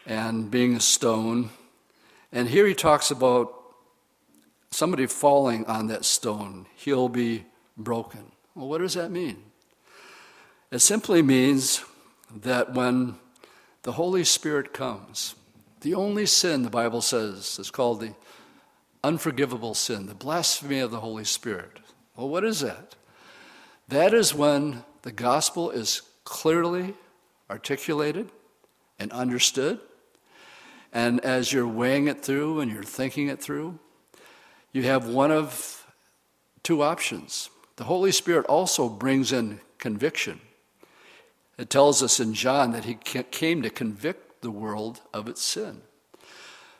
and 0.05 0.51
being 0.51 0.75
a 0.75 0.79
stone. 0.79 1.49
And 2.31 2.47
here 2.47 2.67
he 2.67 2.75
talks 2.75 3.09
about 3.09 3.55
somebody 4.69 5.07
falling 5.07 5.65
on 5.65 5.87
that 5.87 6.05
stone, 6.05 6.67
he'll 6.75 7.09
be 7.09 7.45
broken. 7.75 8.33
Well, 8.53 8.69
what 8.69 8.81
does 8.81 8.93
that 8.93 9.09
mean? 9.09 9.45
It 10.69 10.77
simply 10.77 11.23
means 11.23 11.83
that 12.43 12.75
when 12.75 13.15
the 13.81 13.93
Holy 13.93 14.25
Spirit 14.25 14.73
comes, 14.73 15.33
the 15.81 15.95
only 15.95 16.27
sin 16.27 16.61
the 16.61 16.69
Bible 16.69 17.01
says 17.01 17.57
is 17.57 17.71
called 17.71 17.99
the 17.99 18.13
unforgivable 19.03 19.73
sin, 19.73 20.05
the 20.05 20.15
blasphemy 20.15 20.79
of 20.79 20.91
the 20.91 20.99
Holy 20.99 21.25
Spirit. 21.25 21.79
Well, 22.15 22.29
what 22.29 22.43
is 22.43 22.61
that? 22.61 22.95
That 23.87 24.13
is 24.13 24.33
when 24.33 24.83
the 25.01 25.11
gospel 25.11 25.69
is 25.71 26.01
clearly 26.23 26.93
articulated 27.49 28.29
and 28.99 29.11
understood 29.11 29.79
and 30.93 31.19
as 31.25 31.51
you're 31.51 31.67
weighing 31.67 32.07
it 32.07 32.21
through 32.21 32.59
and 32.59 32.71
you're 32.71 32.83
thinking 32.83 33.27
it 33.27 33.41
through, 33.41 33.79
you 34.71 34.83
have 34.83 35.07
one 35.07 35.31
of 35.31 35.91
two 36.61 36.83
options. 36.83 37.49
The 37.77 37.85
Holy 37.85 38.11
Spirit 38.11 38.45
also 38.45 38.87
brings 38.87 39.31
in 39.31 39.59
conviction. 39.79 40.39
It 41.57 41.71
tells 41.71 42.03
us 42.03 42.19
in 42.19 42.35
John 42.35 42.71
that 42.71 42.85
he 42.85 42.93
came 42.93 43.63
to 43.63 43.69
convict 43.71 44.41
the 44.41 44.51
world 44.51 45.01
of 45.13 45.27
its 45.27 45.41
sin. 45.41 45.81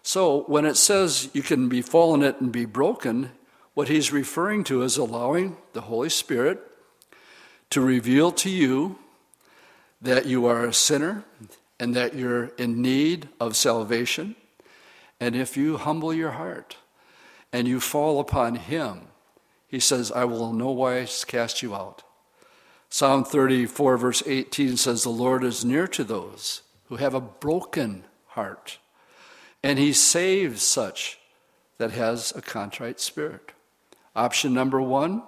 So 0.03 0.43
when 0.43 0.65
it 0.65 0.75
says 0.75 1.29
you 1.33 1.41
can 1.41 1.69
be 1.69 1.81
fallen 1.81 2.21
it 2.21 2.39
and 2.39 2.51
be 2.51 2.65
broken, 2.65 3.31
what 3.73 3.87
he's 3.87 4.11
referring 4.11 4.63
to 4.65 4.83
is 4.83 4.97
allowing 4.97 5.57
the 5.71 5.81
Holy 5.81 6.09
Spirit 6.09 6.61
to 7.71 7.81
reveal 7.81 8.31
to 8.33 8.49
you 8.49 8.99
that 10.01 10.25
you 10.25 10.45
are 10.45 10.65
a 10.65 10.73
sinner, 10.73 11.23
and 11.79 11.95
that 11.95 12.13
you're 12.13 12.45
in 12.57 12.81
need 12.81 13.29
of 13.39 13.55
salvation. 13.55 14.35
And 15.19 15.35
if 15.35 15.57
you 15.57 15.77
humble 15.77 16.13
your 16.13 16.31
heart 16.31 16.77
and 17.51 17.67
you 17.67 17.79
fall 17.79 18.19
upon 18.19 18.55
Him, 18.55 19.07
He 19.67 19.79
says, 19.79 20.11
I 20.11 20.25
will 20.25 20.49
in 20.49 20.57
no 20.57 20.71
wise 20.71 21.23
cast 21.23 21.61
you 21.61 21.73
out. 21.73 22.03
Psalm 22.89 23.23
34, 23.23 23.97
verse 23.97 24.23
18 24.25 24.77
says, 24.77 25.03
The 25.03 25.09
Lord 25.09 25.43
is 25.43 25.65
near 25.65 25.87
to 25.87 26.03
those 26.03 26.61
who 26.85 26.97
have 26.97 27.13
a 27.13 27.21
broken 27.21 28.03
heart, 28.27 28.77
and 29.63 29.79
He 29.79 29.93
saves 29.93 30.61
such 30.61 31.19
that 31.77 31.91
has 31.91 32.33
a 32.35 32.41
contrite 32.41 32.99
spirit. 32.99 33.51
Option 34.15 34.53
number 34.53 34.81
one 34.81 35.23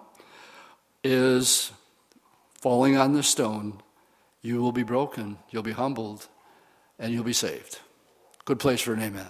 is 1.04 1.72
falling 2.54 2.98
on 2.98 3.14
the 3.14 3.24
stone. 3.24 3.82
You 4.42 4.62
will 4.62 4.72
be 4.72 4.84
broken, 4.84 5.38
you'll 5.50 5.64
be 5.64 5.72
humbled, 5.72 6.28
and 7.00 7.12
you'll 7.14 7.24
be 7.24 7.34
saved. 7.34 7.80
Good 8.46 8.60
place 8.60 8.82
for 8.82 8.94
an 8.94 9.02
amen. 9.02 9.28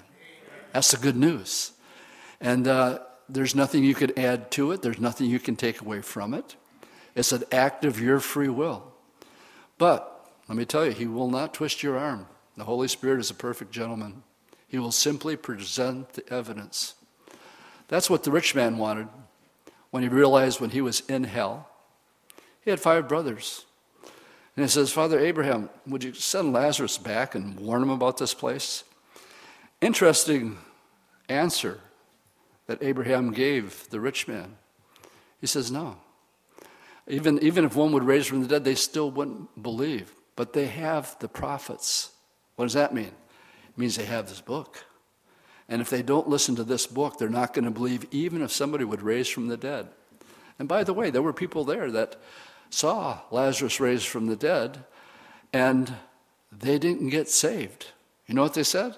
That's 0.73 0.91
the 0.91 0.97
good 0.97 1.15
news. 1.15 1.71
And 2.41 2.67
uh, 2.67 2.99
there's 3.29 3.55
nothing 3.55 3.83
you 3.83 3.95
could 3.95 4.17
add 4.19 4.51
to 4.51 4.71
it, 4.71 4.81
there's 4.81 4.99
nothing 4.99 5.29
you 5.29 5.39
can 5.39 5.55
take 5.55 5.81
away 5.81 6.01
from 6.01 6.33
it. 6.33 6.55
It's 7.15 7.31
an 7.31 7.43
act 7.51 7.85
of 7.85 7.99
your 7.99 8.19
free 8.19 8.49
will. 8.49 8.91
But 9.77 10.29
let 10.49 10.57
me 10.57 10.65
tell 10.65 10.85
you, 10.85 10.91
He 10.91 11.07
will 11.07 11.29
not 11.29 11.53
twist 11.53 11.81
your 11.81 11.97
arm. 11.97 12.27
The 12.57 12.65
Holy 12.65 12.87
Spirit 12.87 13.19
is 13.19 13.29
a 13.29 13.35
perfect 13.35 13.71
gentleman. 13.71 14.23
He 14.75 14.79
will 14.79 14.91
simply 14.91 15.37
present 15.37 16.15
the 16.15 16.33
evidence. 16.33 16.95
That's 17.87 18.09
what 18.09 18.23
the 18.23 18.31
rich 18.31 18.53
man 18.53 18.77
wanted 18.77 19.07
when 19.89 20.03
he 20.03 20.09
realized 20.09 20.59
when 20.59 20.71
he 20.71 20.81
was 20.81 20.99
in 21.07 21.23
hell. 21.23 21.69
He 22.59 22.71
had 22.71 22.81
five 22.81 23.07
brothers. 23.07 23.65
And 24.53 24.65
he 24.65 24.69
says, 24.69 24.91
Father 24.91 25.17
Abraham, 25.17 25.69
would 25.87 26.03
you 26.03 26.13
send 26.13 26.51
Lazarus 26.51 26.97
back 26.97 27.35
and 27.35 27.57
warn 27.57 27.83
him 27.83 27.89
about 27.89 28.17
this 28.17 28.33
place? 28.33 28.83
Interesting 29.79 30.57
answer 31.29 31.79
that 32.67 32.83
Abraham 32.83 33.31
gave 33.31 33.89
the 33.91 34.01
rich 34.01 34.27
man. 34.27 34.57
He 35.39 35.47
says, 35.47 35.71
No. 35.71 35.95
Even, 37.07 37.41
even 37.41 37.63
if 37.63 37.77
one 37.77 37.93
would 37.93 38.03
raise 38.03 38.27
from 38.27 38.41
the 38.41 38.47
dead, 38.49 38.65
they 38.65 38.75
still 38.75 39.09
wouldn't 39.09 39.63
believe. 39.63 40.11
But 40.35 40.51
they 40.51 40.65
have 40.65 41.17
the 41.19 41.29
prophets. 41.29 42.11
What 42.57 42.65
does 42.65 42.73
that 42.73 42.93
mean? 42.93 43.13
Means 43.77 43.95
they 43.95 44.05
have 44.05 44.29
this 44.29 44.41
book. 44.41 44.85
And 45.67 45.81
if 45.81 45.89
they 45.89 46.01
don't 46.01 46.29
listen 46.29 46.55
to 46.55 46.63
this 46.63 46.87
book, 46.87 47.17
they're 47.17 47.29
not 47.29 47.53
going 47.53 47.65
to 47.65 47.71
believe 47.71 48.05
even 48.11 48.41
if 48.41 48.51
somebody 48.51 48.83
would 48.83 49.01
raise 49.01 49.27
from 49.27 49.47
the 49.47 49.57
dead. 49.57 49.87
And 50.59 50.67
by 50.67 50.83
the 50.83 50.93
way, 50.93 51.09
there 51.09 51.21
were 51.21 51.33
people 51.33 51.65
there 51.65 51.91
that 51.91 52.15
saw 52.69 53.19
Lazarus 53.31 53.79
raised 53.79 54.07
from 54.07 54.27
the 54.27 54.35
dead, 54.35 54.83
and 55.51 55.93
they 56.51 56.77
didn't 56.77 57.09
get 57.09 57.29
saved. 57.29 57.87
You 58.27 58.35
know 58.35 58.43
what 58.43 58.53
they 58.53 58.63
said? 58.63 58.95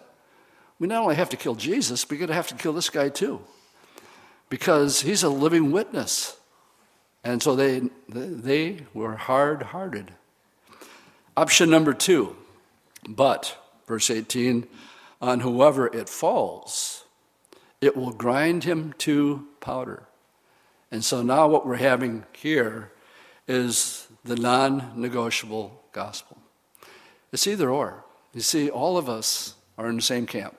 We 0.79 0.87
not 0.87 1.01
only 1.01 1.15
have 1.15 1.29
to 1.29 1.37
kill 1.37 1.55
Jesus, 1.55 2.07
we're 2.09 2.17
going 2.17 2.27
to 2.27 2.33
have 2.33 2.47
to 2.47 2.55
kill 2.55 2.73
this 2.73 2.89
guy 2.89 3.09
too 3.09 3.41
because 4.49 5.01
he's 5.01 5.23
a 5.23 5.29
living 5.29 5.71
witness. 5.71 6.37
And 7.23 7.41
so 7.41 7.55
they, 7.55 7.89
they 8.07 8.85
were 8.93 9.15
hard 9.15 9.61
hearted. 9.61 10.13
Option 11.35 11.69
number 11.69 11.93
two, 11.93 12.35
but, 13.07 13.57
verse 13.87 14.09
18, 14.09 14.67
on 15.21 15.39
whoever 15.39 15.87
it 15.87 16.09
falls, 16.09 17.05
it 17.81 17.95
will 17.95 18.11
grind 18.11 18.63
him 18.63 18.93
to 18.99 19.47
powder. 19.59 20.03
And 20.91 21.03
so 21.03 21.21
now 21.21 21.47
what 21.47 21.65
we're 21.65 21.75
having 21.75 22.25
here 22.33 22.91
is 23.47 24.07
the 24.23 24.35
non 24.35 24.93
negotiable 24.95 25.83
gospel. 25.91 26.37
It's 27.31 27.47
either 27.47 27.69
or. 27.69 28.03
You 28.33 28.41
see, 28.41 28.69
all 28.69 28.97
of 28.97 29.09
us 29.09 29.55
are 29.77 29.89
in 29.89 29.95
the 29.95 30.01
same 30.01 30.25
camp. 30.25 30.55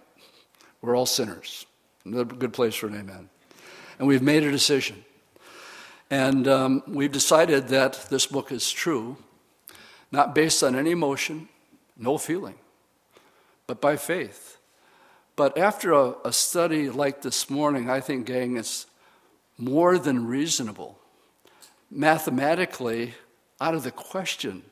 We're 0.80 0.96
all 0.96 1.06
sinners. 1.06 1.66
Another 2.04 2.24
good 2.24 2.52
place 2.52 2.74
for 2.74 2.88
an 2.88 2.96
amen 2.96 3.28
and 3.98 4.06
we've 4.06 4.22
made 4.22 4.44
a 4.44 4.50
decision. 4.50 5.04
And 6.10 6.48
um, 6.48 6.82
we've 6.86 7.12
decided 7.12 7.68
that 7.68 8.06
this 8.08 8.26
book 8.26 8.50
is 8.50 8.70
true, 8.70 9.18
not 10.10 10.34
based 10.34 10.62
on 10.62 10.74
any 10.74 10.92
emotion, 10.92 11.48
no 11.96 12.16
feeling, 12.16 12.54
but 13.68 13.80
by 13.80 13.96
faith. 13.96 14.58
But 15.36 15.56
after 15.56 15.92
a, 15.92 16.16
a 16.24 16.32
study 16.32 16.90
like 16.90 17.22
this 17.22 17.48
morning, 17.48 17.88
I 17.88 18.00
think, 18.00 18.26
gang, 18.26 18.56
it's 18.56 18.86
more 19.56 19.98
than 19.98 20.26
reasonable, 20.26 20.98
mathematically 21.88 23.14
out 23.60 23.74
of 23.74 23.84
the 23.84 23.92
question 23.92 24.64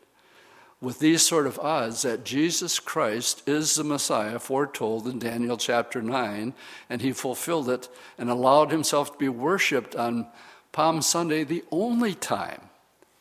with 0.81 0.99
these 0.99 1.23
sort 1.23 1.47
of 1.47 1.59
odds 1.59 2.03
that 2.03 2.25
Jesus 2.25 2.79
Christ 2.79 3.49
is 3.49 3.75
the 3.75 3.85
Messiah 3.85 4.39
foretold 4.39 5.07
in 5.07 5.19
Daniel 5.19 5.57
chapter 5.57 6.03
9, 6.03 6.53
and 6.91 7.01
he 7.01 7.13
fulfilled 7.13 7.71
it 7.71 7.89
and 8.19 8.29
allowed 8.29 8.71
himself 8.71 9.13
to 9.13 9.19
be 9.19 9.29
worshiped 9.29 9.95
on 9.95 10.27
Palm 10.73 11.01
Sunday, 11.01 11.45
the 11.45 11.65
only 11.71 12.15
time. 12.15 12.61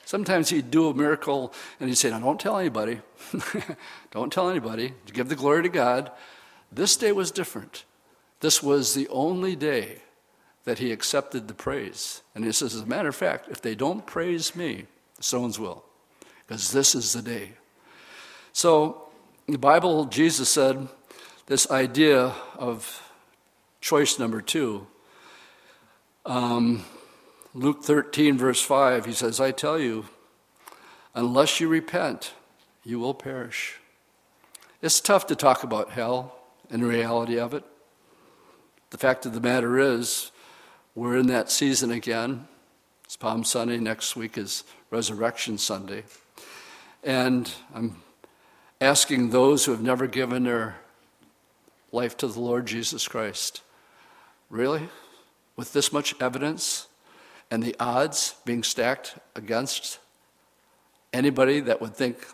Sometimes 0.06 0.50
he'd 0.50 0.72
do 0.72 0.88
a 0.88 0.94
miracle 0.94 1.52
and 1.80 1.90
he'd 1.90 1.96
say, 1.96 2.12
Now, 2.12 2.20
don't 2.20 2.40
tell 2.40 2.58
anybody. 2.58 3.02
don't 4.12 4.32
tell 4.32 4.50
anybody. 4.50 4.94
Give 5.12 5.28
the 5.28 5.36
glory 5.36 5.64
to 5.64 5.70
God. 5.70 6.12
This 6.72 6.96
day 6.96 7.12
was 7.12 7.32
different. 7.32 7.84
This 8.40 8.62
was 8.62 8.94
the 8.94 9.08
only 9.10 9.56
day 9.56 10.04
that 10.64 10.80
he 10.80 10.92
accepted 10.92 11.48
the 11.48 11.54
praise. 11.54 12.22
And 12.36 12.46
he 12.46 12.52
says, 12.52 12.76
As 12.76 12.82
a 12.82 12.86
matter 12.86 13.10
of 13.10 13.16
fact, 13.16 13.50
if 13.50 13.62
they 13.62 13.76
don't 13.76 14.06
praise 14.06 14.56
me, 14.56 14.86
the 15.18 15.24
stones 15.24 15.60
will 15.60 15.84
because 16.46 16.72
this 16.72 16.94
is 16.94 17.14
the 17.14 17.22
day. 17.22 17.54
So, 18.54 19.10
the 19.48 19.58
Bible, 19.58 20.06
Jesus 20.06 20.50
said 20.50 20.88
this 21.48 21.70
idea 21.70 22.34
of 22.58 23.12
choice 23.82 24.18
number 24.18 24.42
two. 24.42 24.88
Um, 26.26 26.84
Luke 27.56 27.84
13, 27.84 28.38
verse 28.38 28.62
5, 28.62 29.06
he 29.06 29.14
says, 29.14 29.40
I 29.40 29.52
tell 29.52 29.80
you, 29.80 30.06
unless 31.14 31.60
you 31.60 31.70
repent, 31.70 32.34
you 32.84 33.00
will 33.00 33.14
perish. 33.14 33.78
It's 34.82 35.00
tough 35.00 35.26
to 35.28 35.36
talk 35.36 35.64
about 35.64 35.92
hell 35.92 36.38
and 36.70 36.84
the 36.84 36.88
reality 36.88 37.40
of 37.40 37.54
it. 37.54 37.64
The 38.90 38.98
fact 38.98 39.26
of 39.26 39.34
the 39.34 39.40
matter 39.40 39.80
is, 39.80 40.32
we're 40.94 41.18
in 41.18 41.28
that 41.28 41.50
season 41.50 41.92
again. 41.92 42.48
It's 43.06 43.16
Palm 43.16 43.44
Sunday. 43.44 43.78
Next 43.78 44.16
week 44.16 44.38
is 44.38 44.66
Resurrection 44.92 45.58
Sunday. 45.58 46.04
And 47.04 47.50
I'm 47.74 48.04
asking 48.82 49.30
those 49.30 49.64
who 49.66 49.72
have 49.72 49.82
never 49.82 50.08
given 50.08 50.44
their 50.44 50.76
life 51.92 52.18
to 52.18 52.28
the 52.28 52.40
Lord 52.40 52.66
Jesus 52.66 53.08
Christ 53.08 53.62
really? 54.50 54.90
With 55.56 55.74
this 55.74 55.92
much 55.92 56.16
evidence 56.22 56.88
and 57.52 57.62
the 57.64 57.76
odds 57.80 58.36
being 58.46 58.64
stacked 58.64 59.16
against 59.36 60.00
anybody 61.14 61.60
that 61.62 61.82
would 61.82 61.96
think 61.96 62.26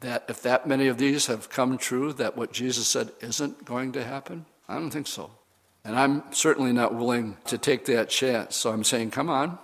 that 0.00 0.24
if 0.28 0.42
that 0.42 0.66
many 0.66 0.88
of 0.88 0.98
these 0.98 1.26
have 1.26 1.50
come 1.50 1.78
true, 1.78 2.12
that 2.14 2.36
what 2.36 2.52
Jesus 2.52 2.86
said 2.86 3.10
isn't 3.20 3.64
going 3.64 3.92
to 3.92 4.04
happen? 4.04 4.46
I 4.68 4.74
don't 4.74 4.90
think 4.90 5.06
so. 5.06 5.30
And 5.84 5.98
I'm 5.98 6.22
certainly 6.32 6.72
not 6.72 6.94
willing 6.94 7.36
to 7.46 7.56
take 7.56 7.86
that 7.86 8.10
chance. 8.10 8.56
So 8.56 8.70
I'm 8.70 8.84
saying, 8.84 9.10
come 9.10 9.30
on, 9.30 9.58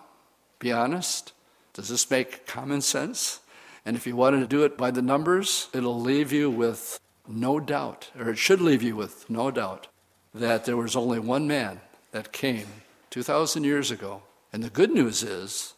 be 0.58 0.72
honest. 0.72 1.32
Does 1.74 1.88
this 1.88 2.10
make 2.10 2.46
common 2.46 2.80
sense? 2.80 3.40
And 3.84 3.96
if 3.96 4.06
you 4.06 4.16
wanted 4.16 4.40
to 4.40 4.46
do 4.46 4.64
it 4.64 4.78
by 4.78 4.90
the 4.90 5.02
numbers, 5.02 5.68
it'll 5.74 6.00
leave 6.00 6.32
you 6.32 6.50
with 6.50 6.98
no 7.28 7.60
doubt, 7.60 8.10
or 8.18 8.30
it 8.30 8.38
should 8.38 8.60
leave 8.60 8.82
you 8.82 8.96
with 8.96 9.28
no 9.28 9.50
doubt, 9.50 9.88
that 10.34 10.64
there 10.64 10.76
was 10.76 10.96
only 10.96 11.18
one 11.18 11.46
man 11.46 11.80
that 12.12 12.32
came 12.32 12.66
2,000 13.10 13.64
years 13.64 13.90
ago. 13.90 14.22
And 14.52 14.62
the 14.62 14.70
good 14.70 14.90
news 14.90 15.22
is, 15.22 15.74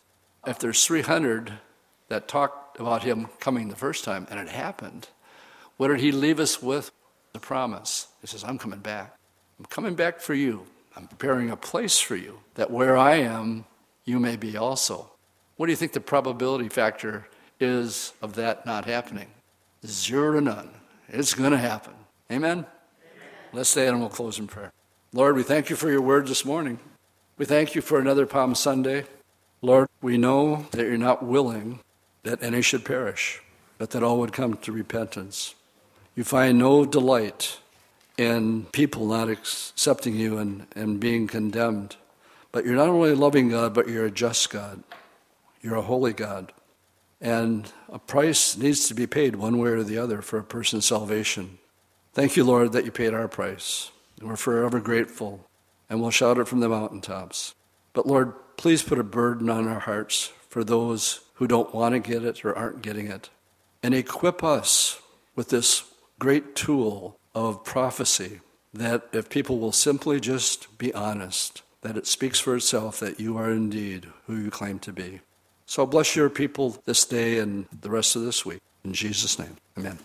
if 0.46 0.58
there's 0.58 0.84
300 0.84 1.52
that 2.08 2.28
talked 2.28 2.78
about 2.78 3.02
him 3.02 3.28
coming 3.40 3.68
the 3.68 3.76
first 3.76 4.04
time 4.04 4.26
and 4.30 4.38
it 4.38 4.48
happened, 4.48 5.08
what 5.76 5.88
did 5.88 6.00
he 6.00 6.12
leave 6.12 6.40
us 6.40 6.62
with? 6.62 6.90
The 7.32 7.40
promise. 7.40 8.08
He 8.20 8.26
says, 8.26 8.44
I'm 8.44 8.58
coming 8.58 8.80
back. 8.80 9.14
I'm 9.58 9.66
coming 9.66 9.94
back 9.94 10.20
for 10.20 10.34
you. 10.34 10.66
I'm 10.96 11.06
preparing 11.06 11.50
a 11.50 11.56
place 11.56 12.00
for 12.00 12.16
you, 12.16 12.40
that 12.54 12.70
where 12.70 12.96
I 12.96 13.16
am, 13.16 13.64
you 14.04 14.18
may 14.18 14.36
be 14.36 14.56
also. 14.56 15.12
What 15.56 15.66
do 15.66 15.72
you 15.72 15.76
think 15.76 15.92
the 15.92 16.00
probability 16.00 16.68
factor 16.68 17.28
is 17.60 18.12
of 18.22 18.34
that 18.34 18.66
not 18.66 18.84
happening. 18.84 19.28
Zero 19.84 20.32
to 20.34 20.40
none. 20.40 20.70
It's 21.08 21.34
going 21.34 21.52
to 21.52 21.58
happen. 21.58 21.94
Amen? 22.30 22.58
Amen? 22.58 22.66
Let's 23.52 23.70
stay 23.70 23.88
and 23.88 24.00
we'll 24.00 24.08
close 24.08 24.38
in 24.38 24.46
prayer. 24.46 24.72
Lord, 25.12 25.36
we 25.36 25.42
thank 25.42 25.70
you 25.70 25.76
for 25.76 25.90
your 25.90 26.02
word 26.02 26.26
this 26.26 26.44
morning. 26.44 26.78
We 27.38 27.44
thank 27.44 27.76
you 27.76 27.82
for 27.82 28.00
another 28.00 28.26
Palm 28.26 28.56
Sunday. 28.56 29.04
Lord, 29.62 29.86
we 30.02 30.18
know 30.18 30.66
that 30.72 30.82
you're 30.82 30.98
not 30.98 31.24
willing 31.24 31.78
that 32.24 32.42
any 32.42 32.62
should 32.62 32.84
perish, 32.84 33.40
but 33.78 33.90
that 33.90 34.02
all 34.02 34.18
would 34.18 34.32
come 34.32 34.56
to 34.56 34.72
repentance. 34.72 35.54
You 36.16 36.24
find 36.24 36.58
no 36.58 36.84
delight 36.84 37.60
in 38.16 38.64
people 38.72 39.06
not 39.06 39.30
accepting 39.30 40.16
you 40.16 40.38
and, 40.38 40.66
and 40.74 40.98
being 40.98 41.28
condemned. 41.28 41.94
But 42.50 42.64
you're 42.64 42.74
not 42.74 42.88
only 42.88 43.12
a 43.12 43.14
loving 43.14 43.50
God, 43.50 43.72
but 43.72 43.88
you're 43.88 44.06
a 44.06 44.10
just 44.10 44.50
God. 44.50 44.82
You're 45.62 45.76
a 45.76 45.82
holy 45.82 46.12
God. 46.12 46.52
And 47.20 47.70
a 47.88 48.00
price 48.00 48.56
needs 48.56 48.88
to 48.88 48.94
be 48.94 49.06
paid 49.06 49.36
one 49.36 49.58
way 49.58 49.70
or 49.70 49.84
the 49.84 49.98
other 49.98 50.22
for 50.22 50.40
a 50.40 50.44
person's 50.44 50.86
salvation. 50.86 51.58
Thank 52.14 52.36
you, 52.36 52.42
Lord, 52.42 52.72
that 52.72 52.84
you 52.84 52.90
paid 52.90 53.14
our 53.14 53.28
price. 53.28 53.92
And 54.18 54.28
We're 54.28 54.34
forever 54.34 54.80
grateful, 54.80 55.47
and 55.88 56.00
we'll 56.00 56.10
shout 56.10 56.38
it 56.38 56.48
from 56.48 56.60
the 56.60 56.68
mountaintops. 56.68 57.54
But 57.92 58.06
Lord, 58.06 58.34
please 58.56 58.82
put 58.82 58.98
a 58.98 59.04
burden 59.04 59.48
on 59.48 59.66
our 59.66 59.80
hearts 59.80 60.32
for 60.48 60.64
those 60.64 61.20
who 61.34 61.46
don't 61.46 61.74
want 61.74 61.94
to 61.94 62.00
get 62.00 62.24
it 62.24 62.44
or 62.44 62.56
aren't 62.56 62.82
getting 62.82 63.08
it. 63.08 63.30
And 63.82 63.94
equip 63.94 64.42
us 64.42 65.00
with 65.36 65.50
this 65.50 65.84
great 66.18 66.56
tool 66.56 67.18
of 67.34 67.64
prophecy 67.64 68.40
that 68.74 69.08
if 69.12 69.28
people 69.28 69.58
will 69.58 69.72
simply 69.72 70.20
just 70.20 70.76
be 70.78 70.92
honest, 70.92 71.62
that 71.82 71.96
it 71.96 72.06
speaks 72.06 72.40
for 72.40 72.56
itself 72.56 72.98
that 73.00 73.20
you 73.20 73.36
are 73.36 73.50
indeed 73.50 74.06
who 74.26 74.36
you 74.36 74.50
claim 74.50 74.78
to 74.80 74.92
be. 74.92 75.20
So 75.66 75.86
bless 75.86 76.16
your 76.16 76.30
people 76.30 76.76
this 76.86 77.04
day 77.04 77.38
and 77.38 77.66
the 77.80 77.90
rest 77.90 78.16
of 78.16 78.22
this 78.22 78.44
week. 78.44 78.60
In 78.84 78.92
Jesus' 78.92 79.38
name, 79.38 79.56
amen. 79.76 79.98